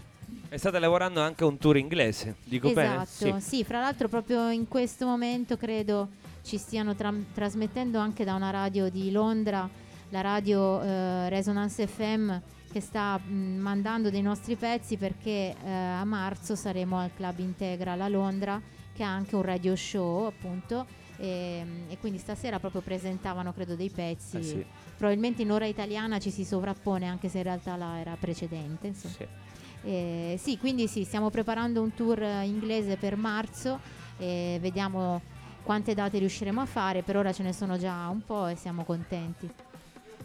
E 0.49 0.59
state 0.59 0.81
lavorando 0.81 1.21
anche 1.21 1.45
un 1.45 1.57
tour 1.59 1.77
inglese, 1.77 2.35
dico 2.45 2.73
bene? 2.73 3.03
Esatto, 3.05 3.39
Sì. 3.39 3.49
sì. 3.59 3.65
fra 3.65 3.79
l'altro 3.79 4.09
proprio 4.09 4.51
in 4.51 4.67
questo 4.67 5.07
momento 5.07 5.57
credo 5.57 6.09
ci 6.43 6.57
stiano 6.57 6.97
tra- 6.97 7.15
trasmettendo 7.33 7.99
anche 8.01 8.25
da 8.25 8.35
una 8.35 8.51
radio 8.51 8.89
di 8.91 9.13
Londra, 9.13 9.69
la 10.11 10.21
radio 10.21 10.81
eh, 10.83 11.29
Resonance 11.29 11.87
FM, 11.87 12.37
che 12.71 12.81
sta 12.81 13.19
mh, 13.19 13.59
mandando 13.59 14.11
dei 14.11 14.23
nostri 14.23 14.57
pezzi 14.57 14.97
perché 14.97 15.55
eh, 15.65 15.71
a 15.71 16.05
marzo 16.05 16.55
saremo 16.55 16.99
al 16.99 17.11
Club 17.15 17.39
Integral 17.39 18.01
a 18.01 18.09
Londra, 18.09 18.61
che 18.93 19.03
ha 19.03 19.09
anche 19.09 19.35
un 19.35 19.43
radio 19.43 19.75
show 19.75 20.27
appunto 20.27 20.87
e, 21.17 21.65
e 21.89 21.99
quindi 21.99 22.19
stasera 22.19 22.59
proprio 22.59 22.81
presentavano 22.81 23.53
credo 23.53 23.77
dei 23.77 23.91
pezzi. 23.91 24.39
Eh 24.39 24.43
sì, 24.43 24.65
Probabilmente 24.97 25.43
in 25.43 25.53
ora 25.53 25.67
italiana 25.67 26.19
ci 26.19 26.31
si 26.31 26.45
sovrappone 26.45 27.07
anche 27.07 27.29
se 27.29 27.39
in 27.39 27.45
realtà 27.45 27.77
la 27.77 27.99
era 27.99 28.17
precedente. 28.19 28.93
Sì. 28.93 29.27
Eh, 29.83 30.37
sì, 30.39 30.59
quindi 30.59 30.89
sì, 30.89 31.05
stiamo 31.05 31.31
preparando 31.31 31.81
un 31.81 31.95
tour 31.95 32.23
eh, 32.23 32.45
inglese 32.45 32.97
per 32.97 33.17
marzo 33.17 33.81
e 34.19 34.59
vediamo 34.61 35.23
quante 35.63 35.95
date 35.95 36.19
riusciremo 36.19 36.61
a 36.61 36.67
fare. 36.67 37.03
Per 37.03 37.17
ora 37.17 37.33
ce 37.33 37.43
ne 37.43 37.53
sono 37.53 37.79
già 37.79 38.09
un 38.09 38.23
po' 38.25 38.47
e 38.47 38.57
siamo 38.57 38.85
contenti. 38.85 39.51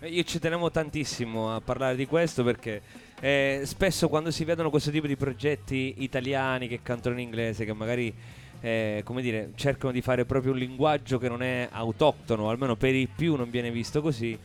Eh, 0.06 0.10
Io 0.10 0.24
ci 0.24 0.38
tenevo 0.38 0.70
tantissimo 0.70 1.56
a 1.56 1.62
parlare 1.62 1.96
di 1.96 2.06
questo 2.06 2.44
perché 2.44 2.82
eh, 3.20 3.62
spesso 3.66 4.08
quando 4.08 4.30
si 4.30 4.44
vedono 4.44 4.70
questo 4.70 4.92
tipo 4.92 5.08
di 5.08 5.16
progetti 5.16 5.96
italiani 5.98 6.68
che 6.68 6.82
cantano 6.84 7.16
in 7.16 7.22
inglese, 7.22 7.66
che 7.66 7.74
magari 7.74 8.14
eh, 8.62 9.02
come 9.04 9.24
dire, 9.24 9.52
cercano 9.56 9.92
di 9.92 10.02
fare 10.02 10.26
proprio 10.26 10.52
un 10.52 10.60
linguaggio 10.60 11.18
che 11.18 11.28
non 11.28 11.42
è 11.42 11.68
autoctono, 11.72 12.50
almeno 12.50 12.76
per 12.76 12.94
i 12.94 13.08
più 13.08 13.36
non 13.36 13.50
viene 13.50 13.72
visto 13.72 14.02
così, 14.02 14.38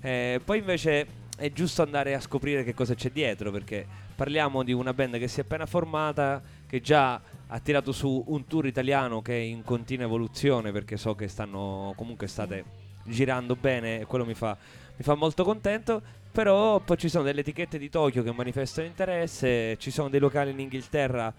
eh, 0.00 0.40
poi 0.44 0.58
invece 0.58 1.06
è 1.36 1.50
giusto 1.52 1.82
andare 1.82 2.14
a 2.14 2.20
scoprire 2.20 2.62
che 2.62 2.74
cosa 2.74 2.94
c'è 2.94 3.10
dietro 3.10 3.50
perché 3.50 3.86
parliamo 4.14 4.62
di 4.62 4.72
una 4.72 4.92
band 4.92 5.18
che 5.18 5.28
si 5.28 5.40
è 5.40 5.42
appena 5.42 5.66
formata, 5.66 6.40
che 6.66 6.80
già 6.80 7.20
ha 7.46 7.58
tirato 7.60 7.90
su 7.92 8.22
un 8.28 8.46
tour 8.46 8.66
italiano 8.66 9.20
che 9.22 9.32
è 9.32 9.42
in 9.42 9.64
continua 9.64 10.04
evoluzione 10.04 10.70
perché 10.70 10.96
so 10.96 11.14
che 11.14 11.26
stanno 11.26 11.92
comunque 11.96 12.26
state 12.28 12.86
girando 13.04 13.56
bene 13.56 14.00
e 14.00 14.04
quello 14.06 14.24
mi 14.24 14.34
fa, 14.34 14.56
mi 14.98 15.04
fa 15.04 15.14
molto 15.14 15.44
contento. 15.44 16.02
Però 16.30 16.78
poi 16.80 16.98
ci 16.98 17.08
sono 17.08 17.24
delle 17.24 17.40
etichette 17.40 17.78
di 17.78 17.88
Tokyo 17.88 18.22
che 18.22 18.32
manifestano 18.32 18.86
interesse, 18.86 19.76
ci 19.78 19.90
sono 19.90 20.08
dei 20.08 20.20
locali 20.20 20.50
in 20.50 20.60
Inghilterra 20.60 21.32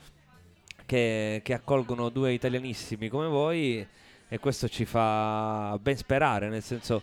che, 0.86 1.41
che 1.43 1.53
accolgono 1.53 2.10
due 2.10 2.34
italianissimi 2.34 3.07
come 3.07 3.28
voi 3.28 3.88
e 4.28 4.39
questo 4.39 4.68
ci 4.68 4.86
fa 4.86 5.78
ben 5.82 5.95
sperare, 5.95 6.49
nel 6.49 6.64
senso 6.64 7.01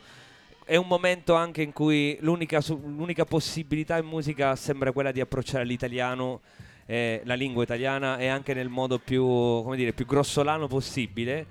è 0.64 0.74
un 0.74 0.88
momento 0.88 1.34
anche 1.34 1.62
in 1.62 1.72
cui 1.72 2.18
l'unica, 2.20 2.60
l'unica 2.68 3.24
possibilità 3.24 3.96
in 3.98 4.06
musica 4.06 4.56
sembra 4.56 4.90
quella 4.90 5.12
di 5.12 5.20
approcciare 5.20 5.64
l'italiano, 5.64 6.40
eh, 6.86 7.22
la 7.24 7.34
lingua 7.34 7.62
italiana 7.62 8.18
e 8.18 8.26
anche 8.26 8.52
nel 8.52 8.68
modo 8.68 8.98
più, 8.98 9.24
come 9.24 9.76
dire, 9.76 9.92
più 9.92 10.04
grossolano 10.06 10.66
possibile 10.66 11.46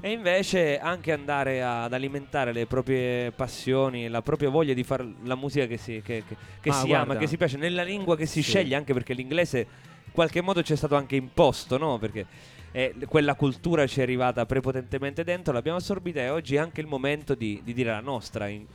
e 0.00 0.10
invece 0.10 0.78
anche 0.78 1.12
andare 1.12 1.62
ad 1.62 1.92
alimentare 1.92 2.52
le 2.52 2.66
proprie 2.66 3.32
passioni, 3.32 4.08
la 4.08 4.22
propria 4.22 4.50
voglia 4.50 4.74
di 4.74 4.84
fare 4.84 5.06
la 5.24 5.34
musica 5.34 5.66
che 5.66 5.76
si, 5.78 6.02
che, 6.04 6.22
che- 6.26 6.36
che 6.60 6.70
si 6.72 6.92
ama, 6.92 7.16
che 7.16 7.26
si 7.26 7.36
piace, 7.36 7.56
nella 7.56 7.82
lingua 7.82 8.16
che 8.16 8.26
si 8.26 8.42
Sì. 8.42 8.50
sceglie, 8.50 8.74
anche 8.76 8.92
perché 8.92 9.14
l'inglese 9.14 9.58
in 10.04 10.12
qualche 10.12 10.40
modo 10.42 10.62
ci 10.62 10.72
è 10.72 10.76
stato 10.76 10.96
anche 10.96 11.16
imposto, 11.16 11.78
no? 11.78 11.98
Perché 11.98 12.26
eh, 12.72 12.94
quella 13.08 13.34
cultura 13.34 13.86
ci 13.86 14.00
è 14.00 14.02
arrivata 14.02 14.44
prepotentemente 14.44 15.24
dentro, 15.24 15.52
l'abbiamo 15.52 15.78
assorbita 15.78 16.20
e 16.20 16.28
oggi 16.28 16.56
è 16.56 16.58
anche 16.58 16.80
il 16.82 16.86
momento 16.86 17.34
di, 17.34 17.60
di 17.64 17.72
dire 17.72 17.90
la 17.90 18.00
nostra 18.00 18.48
in, 18.48 18.66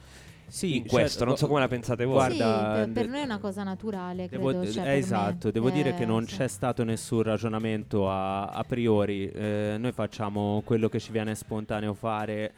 Sì, 0.51 0.75
in 0.77 0.85
questo. 0.85 1.09
certo, 1.19 1.25
Non 1.25 1.37
so 1.37 1.47
come 1.47 1.61
la 1.61 1.67
pensate 1.69 2.03
voi. 2.03 2.15
Guarda, 2.15 2.83
sì, 2.83 2.91
per, 2.91 3.07
noi 3.07 3.21
è 3.21 3.23
una 3.23 3.37
cosa 3.39 3.63
naturale, 3.63 4.27
Devo, 4.29 4.49
credo. 4.49 4.69
cioè, 4.69 4.85
eh, 4.85 4.97
esatto, 4.97 5.49
devo 5.49 5.69
dire 5.69 5.93
che 5.95 6.03
Eh, 6.03 6.05
non 6.05 6.27
sì. 6.27 6.35
c'è 6.35 6.47
stato 6.49 6.83
nessun 6.83 7.23
ragionamento 7.23 8.09
a, 8.09 8.47
a 8.47 8.63
priori, 8.65 9.29
eh, 9.31 9.77
noi 9.79 9.93
facciamo 9.93 10.61
quello 10.65 10.89
che 10.89 10.99
ci 10.99 11.11
viene 11.13 11.35
spontaneo 11.35 11.93
fare. 11.93 12.51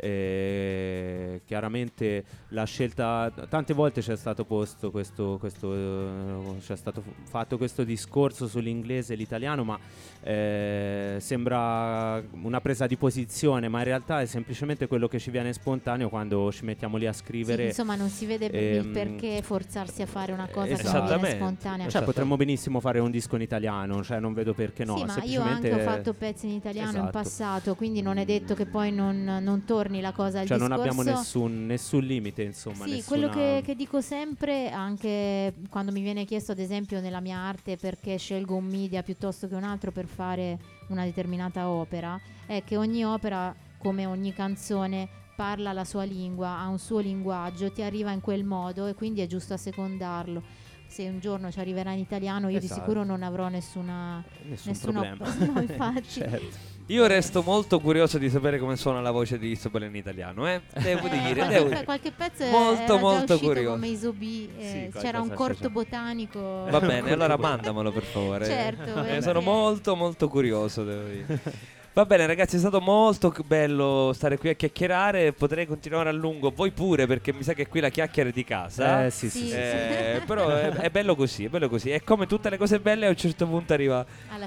Eh, 0.00 1.40
chiaramente 1.44 2.24
la 2.48 2.64
scelta 2.64 3.30
tante 3.48 3.74
volte 3.74 4.00
c'è 4.00 4.16
stato 4.16 4.44
posto 4.44 4.90
questo, 4.90 5.36
questo 5.38 5.74
eh, 5.74 6.58
c'è 6.60 6.76
stato 6.76 7.02
fatto 7.24 7.56
questo 7.56 7.84
discorso 7.84 8.46
sull'inglese 8.46 9.12
e 9.12 9.16
l'italiano 9.16 9.64
ma 9.64 9.78
eh, 10.22 11.16
sembra 11.20 12.22
una 12.42 12.60
presa 12.60 12.86
di 12.86 12.96
posizione 12.96 13.68
ma 13.68 13.78
in 13.78 13.84
realtà 13.84 14.20
è 14.20 14.26
semplicemente 14.26 14.86
quello 14.86 15.08
che 15.08 15.18
ci 15.18 15.30
viene 15.30 15.52
spontaneo 15.52 16.08
quando 16.08 16.50
ci 16.52 16.64
mettiamo 16.64 16.96
lì 16.96 17.06
a 17.06 17.12
Sì, 17.12 17.18
scrivere 17.24 17.66
insomma, 17.66 17.94
non 17.96 18.08
si 18.08 18.26
vede 18.26 18.46
il 18.46 18.58
Ehm, 18.60 18.92
perché 18.92 19.40
forzarsi 19.42 20.02
a 20.02 20.06
fare 20.06 20.32
una 20.32 20.46
cosa 20.48 20.66
che 20.74 20.82
non 20.82 20.92
Esattamente. 20.94 21.18
viene 21.26 21.34
spontanea. 21.36 21.88
Cioè, 21.88 22.02
potremmo 22.02 22.36
benissimo 22.36 22.80
fare 22.80 22.98
un 22.98 23.10
disco 23.10 23.36
in 23.36 23.42
italiano, 23.42 24.02
cioè 24.02 24.20
non 24.20 24.32
vedo 24.32 24.54
perché 24.54 24.84
no. 24.84 24.96
sì, 24.96 25.04
ma 25.04 25.22
io 25.24 25.40
anche 25.42 25.72
ho 25.72 25.78
fatto 25.78 26.12
pezzi 26.12 26.46
in 26.46 26.52
italiano 26.52 26.90
in 26.90 26.96
Esatto. 26.96 27.10
passato, 27.10 27.74
quindi 27.74 28.02
non 28.02 28.16
è 28.18 28.24
detto 28.24 28.54
che 28.54 28.66
poi 28.66 28.92
non, 28.92 29.38
non 29.40 29.64
torni 29.64 29.89
la 29.98 30.12
cosa 30.12 30.38
al 30.38 30.46
Cioè, 30.46 30.58
non 30.58 30.68
discorso. 30.68 30.90
abbiamo 31.00 31.16
nessun, 31.18 31.66
nessun 31.66 32.04
limite, 32.04 32.42
insomma. 32.42 32.84
Sì, 32.84 32.90
nessuna- 32.92 33.04
quello 33.06 33.28
che, 33.30 33.62
che 33.64 33.74
dico 33.74 34.00
sempre, 34.00 34.70
anche 34.70 35.54
quando 35.68 35.90
mi 35.90 36.02
viene 36.02 36.24
chiesto, 36.24 36.52
ad 36.52 36.60
esempio, 36.60 37.00
nella 37.00 37.18
mia 37.20 37.38
arte 37.38 37.76
perché 37.76 38.16
scelgo 38.16 38.54
un 38.54 38.66
media 38.66 39.02
piuttosto 39.02 39.48
che 39.48 39.56
un 39.56 39.64
altro 39.64 39.90
per 39.90 40.06
fare 40.06 40.56
una 40.90 41.02
determinata 41.04 41.68
opera, 41.68 42.20
è 42.46 42.62
che 42.64 42.76
ogni 42.76 43.04
opera, 43.04 43.52
come 43.78 44.06
ogni 44.06 44.32
canzone, 44.32 45.08
parla 45.34 45.72
la 45.72 45.84
sua 45.84 46.04
lingua, 46.04 46.58
ha 46.58 46.68
un 46.68 46.78
suo 46.78 47.00
linguaggio, 47.00 47.72
ti 47.72 47.82
arriva 47.82 48.12
in 48.12 48.20
quel 48.20 48.44
modo 48.44 48.86
e 48.86 48.94
quindi 48.94 49.22
è 49.22 49.26
giusto 49.26 49.54
assecondarlo. 49.54 50.42
Se 50.86 51.08
un 51.08 51.20
giorno 51.20 51.52
ci 51.52 51.60
arriverà 51.60 51.92
in 51.92 52.00
italiano, 52.00 52.48
io 52.48 52.58
Esatto. 52.58 52.74
di 52.74 52.80
sicuro 52.80 53.04
non 53.04 53.22
avrò 53.22 53.48
nessuna. 53.48 54.22
Nessun 54.42 54.72
nessuna 54.72 55.14
problema. 55.16 55.52
no, 55.52 55.60
infatti. 55.62 56.08
Certo. 56.20 56.78
Io 56.90 57.06
resto 57.06 57.42
molto 57.42 57.78
curioso 57.78 58.18
di 58.18 58.28
sapere 58.28 58.58
come 58.58 58.74
suona 58.74 59.00
la 59.00 59.12
voce 59.12 59.38
di 59.38 59.50
Isobel 59.52 59.84
in 59.84 59.94
italiano, 59.94 60.48
eh? 60.48 60.60
Devo 60.74 61.06
Eh, 61.06 61.10
dire, 61.22 61.34
qualche, 61.34 61.54
devo 61.54 61.68
dire. 61.68 61.84
qualche 61.84 62.10
pezzo 62.10 62.42
è- 62.42 62.50
Molto, 62.50 62.98
molto 62.98 63.38
curioso. 63.38 63.70
come 63.70 63.86
Isobi, 63.86 64.50
eh, 64.58 64.90
Sì, 64.92 64.98
c'era 64.98 65.20
un 65.20 65.28
c'è 65.28 65.34
corto 65.34 65.62
già. 65.62 65.68
botanico. 65.68 66.40
Va 66.68 66.80
bene, 66.80 67.12
allora 67.14 67.36
mandamelo 67.36 67.92
per 67.92 68.02
favore. 68.02 68.44
Certo, 68.44 68.82
Eh, 68.82 68.92
perché- 68.92 69.22
sono 69.22 69.40
molto 69.40 69.94
molto 69.94 70.28
curioso, 70.28 70.82
devo 70.82 71.06
dire. 71.08 71.40
Va 72.00 72.06
bene 72.06 72.24
ragazzi, 72.24 72.56
è 72.56 72.58
stato 72.58 72.80
molto 72.80 73.30
bello 73.44 74.12
stare 74.14 74.38
qui 74.38 74.48
a 74.48 74.54
chiacchierare, 74.54 75.34
potrei 75.34 75.66
continuare 75.66 76.08
a 76.08 76.12
lungo, 76.12 76.50
voi 76.50 76.70
pure 76.70 77.06
perché 77.06 77.30
mi 77.30 77.42
sa 77.42 77.52
che 77.52 77.68
qui 77.68 77.78
la 77.80 77.90
chiacchiera 77.90 78.30
è 78.30 78.32
di 78.32 78.42
casa. 78.42 79.04
Eh, 79.04 79.10
sì, 79.10 79.28
sì, 79.28 79.40
Sì. 79.40 79.48
sì. 79.48 79.54
Eh, 79.54 80.22
però 80.24 80.48
è, 80.48 80.70
è 80.70 80.88
bello 80.88 81.14
così, 81.14 81.44
è 81.44 81.48
bello 81.50 81.68
così. 81.68 81.90
E 81.90 82.02
come 82.02 82.26
tutte 82.26 82.48
le 82.48 82.56
cose 82.56 82.80
belle 82.80 83.04
a 83.04 83.10
un 83.10 83.16
certo 83.16 83.46
punto 83.46 83.74
arriva 83.74 84.02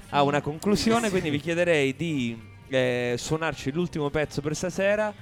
a 0.09 0.23
una 0.23 0.41
conclusione, 0.41 1.11
quindi 1.11 1.29
vi 1.29 1.39
chiederei 1.39 1.95
di 1.95 2.35
eh, 2.69 3.13
suonarci 3.19 3.71
l'ultimo 3.71 4.09
pezzo 4.09 4.41
per 4.41 4.55
stasera, 4.55 5.13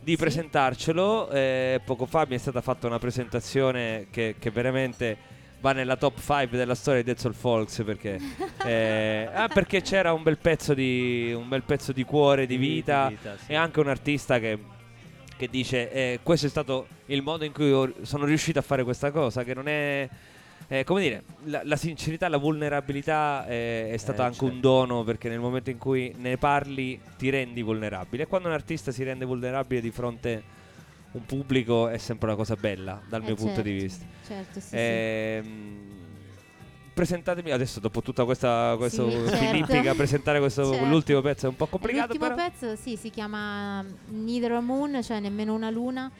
di 0.00 0.12
Sì. 0.12 0.16
presentarcelo. 0.18 1.30
Eh, 1.30 1.80
poco 1.84 2.06
fa 2.06 2.26
mi 2.28 2.36
è 2.36 2.38
stata 2.38 2.60
fatta 2.60 2.86
una 2.86 3.00
presentazione 3.00 4.06
che, 4.10 4.36
che 4.38 4.50
veramente 4.52 5.16
va 5.62 5.72
nella 5.72 5.96
top 5.96 6.18
5 6.20 6.58
della 6.58 6.74
storia 6.74 7.00
di 7.00 7.06
Dead 7.06 7.16
Soul 7.18 7.34
Folks 7.34 7.82
perché, 7.84 8.18
eh, 8.66 9.28
ah, 9.32 9.46
perché 9.48 9.80
c'era 9.80 10.12
un 10.12 10.22
bel 10.24 10.36
pezzo 10.36 10.74
di 10.74 11.32
un 11.34 11.48
bel 11.48 11.62
pezzo 11.62 11.92
di 11.92 12.02
cuore, 12.04 12.46
di 12.46 12.56
vita, 12.56 13.10
sì. 13.44 13.52
e 13.52 13.54
anche 13.54 13.78
un 13.78 13.88
artista 13.88 14.40
che, 14.40 14.58
che 15.36 15.48
dice 15.48 15.90
eh, 15.92 16.18
questo 16.22 16.46
è 16.46 16.48
stato 16.50 16.88
il 17.06 17.22
modo 17.22 17.44
in 17.44 17.52
cui 17.52 17.70
ho- 17.72 17.92
sono 18.02 18.24
riuscito 18.24 18.58
a 18.58 18.62
fare 18.62 18.82
questa 18.82 19.12
cosa 19.12 19.44
che 19.44 19.54
non 19.54 19.68
è 19.68 20.08
eh, 20.68 20.84
come 20.84 21.00
dire 21.00 21.22
la, 21.44 21.60
la 21.64 21.76
sincerità 21.76 22.28
la 22.28 22.38
vulnerabilità 22.38 23.46
eh, 23.46 23.90
è 23.90 23.96
stato 23.98 24.22
Eh, 24.22 24.24
anche 24.24 24.42
un 24.44 24.52
certo. 24.52 24.68
dono 24.68 25.04
perché 25.04 25.28
nel 25.28 25.38
momento 25.40 25.70
in 25.70 25.78
cui 25.78 26.12
ne 26.18 26.36
parli 26.38 27.00
ti 27.16 27.30
rendi 27.30 27.62
vulnerabile 27.62 28.24
e 28.24 28.26
quando 28.26 28.48
un 28.48 28.54
artista 28.54 28.90
si 28.90 29.04
rende 29.04 29.24
vulnerabile 29.24 29.80
di 29.80 29.90
fronte 29.92 30.34
a 30.34 30.61
un 31.12 31.24
pubblico 31.26 31.88
è 31.88 31.98
sempre 31.98 32.28
una 32.28 32.36
cosa 32.36 32.56
bella 32.56 33.00
dal 33.08 33.22
Eh, 33.22 33.24
mio 33.26 33.34
punto 33.34 33.60
di 33.62 33.70
certo, 33.70 33.84
vista 33.84 34.04
Certo, 34.26 34.60
sì, 34.60 34.68
sì. 34.68 34.76
Ehm, 34.76 36.00
Presentatemi 36.94 37.50
adesso 37.50 37.80
dopo 37.80 38.02
tutta 38.02 38.24
questa 38.26 38.74
questo 38.76 39.08
Sì, 39.28 39.64
certo. 39.66 39.94
presentare 39.94 40.38
questo 40.40 40.72
Certo. 40.72 40.86
l'ultimo 40.86 41.20
pezzo 41.22 41.46
è 41.46 41.48
un 41.48 41.56
po' 41.56 41.66
complicato 41.66 42.08
L'ultimo 42.12 42.34
però 42.34 42.48
pezzo 42.50 42.76
sì, 42.76 42.96
si 42.96 43.08
chiama 43.08 43.82
Neither 44.08 44.52
a 44.52 44.60
Moon, 44.60 45.02
cioè 45.02 45.18
nemmeno 45.18 45.54
una 45.54 45.70
luna. 45.70 46.10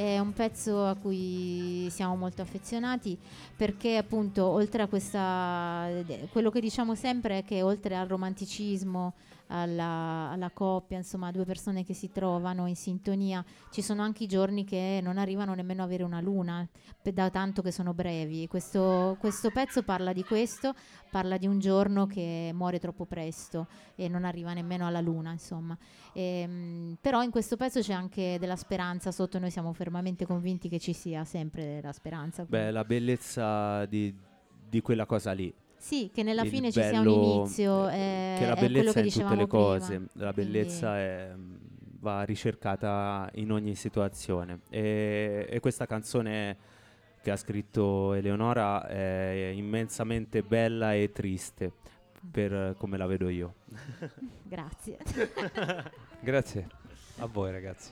È 0.00 0.18
un 0.18 0.32
pezzo 0.32 0.86
a 0.86 0.94
cui 0.94 1.86
siamo 1.90 2.16
molto 2.16 2.40
affezionati 2.40 3.18
perché 3.54 3.98
appunto 3.98 4.46
oltre 4.46 4.80
a 4.80 4.86
questa 4.86 5.86
quello 6.32 6.48
che 6.48 6.60
diciamo 6.60 6.94
sempre 6.94 7.40
è 7.40 7.44
che 7.44 7.60
oltre 7.60 7.94
al 7.96 8.08
romanticismo, 8.08 9.12
alla, 9.50 10.30
alla 10.30 10.50
coppia, 10.50 10.96
insomma, 10.96 11.30
due 11.30 11.44
persone 11.44 11.84
che 11.84 11.94
si 11.94 12.10
trovano 12.10 12.66
in 12.66 12.76
sintonia, 12.76 13.44
ci 13.70 13.82
sono 13.82 14.02
anche 14.02 14.24
i 14.24 14.26
giorni 14.26 14.64
che 14.64 15.00
non 15.02 15.18
arrivano 15.18 15.54
nemmeno 15.54 15.82
a 15.82 15.84
avere 15.84 16.02
una 16.02 16.20
luna, 16.20 16.66
da 17.02 17.30
tanto 17.30 17.62
che 17.62 17.72
sono 17.72 17.92
brevi. 17.92 18.46
Questo, 18.46 19.16
questo 19.18 19.50
pezzo 19.50 19.82
parla 19.82 20.12
di 20.12 20.24
questo, 20.24 20.74
parla 21.10 21.36
di 21.36 21.46
un 21.46 21.58
giorno 21.58 22.06
che 22.06 22.50
muore 22.54 22.78
troppo 22.78 23.04
presto 23.04 23.66
e 23.96 24.08
non 24.08 24.24
arriva 24.24 24.52
nemmeno 24.52 24.86
alla 24.86 25.00
luna, 25.00 25.32
insomma. 25.32 25.76
Ehm, 26.12 26.96
però 27.00 27.22
in 27.22 27.30
questo 27.30 27.56
pezzo 27.56 27.80
c'è 27.80 27.92
anche 27.92 28.36
della 28.38 28.56
speranza 28.56 29.10
sotto, 29.10 29.38
noi 29.38 29.50
siamo 29.50 29.72
fermamente 29.90 30.24
convinti 30.24 30.68
che 30.68 30.78
ci 30.78 30.92
sia 30.92 31.24
sempre 31.24 31.64
della 31.64 31.92
speranza. 31.92 32.44
Beh, 32.44 32.70
la 32.70 32.84
bellezza 32.84 33.84
di, 33.86 34.14
di 34.68 34.80
quella 34.80 35.04
cosa 35.04 35.32
lì. 35.32 35.52
sì, 35.76 36.10
che 36.14 36.22
nella 36.22 36.42
il 36.42 36.48
fine 36.48 36.70
ci 36.70 36.80
sia 36.80 37.00
un 37.00 37.08
inizio, 37.08 37.88
eh, 37.88 38.36
che 38.38 38.46
la 38.46 38.54
è 38.54 38.60
bellezza 38.60 38.92
che 38.92 39.00
è 39.00 39.04
in 39.04 39.10
tutte 39.10 39.24
le 39.24 39.46
prima. 39.46 39.46
cose, 39.48 39.92
la 40.12 40.32
Quindi- 40.32 40.52
bellezza 40.52 40.96
è, 40.96 41.34
va 41.98 42.22
ricercata 42.22 43.28
in 43.34 43.50
ogni 43.50 43.74
situazione 43.74 44.60
e, 44.70 45.46
e 45.50 45.58
questa 45.60 45.86
canzone 45.86 46.56
che 47.22 47.30
ha 47.32 47.36
scritto 47.36 48.14
Eleonora 48.14 48.86
è 48.86 49.52
immensamente 49.54 50.42
bella 50.42 50.94
e 50.94 51.10
triste. 51.12 51.72
per 52.30 52.52
eh, 52.52 52.74
come 52.78 52.96
la 52.96 53.06
vedo 53.06 53.28
io. 53.28 53.54
Grazie. 54.44 54.98
Grazie 56.20 56.68
a 57.16 57.26
voi 57.26 57.50
ragazzi. 57.50 57.90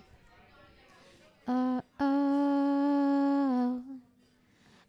Oh, 1.51 1.83
oh, 1.99 3.83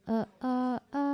oh, 0.10 0.26
oh, 0.44 0.80
oh, 0.94 1.09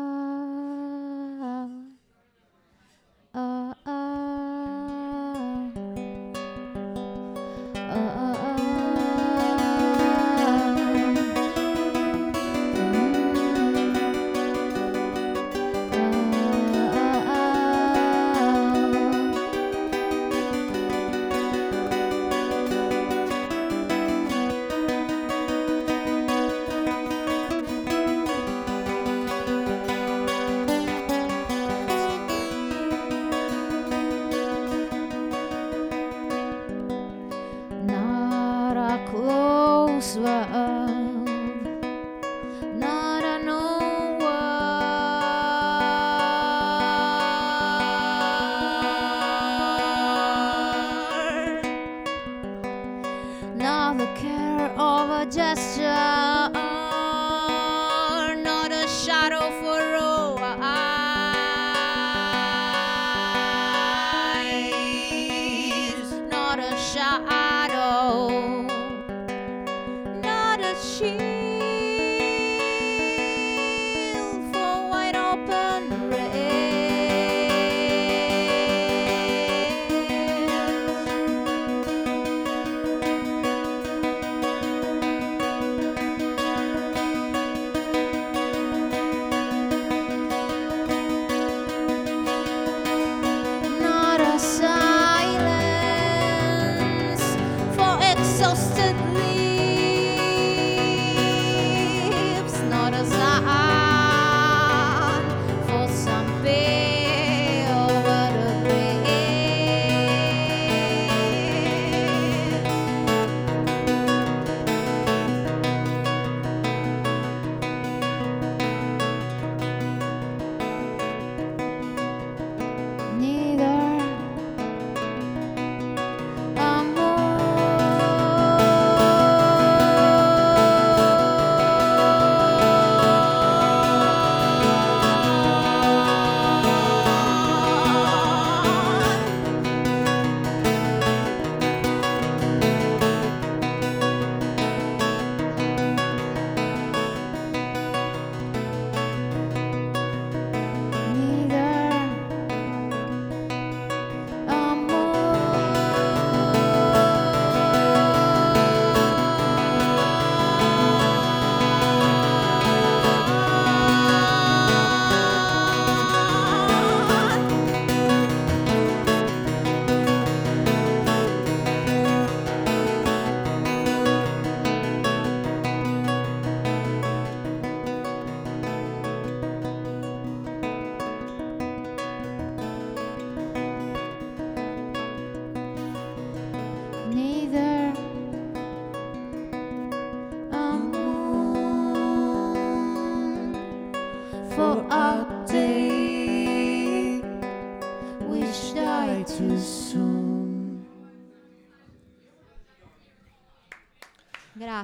是 66.96 67.35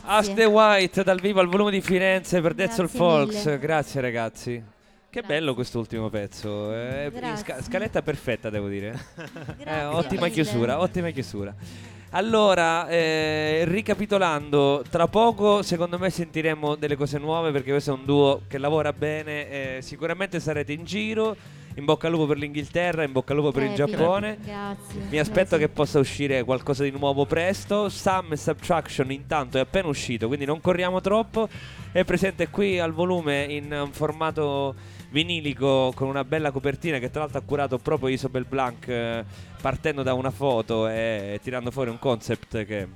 Grazie. 0.04 0.32
Aste 0.32 0.46
White 0.46 1.04
dal 1.04 1.20
vivo 1.20 1.40
al 1.40 1.48
volume 1.48 1.72
di 1.72 1.82
Firenze 1.82 2.42
per 2.42 2.54
Dead 2.54 2.70
Soul 2.70 2.88
Grazie 2.88 3.00
Folks. 3.00 3.46
mille. 3.46 3.60
Grazie 3.60 4.02
ragazzi. 4.02 4.52
Che 5.10 5.20
Grazie. 5.20 5.36
bello 5.40 5.54
quest'ultimo 5.54 6.10
pezzo. 6.10 6.74
eh, 6.74 7.12
sca- 7.36 7.62
scaletta 7.62 8.02
perfetta, 8.02 8.50
devo 8.50 8.68
dire. 8.68 8.92
Grazie 9.58 9.66
Eh, 9.66 9.84
ottima 9.86 10.28
chiusura, 10.30 10.80
ottima 10.80 11.10
chiusura. 11.10 11.54
Allora, 12.14 12.90
eh, 12.90 13.64
ricapitolando, 13.66 14.84
tra 14.90 15.08
poco 15.08 15.62
secondo 15.62 15.98
me 15.98 16.10
sentiremo 16.10 16.76
delle 16.76 16.96
cose 16.98 17.18
nuove 17.18 17.52
perché 17.52 17.72
questo 17.72 17.92
è 17.92 17.94
un 17.94 18.04
duo 18.06 18.42
che 18.48 18.58
lavora 18.58 18.92
bene. 18.94 19.78
eh, 19.78 19.82
sicuramente 19.82 20.40
sarete 20.40 20.74
in 20.74 20.84
giro. 20.84 21.36
In 21.76 21.86
bocca 21.86 22.08
al 22.08 22.14
lupo 22.14 22.26
per 22.26 22.38
l'Inghilterra, 22.38 23.04
in 23.04 23.12
bocca 23.12 23.32
al 23.32 23.40
lupo 23.40 23.52
per 23.52 23.64
il 23.64 23.72
Eh, 23.72 23.76
Giappone. 23.76 24.38
Grazie. 24.44 25.02
Mi 25.10 25.20
aspetto 25.20 25.50
grazie. 25.50 25.58
che 25.60 25.70
possa 25.70 26.00
uscire 26.00 26.44
qualcosa 26.44 26.84
di 26.84 26.92
nuovo 26.92 27.26
presto. 27.26 27.88
Sum 27.90 28.34
e 28.34 28.38
Subtraction 28.38 29.12
intanto 29.12 29.58
è 29.58 29.62
appena 29.62 29.88
uscito, 29.88 30.28
quindi 30.28 30.46
non 30.46 30.60
corriamo 30.60 31.00
troppo. 31.02 31.48
È 31.92 32.04
presente 32.04 32.50
qui 32.50 32.80
al 32.80 32.92
volume 32.92 33.44
in 33.44 33.90
formato 33.92 34.76
vinilico 35.12 35.92
con 35.96 36.08
una 36.08 36.24
bella 36.24 36.52
copertina 36.52 36.98
che 37.00 37.10
tra 37.10 37.22
l'altro 37.22 37.40
ha 37.40 37.44
curato 37.44 37.78
proprio 37.78 38.10
Isobel 38.10 38.46
Blanc 38.46 38.88
eh, 38.88 39.24
partendo 39.62 40.04
da 40.04 40.14
una 40.14 40.32
foto 40.32 40.88
e 40.88 41.40
tirando 41.44 41.70
fuori 41.70 41.90
un 41.90 42.00
concept 42.00 42.66
che, 42.66 42.88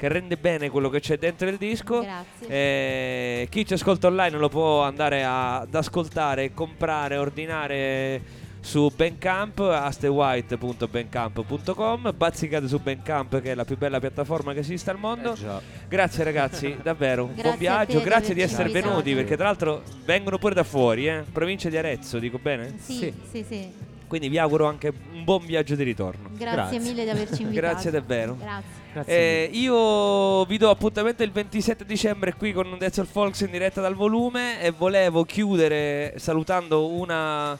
che 0.00 0.08
rende 0.08 0.38
bene 0.38 0.70
quello 0.70 0.88
che 0.88 0.98
c'è 1.00 1.18
dentro 1.18 1.46
il 1.46 1.58
disco. 1.58 2.00
Grazie. 2.00 2.46
Eh, 2.48 3.46
chi 3.50 3.66
ci 3.66 3.74
ascolta 3.74 4.06
online 4.06 4.38
lo 4.38 4.48
può 4.48 4.80
andare 4.82 5.22
a- 5.24 5.58
ad 5.60 5.74
ascoltare, 5.74 6.54
comprare, 6.54 7.18
ordinare 7.18 8.22
su 8.60 8.90
Bandcamp, 8.96 9.58
astewhite.bandcamp.com, 9.60 12.14
bazzicate 12.16 12.66
su 12.66 12.78
Bandcamp 12.78 13.42
che 13.42 13.50
è 13.52 13.54
la 13.54 13.66
più 13.66 13.76
bella 13.76 14.00
piattaforma 14.00 14.54
che 14.54 14.60
esiste 14.60 14.88
al 14.90 14.96
mondo. 14.98 15.34
Eh. 15.34 15.60
Grazie 15.86 16.24
ragazzi, 16.24 16.74
davvero, 16.82 17.24
un 17.24 17.34
Grazie 17.34 17.42
buon 17.50 17.58
viaggio, 17.58 17.98
te 17.98 18.04
grazie 18.04 18.32
di 18.34 18.40
essere 18.40 18.70
venuti 18.70 19.12
perché 19.14 19.36
tra 19.36 19.44
l'altro 19.46 19.82
vengono 20.04 20.38
pure 20.38 20.54
da 20.54 20.64
fuori, 20.64 21.08
eh? 21.08 21.24
provincia 21.30 21.68
di 21.68 21.76
Arezzo, 21.76 22.18
dico 22.18 22.38
bene? 22.38 22.76
Sì, 22.78 22.94
Sì. 22.94 23.12
sì, 23.30 23.44
sì. 23.46 23.70
Quindi 24.06 24.28
vi 24.30 24.38
auguro 24.38 24.64
anche 24.66 24.90
un 25.12 25.24
buon 25.24 25.44
viaggio 25.44 25.74
di 25.76 25.82
ritorno. 25.84 26.30
Grazie, 26.32 26.54
Grazie. 26.54 26.78
mille 26.80 27.04
di 27.04 27.10
averci 27.10 27.42
invitato. 27.42 27.60
Grazie 27.72 27.90
davvero. 27.90 28.34
Grazie. 28.40 28.79
Eh, 29.06 29.50
io 29.52 30.44
vi 30.46 30.58
do 30.58 30.68
appuntamento 30.70 31.22
il 31.22 31.30
27 31.30 31.84
dicembre 31.84 32.34
qui 32.34 32.52
con 32.52 32.76
Death 32.78 33.04
Folks 33.04 33.40
in 33.40 33.50
diretta 33.50 33.80
dal 33.80 33.94
volume 33.94 34.60
e 34.60 34.70
volevo 34.72 35.24
chiudere 35.24 36.14
salutando 36.16 36.88
una 36.88 37.56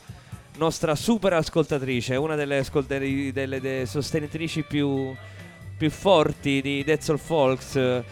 nostra 0.57 0.95
super 0.95 1.33
ascoltatrice, 1.35 2.17
una 2.17 2.35
delle, 2.35 2.59
ascoltatori- 2.59 3.33
delle- 3.33 3.61
delle 3.61 3.87
sostenitrici 3.87 4.63
più, 4.63 5.15
più 5.77 5.91
forti 5.91 6.61
di 6.61 6.83
Dead 6.85 7.01
Soul 7.01 7.19
Folks. 7.19 8.03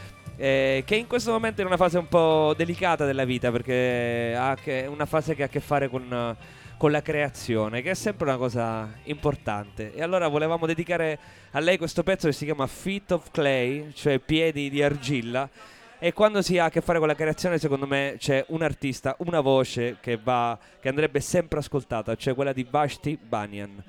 eh, 0.40 0.84
che 0.86 0.94
in 0.94 1.08
questo 1.08 1.32
momento 1.32 1.58
è 1.58 1.60
in 1.62 1.66
una 1.66 1.76
fase 1.76 1.98
un 1.98 2.06
po' 2.06 2.54
delicata 2.56 3.04
della 3.04 3.24
vita 3.24 3.50
perché 3.50 4.36
ha 4.38 4.56
una 4.86 5.04
fase 5.04 5.34
che 5.34 5.42
ha 5.42 5.46
a 5.46 5.48
che 5.48 5.58
fare 5.58 5.88
con, 5.88 6.36
con 6.78 6.92
la 6.92 7.02
creazione, 7.02 7.82
che 7.82 7.90
è 7.90 7.94
sempre 7.94 8.28
una 8.28 8.38
cosa 8.38 8.88
importante. 9.04 9.92
E 9.92 10.00
allora 10.00 10.28
volevamo 10.28 10.64
dedicare 10.64 11.18
a 11.50 11.58
lei 11.58 11.76
questo 11.76 12.04
pezzo 12.04 12.28
che 12.28 12.32
si 12.32 12.44
chiama 12.44 12.66
Feet 12.66 13.10
of 13.10 13.30
Clay, 13.32 13.92
cioè 13.92 14.20
piedi 14.20 14.70
di 14.70 14.82
argilla. 14.82 15.50
E 15.98 16.12
quando 16.12 16.40
si 16.40 16.56
ha 16.58 16.66
a 16.66 16.70
che 16.70 16.80
fare 16.80 17.00
con 17.00 17.08
la 17.08 17.16
creazione, 17.16 17.58
secondo 17.58 17.86
me 17.86 18.14
c'è 18.18 18.44
un 18.48 18.62
artista, 18.62 19.16
una 19.18 19.40
voce 19.40 19.96
che, 20.00 20.16
va, 20.16 20.56
che 20.80 20.88
andrebbe 20.88 21.20
sempre 21.20 21.58
ascoltata, 21.58 22.14
cioè 22.14 22.34
quella 22.34 22.52
di 22.52 22.64
Vashti 22.70 23.18
Banyan. 23.20 23.82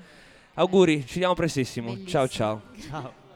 Auguri, 0.55 1.05
ci 1.05 1.13
vediamo 1.13 1.35
prestissimo. 1.35 1.89
Ciao 2.05 2.23
Bellissimo. 2.23 2.27
ciao. 2.27 2.61
Ciao. 2.89 3.27